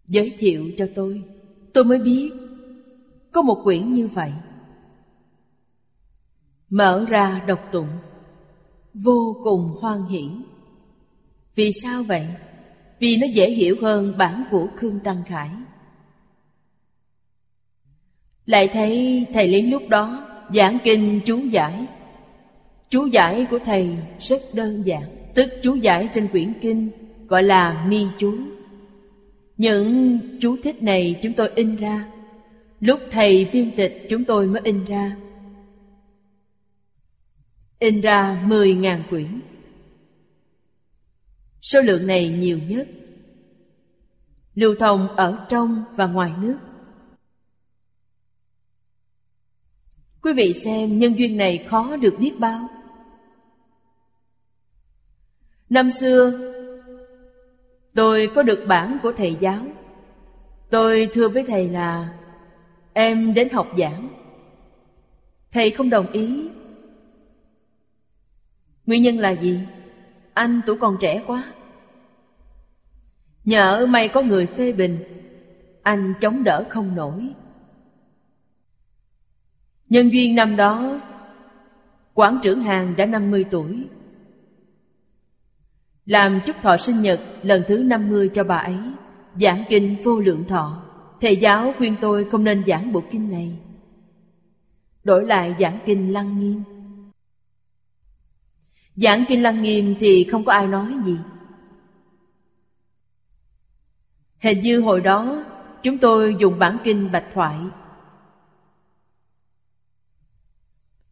Giới 0.07 0.37
thiệu 0.39 0.71
cho 0.79 0.89
tôi. 0.95 1.23
Tôi 1.73 1.85
mới 1.85 1.99
biết 1.99 2.33
có 3.32 3.43
một 3.43 3.61
quyển 3.65 3.93
như 3.93 4.09
vậy. 4.09 4.32
Mở 6.70 7.05
ra 7.09 7.44
đọc 7.47 7.61
tụng. 7.73 7.89
Vô 8.94 9.36
cùng 9.44 9.77
hoan 9.81 10.02
hỷ. 10.02 10.31
Vì 11.55 11.73
sao 11.73 12.02
vậy? 12.02 12.27
Vì 12.98 13.16
nó 13.16 13.27
dễ 13.27 13.51
hiểu 13.51 13.77
hơn 13.82 14.19
bản 14.19 14.44
của 14.51 14.66
Khương 14.77 15.01
Tăng 15.01 15.23
Khải. 15.27 15.51
Lại 18.47 18.69
thấy 18.69 19.27
thầy 19.32 19.48
Lý 19.48 19.62
lúc 19.62 19.82
đó 19.89 20.27
Giảng 20.55 20.78
kinh 20.85 21.20
chú 21.24 21.39
giải. 21.39 21.86
Chú 22.89 23.07
giải 23.07 23.47
của 23.51 23.59
thầy 23.65 23.97
rất 24.19 24.43
đơn 24.52 24.86
giản, 24.86 25.02
Tức 25.35 25.51
chú 25.62 25.74
giải 25.74 26.09
trên 26.12 26.28
quyển 26.28 26.52
kinh 26.61 26.90
Gọi 27.28 27.43
là 27.43 27.86
mi 27.89 28.07
chú. 28.19 28.35
Những 29.57 30.19
chú 30.40 30.57
thích 30.62 30.82
này 30.82 31.19
chúng 31.23 31.32
tôi 31.32 31.51
in 31.55 31.77
ra 31.77 32.05
Lúc 32.81 33.01
thầy 33.11 33.44
viên 33.44 33.77
tịch, 33.77 34.07
chúng 34.11 34.24
tôi 34.24 34.47
mới 34.47 34.62
in 34.65 34.85
ra. 34.85 35.16
In 37.78 38.01
ra 38.01 38.44
10.000 38.47 39.02
quyển. 39.11 39.40
Số 41.62 41.81
lượng 41.81 42.07
này 42.07 42.28
nhiều 42.28 42.59
nhất. 42.69 42.89
Lưu 44.55 44.74
thông 44.74 45.16
ở 45.16 45.47
trong 45.48 45.85
và 45.97 46.07
ngoài 46.07 46.32
nước. 46.40 46.59
Quý 50.23 50.32
vị 50.32 50.52
xem 50.52 50.98
nhân 50.98 51.19
duyên 51.19 51.36
này 51.36 51.66
khó 51.69 51.97
được 51.97 52.15
biết 52.19 52.32
bao. 52.39 52.69
Năm 55.69 55.90
xưa, 55.90 56.51
Tôi 57.94 58.31
có 58.35 58.43
được 58.43 58.65
bản 58.69 58.98
của 59.02 59.12
thầy 59.12 59.36
giáo. 59.40 59.66
Tôi 60.70 61.09
thưa 61.12 61.28
với 61.28 61.44
thầy 61.48 61.69
là 61.69 62.09
Em 62.93 63.35
đến 63.35 63.51
học 63.51 63.69
giảng. 63.79 64.09
Thầy 65.53 65.71
không 65.71 65.91
đồng 65.91 66.12
ý. 66.12 66.49
Nguyên 68.87 69.03
nhân 69.03 69.19
là 69.19 69.31
gì? 69.31 69.61
Anh 70.35 70.61
tuổi 70.67 70.77
còn 70.77 70.97
trẻ 71.01 71.23
quá. 71.27 71.53
Nhờ 73.45 73.87
may 73.87 74.09
có 74.09 74.23
người 74.23 74.47
phê 74.47 74.73
bình, 74.73 74.99
Anh 75.83 76.15
chống 76.21 76.45
đỡ 76.45 76.65
không 76.69 76.95
nổi. 76.95 77.29
Nhân 79.89 80.12
duyên 80.12 80.35
năm 80.35 80.57
đó, 80.57 81.01
Quảng 82.15 82.39
trưởng 82.43 82.62
hàng 82.62 82.97
đã 82.97 83.07
50 83.07 83.45
tuổi. 83.51 83.87
Làm 86.07 86.41
chúc 86.47 86.57
thọ 86.62 86.77
sinh 86.77 87.03
nhật 87.03 87.21
lần 87.43 87.62
thứ 87.69 87.79
50 87.79 88.31
cho 88.35 88.45
bà 88.45 88.57
ấy, 88.57 88.79
Giảng 89.41 89.65
kinh 89.69 89.97
vô 90.05 90.21
lượng 90.21 90.45
thọ. 90.49 90.90
Thầy 91.21 91.37
giáo 91.37 91.75
khuyên 91.79 91.97
tôi 92.01 92.27
không 92.31 92.45
nên 92.45 92.65
giảng 92.67 92.93
bộ 92.93 93.03
kinh 93.11 93.31
này. 93.31 93.59
Đổi 95.05 95.27
lại 95.27 95.55
giảng 95.61 95.79
kinh 95.87 96.13
lăng 96.13 96.39
nghiêm. 96.39 96.63
Giảng 98.97 99.25
kinh 99.29 99.43
lăng 99.43 99.63
nghiêm 99.63 99.95
thì 100.01 100.27
không 100.31 100.45
có 100.45 100.53
ai 100.53 100.67
nói 100.67 100.95
gì. 101.05 101.19
Hình 104.39 104.61
như 104.61 104.81
hồi 104.81 105.01
đó, 105.01 105.45
Chúng 105.83 105.99
tôi 105.99 106.37
dùng 106.39 106.59
bản 106.59 106.79
kinh 106.85 107.13
bạch 107.13 107.27
thoại. 107.35 107.57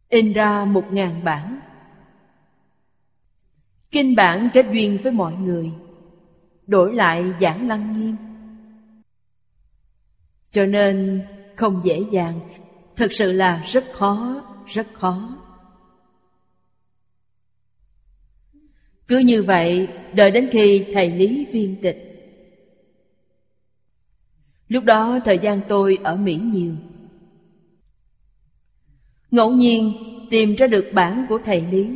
In 0.09 0.33
ra 0.33 0.65
một 0.65 0.85
ngàn 0.91 1.23
bản. 1.23 1.59
Kinh 3.91 4.15
bản 4.15 4.49
kết 4.53 4.65
duyên 4.71 4.97
với 5.03 5.11
mọi 5.11 5.33
người. 5.33 5.71
Đổi 6.67 6.93
lại 6.93 7.25
giảng 7.41 7.67
lăng 7.67 7.97
nghiêm. 7.97 8.15
Cho 10.51 10.65
nên 10.65 11.21
không 11.55 11.81
dễ 11.83 12.03
dàng. 12.11 12.39
Thật 12.95 13.13
sự 13.13 13.31
là 13.31 13.63
rất 13.65 13.83
khó, 13.93 14.43
rất 14.65 14.87
khó. 14.93 15.37
Cứ 19.07 19.17
như 19.17 19.43
vậy 19.43 19.87
Đợi 20.13 20.31
đến 20.31 20.49
khi 20.51 20.85
thầy 20.93 21.11
Lý 21.11 21.45
viên 21.51 21.75
tịch. 21.81 22.05
Lúc 24.67 24.83
đó 24.83 25.19
thời 25.25 25.37
gian 25.37 25.61
tôi 25.67 25.97
ở 26.03 26.15
Mỹ 26.15 26.35
nhiều. 26.35 26.73
Ngẫu 29.31 29.51
nhiên 29.51 29.93
tìm 30.29 30.55
ra 30.55 30.67
được 30.67 30.89
bản 30.93 31.25
của 31.29 31.39
thầy 31.45 31.61
Lý. 31.71 31.95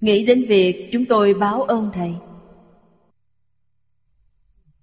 Nghĩ 0.00 0.26
đến 0.26 0.44
việc 0.48 0.88
chúng 0.92 1.04
tôi 1.04 1.34
báo 1.34 1.62
ơn 1.62 1.90
Thầy. 1.94 2.14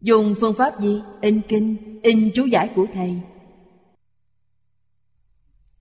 Dùng 0.01 0.35
phương 0.39 0.53
pháp 0.53 0.79
gì? 0.79 1.01
In 1.21 1.41
kinh, 1.47 1.99
in 2.03 2.31
chú 2.35 2.45
giải 2.45 2.71
của 2.75 2.85
Thầy. 2.93 3.13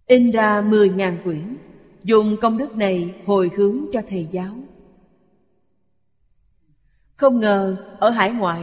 In 0.06 0.30
ra 0.30 0.60
mười 0.60 0.88
ngàn 0.88 1.18
quyển. 1.24 1.56
Dùng 2.04 2.36
công 2.40 2.58
đức 2.58 2.76
này 2.76 3.14
hồi 3.26 3.50
hướng 3.56 3.78
cho 3.92 4.02
Thầy 4.08 4.28
giáo. 4.30 4.54
Không 7.16 7.40
ngờ 7.40 7.76
ở 8.00 8.10
hải 8.10 8.30
ngoại 8.30 8.62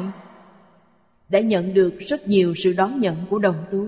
Đã 1.30 1.40
nhận 1.40 1.74
được 1.74 2.00
rất 2.00 2.28
nhiều 2.28 2.54
sự 2.58 2.74
đón 2.74 3.00
nhận 3.00 3.26
của 3.30 3.40
đồng 3.40 3.66
tu. 3.72 3.88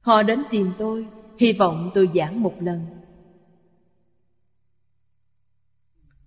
Họ 0.00 0.22
đến 0.22 0.42
tìm 0.50 0.72
tôi 0.78 1.06
Hy 1.38 1.52
vọng 1.52 1.90
tôi 1.94 2.08
giảng 2.14 2.42
một 2.42 2.54
lần. 2.60 2.86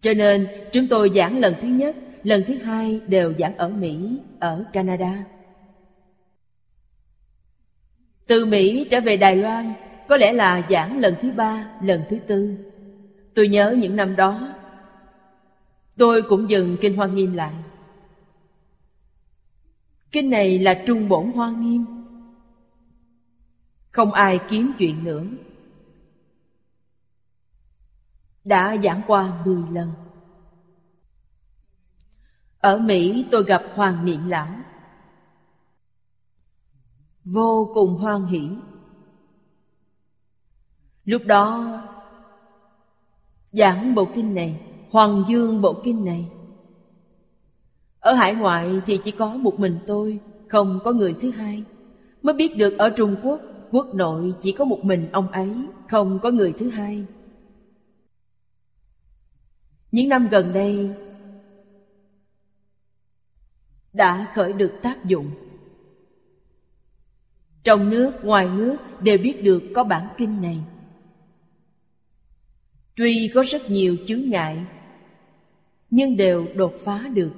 Cho 0.02 0.14
nên 0.14 0.48
chúng 0.74 0.88
tôi 0.88 1.12
giảng 1.16 1.40
lần 1.40 1.54
thứ 1.62 1.68
nhất, 1.68 1.96
lần 2.26 2.44
thứ 2.48 2.58
hai 2.58 3.02
đều 3.08 3.34
giảng 3.40 3.58
ở 3.58 3.70
Mỹ, 3.70 4.20
ở 4.40 4.66
Canada. 4.74 5.26
Từ 8.28 8.46
Mỹ 8.46 8.88
trở 8.90 9.02
về 9.02 9.18
Đài 9.18 9.36
Loan, 9.36 9.74
có 10.10 10.18
lẽ 10.18 10.34
là 10.34 10.68
giảng 10.70 11.00
lần 11.00 11.16
thứ 11.22 11.32
ba, 11.32 11.72
lần 11.82 12.02
thứ 12.10 12.20
tư. 12.28 12.58
Tôi 13.36 13.48
nhớ 13.48 13.76
những 13.80 13.96
năm 13.96 14.16
đó, 14.16 14.54
tôi 15.98 16.22
cũng 16.22 16.50
dừng 16.50 16.78
Kinh 16.82 16.96
Hoa 16.98 17.08
Nghiêm 17.08 17.34
lại. 17.34 17.54
Kinh 20.12 20.30
này 20.30 20.60
là 20.60 20.84
trung 20.86 21.10
bổn 21.10 21.32
hoa 21.32 21.52
nghiêm 21.52 21.86
Không 23.92 24.14
ai 24.14 24.40
kiếm 24.50 24.72
chuyện 24.78 25.04
nữa 25.04 25.24
Đã 28.44 28.78
giảng 28.84 29.02
qua 29.08 29.42
10 29.46 29.64
lần 29.72 29.92
ở 32.66 32.78
Mỹ 32.78 33.26
tôi 33.32 33.44
gặp 33.44 33.64
Hoàng 33.76 34.06
Niệm 34.06 34.28
Lão. 34.28 34.48
Vô 37.26 37.72
cùng 37.74 37.98
hoan 37.98 38.26
hỷ. 38.26 38.50
Lúc 41.04 41.26
đó, 41.26 41.80
Giảng 43.52 43.96
bộ 43.96 44.08
kinh 44.16 44.36
này, 44.36 44.62
Hoàng 44.90 45.24
dương 45.28 45.62
bộ 45.62 45.82
kinh 45.84 46.06
này. 46.06 46.28
Ở 48.00 48.14
hải 48.14 48.36
ngoại 48.36 48.82
thì 48.86 49.00
chỉ 49.04 49.12
có 49.12 49.36
một 49.36 49.60
mình 49.60 49.80
tôi, 49.88 50.20
Không 50.48 50.80
có 50.84 50.92
người 50.92 51.16
thứ 51.20 51.32
hai. 51.32 51.64
Mới 52.22 52.34
biết 52.34 52.58
được 52.58 52.78
ở 52.78 52.90
Trung 52.90 53.16
Quốc 53.24 53.42
Quốc 53.72 53.94
nội 53.94 54.34
chỉ 54.42 54.52
có 54.52 54.66
một 54.66 54.80
mình 54.84 55.10
ông 55.12 55.28
ấy, 55.32 55.68
Không 55.88 56.20
có 56.20 56.32
người 56.32 56.54
thứ 56.60 56.70
hai. 56.70 57.06
Những 59.92 60.10
năm 60.10 60.28
gần 60.28 60.54
đây 60.54 60.96
đã 63.96 64.32
khởi 64.34 64.54
được 64.54 64.74
tác 64.82 65.06
dụng. 65.06 65.32
Trong 67.64 67.90
nước, 67.90 68.12
ngoài 68.24 68.50
nước 68.50 68.78
đều 69.00 69.18
biết 69.18 69.44
được 69.44 69.64
có 69.76 69.84
bản 69.84 70.08
kinh 70.18 70.42
này. 70.42 70.60
Tuy 72.96 73.32
có 73.34 73.44
rất 73.48 73.70
nhiều 73.70 73.98
chướng 74.08 74.30
ngại 74.30 74.66
Nhưng 75.90 76.18
đều 76.18 76.46
đột 76.56 76.74
phá 76.84 77.08
được. 77.14 77.32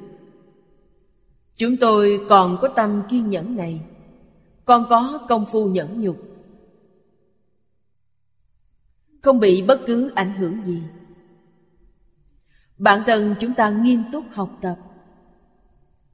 Chúng 1.56 1.78
tôi 1.78 2.26
còn 2.30 2.58
có 2.62 2.68
tâm 2.68 3.04
kiên 3.10 3.30
nhẫn 3.30 3.56
này 3.56 3.82
Còn 4.66 4.86
có 4.90 5.26
công 5.30 5.46
phu 5.46 5.66
nhẫn 5.66 6.02
nhục. 6.02 6.18
Không 9.22 9.40
bị 9.40 9.62
bất 9.62 9.82
cứ 9.88 10.12
ảnh 10.16 10.38
hưởng 10.38 10.64
gì. 10.64 10.84
Bản 12.78 13.04
thân 13.08 13.36
chúng 13.40 13.54
ta 13.54 13.70
nghiêm 13.70 14.04
túc 14.12 14.26
học 14.32 14.58
tập 14.62 14.87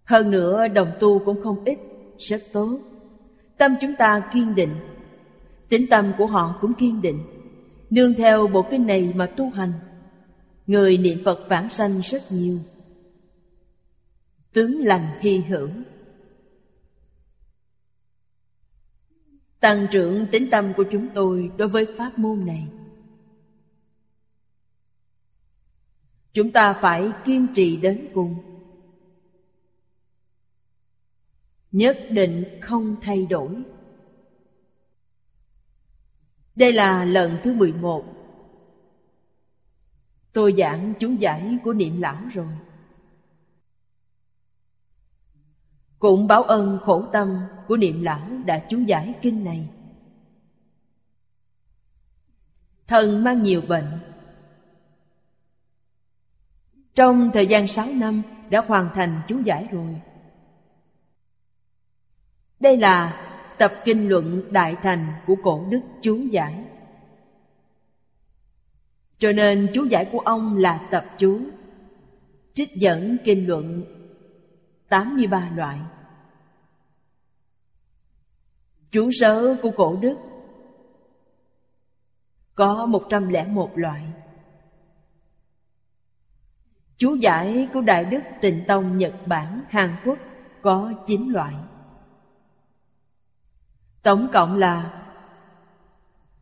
hơn 0.06 0.32
nữa, 0.32 0.68
đồng 0.68 0.92
tu 1.00 1.20
cũng 1.26 1.44
không 1.44 1.66
ít, 1.66 1.80
Rất 2.18 2.44
tốt. 2.54 2.80
Tâm 3.58 3.76
chúng 3.82 3.96
ta 3.96 4.30
kiên 4.34 4.56
định. 4.56 4.76
Tính 5.70 5.88
tâm 5.90 6.12
của 6.18 6.28
họ 6.28 6.58
cũng 6.62 6.74
kiên 6.74 7.02
định. 7.02 7.20
Nương 7.90 8.14
theo 8.14 8.48
bộ 8.48 8.66
kinh 8.72 8.88
này 8.88 9.14
mà 9.16 9.26
tu 9.26 9.50
hành. 9.50 9.74
Người 10.68 10.98
niệm 10.98 11.18
Phật 11.26 11.40
vãng 11.50 11.70
sanh 11.70 12.02
rất 12.04 12.32
nhiều. 12.32 12.60
Tướng 14.54 14.80
lành 14.80 15.08
hy 15.20 15.38
hữu 15.38 15.70
Tăng 19.60 19.88
trưởng 19.92 20.28
tính 20.32 20.50
tâm 20.52 20.74
của 20.78 20.84
chúng 20.92 21.08
tôi 21.14 21.52
đối 21.58 21.68
với 21.68 21.86
pháp 21.98 22.20
môn 22.20 22.46
này. 22.46 22.68
Chúng 26.34 26.52
ta 26.52 26.74
phải 26.74 27.12
kiên 27.26 27.48
trì 27.56 27.78
đến 27.78 28.08
cùng. 28.14 28.53
Nhất 31.74 32.00
định 32.10 32.60
không 32.62 32.96
thay 33.02 33.26
đổi. 33.26 33.64
Đây 36.56 36.74
là 36.74 37.06
lần 37.06 37.38
thứ 37.44 37.54
11 37.54 38.06
Tôi 40.34 40.54
giảng 40.58 40.94
chú 41.00 41.12
giải 41.20 41.58
của 41.64 41.74
niệm 41.74 42.02
lão 42.02 42.18
rồi. 42.34 42.48
Cũng 46.00 46.28
báo 46.28 46.44
ơn 46.44 46.80
khổ 46.84 47.06
tâm 47.14 47.42
của 47.68 47.78
niệm 47.78 48.04
lão 48.04 48.30
đã 48.46 48.66
chú 48.70 48.80
giải 48.80 49.14
kinh 49.22 49.44
này. 49.44 49.70
Thần 52.88 53.24
mang 53.24 53.44
nhiều 53.44 53.62
bệnh. 53.62 54.00
Trong 56.94 57.30
thời 57.34 57.48
gian 57.48 57.68
6 57.68 57.88
năm 57.94 58.22
đã 58.50 58.62
hoàn 58.68 58.90
thành 58.94 59.22
chú 59.28 59.42
giải 59.46 59.68
rồi 59.72 60.02
đây 62.64 62.78
là 62.78 63.28
tập 63.58 63.74
kinh 63.86 64.10
luận 64.10 64.52
Đại 64.52 64.76
Thành 64.84 65.14
của 65.28 65.36
cổ 65.44 65.66
đức 65.70 65.82
chú 66.02 66.18
giải. 66.18 66.64
Cho 69.18 69.32
nên 69.32 69.72
chú 69.74 69.86
giải 69.86 70.10
của 70.12 70.20
ông 70.20 70.58
là 70.58 70.88
tập 70.92 71.06
chú, 71.18 71.42
trích 72.54 72.70
dẫn 72.76 73.18
kinh 73.24 73.48
luận 73.48 73.84
83 74.90 75.52
loại. 75.56 75.80
Chú 78.92 79.10
sớ 79.12 79.56
của 79.62 79.72
cổ 79.72 79.98
đức 80.02 80.18
có 82.56 82.86
101 82.86 83.72
loại. 83.76 84.04
Chú 86.98 87.16
giải 87.16 87.70
của 87.74 87.82
Đại 87.82 88.06
Đức 88.06 88.22
Tịnh 88.42 88.64
Tông 88.68 88.98
Nhật 88.98 89.14
Bản 89.26 89.62
Hàn 89.70 89.96
Quốc 90.06 90.18
có 90.62 90.94
9 91.08 91.30
loại. 91.30 91.54
Tổng 94.04 94.28
cộng 94.34 94.58
là 94.58 95.04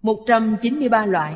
193 0.02 1.06
loại. 1.06 1.36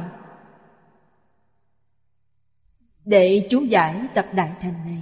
Để 3.06 3.48
chú 3.50 3.64
giải 3.64 4.08
tập 4.14 4.26
Đại 4.34 4.52
Thành 4.62 4.86
này. 4.86 5.02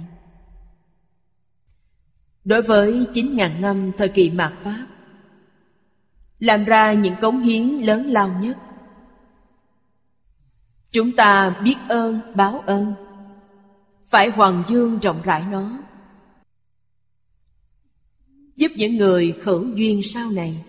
Đối 2.44 2.62
với 2.62 3.06
9.000 3.12 3.60
năm 3.60 3.92
thời 3.98 4.08
kỳ 4.08 4.30
mạt 4.30 4.52
Pháp 4.62 4.86
Làm 6.38 6.64
ra 6.64 6.92
những 6.92 7.14
cống 7.20 7.40
hiến 7.40 7.68
lớn 7.68 8.06
lao 8.06 8.28
nhất. 8.40 8.56
Chúng 10.90 11.16
ta 11.16 11.60
biết 11.64 11.76
ơn, 11.88 12.20
báo 12.34 12.62
ơn 12.66 12.94
Phải 14.08 14.28
hoàng 14.28 14.62
dương 14.68 14.98
rộng 14.98 15.20
rãi 15.24 15.42
nó. 15.50 15.78
Giúp 18.56 18.72
những 18.76 18.96
người 18.96 19.38
khẩu 19.42 19.64
duyên 19.64 20.02
sau 20.02 20.30
này 20.30 20.64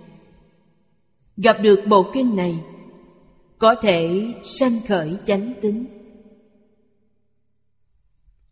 Gặp 1.38 1.58
được 1.62 1.80
bộ 1.88 2.06
kinh 2.14 2.36
này, 2.36 2.64
Có 3.58 3.76
thể 3.82 4.34
sanh 4.44 4.80
khởi 4.88 5.18
chánh 5.26 5.54
tính, 5.62 5.86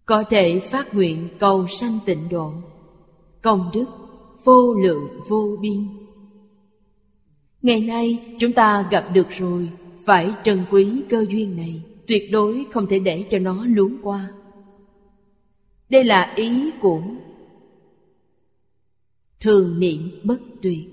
Có 0.05 0.23
thể 0.29 0.59
phát 0.59 0.93
nguyện 0.93 1.29
cầu 1.39 1.67
sanh 1.67 1.99
tịnh 2.05 2.29
độ, 2.29 2.53
Công 3.41 3.69
đức 3.73 3.85
vô 4.43 4.73
lượng 4.73 5.07
vô 5.27 5.57
biên. 5.61 5.87
Ngày 7.61 7.81
nay 7.81 8.35
chúng 8.39 8.53
ta 8.53 8.87
gặp 8.91 9.09
được 9.13 9.27
rồi, 9.29 9.69
Phải 10.05 10.31
trân 10.43 10.65
quý 10.71 11.03
cơ 11.09 11.25
duyên 11.29 11.55
này, 11.55 11.83
Tuyệt 12.07 12.31
đối 12.31 12.65
không 12.71 12.87
thể 12.87 12.99
để 12.99 13.25
cho 13.29 13.39
nó 13.39 13.65
luống 13.65 13.97
qua. 14.03 14.31
Đây 15.89 16.03
là 16.03 16.33
ý 16.35 16.71
của 16.81 17.01
Thường 19.39 19.79
niệm 19.79 20.09
bất 20.23 20.39
tuyệt. 20.61 20.92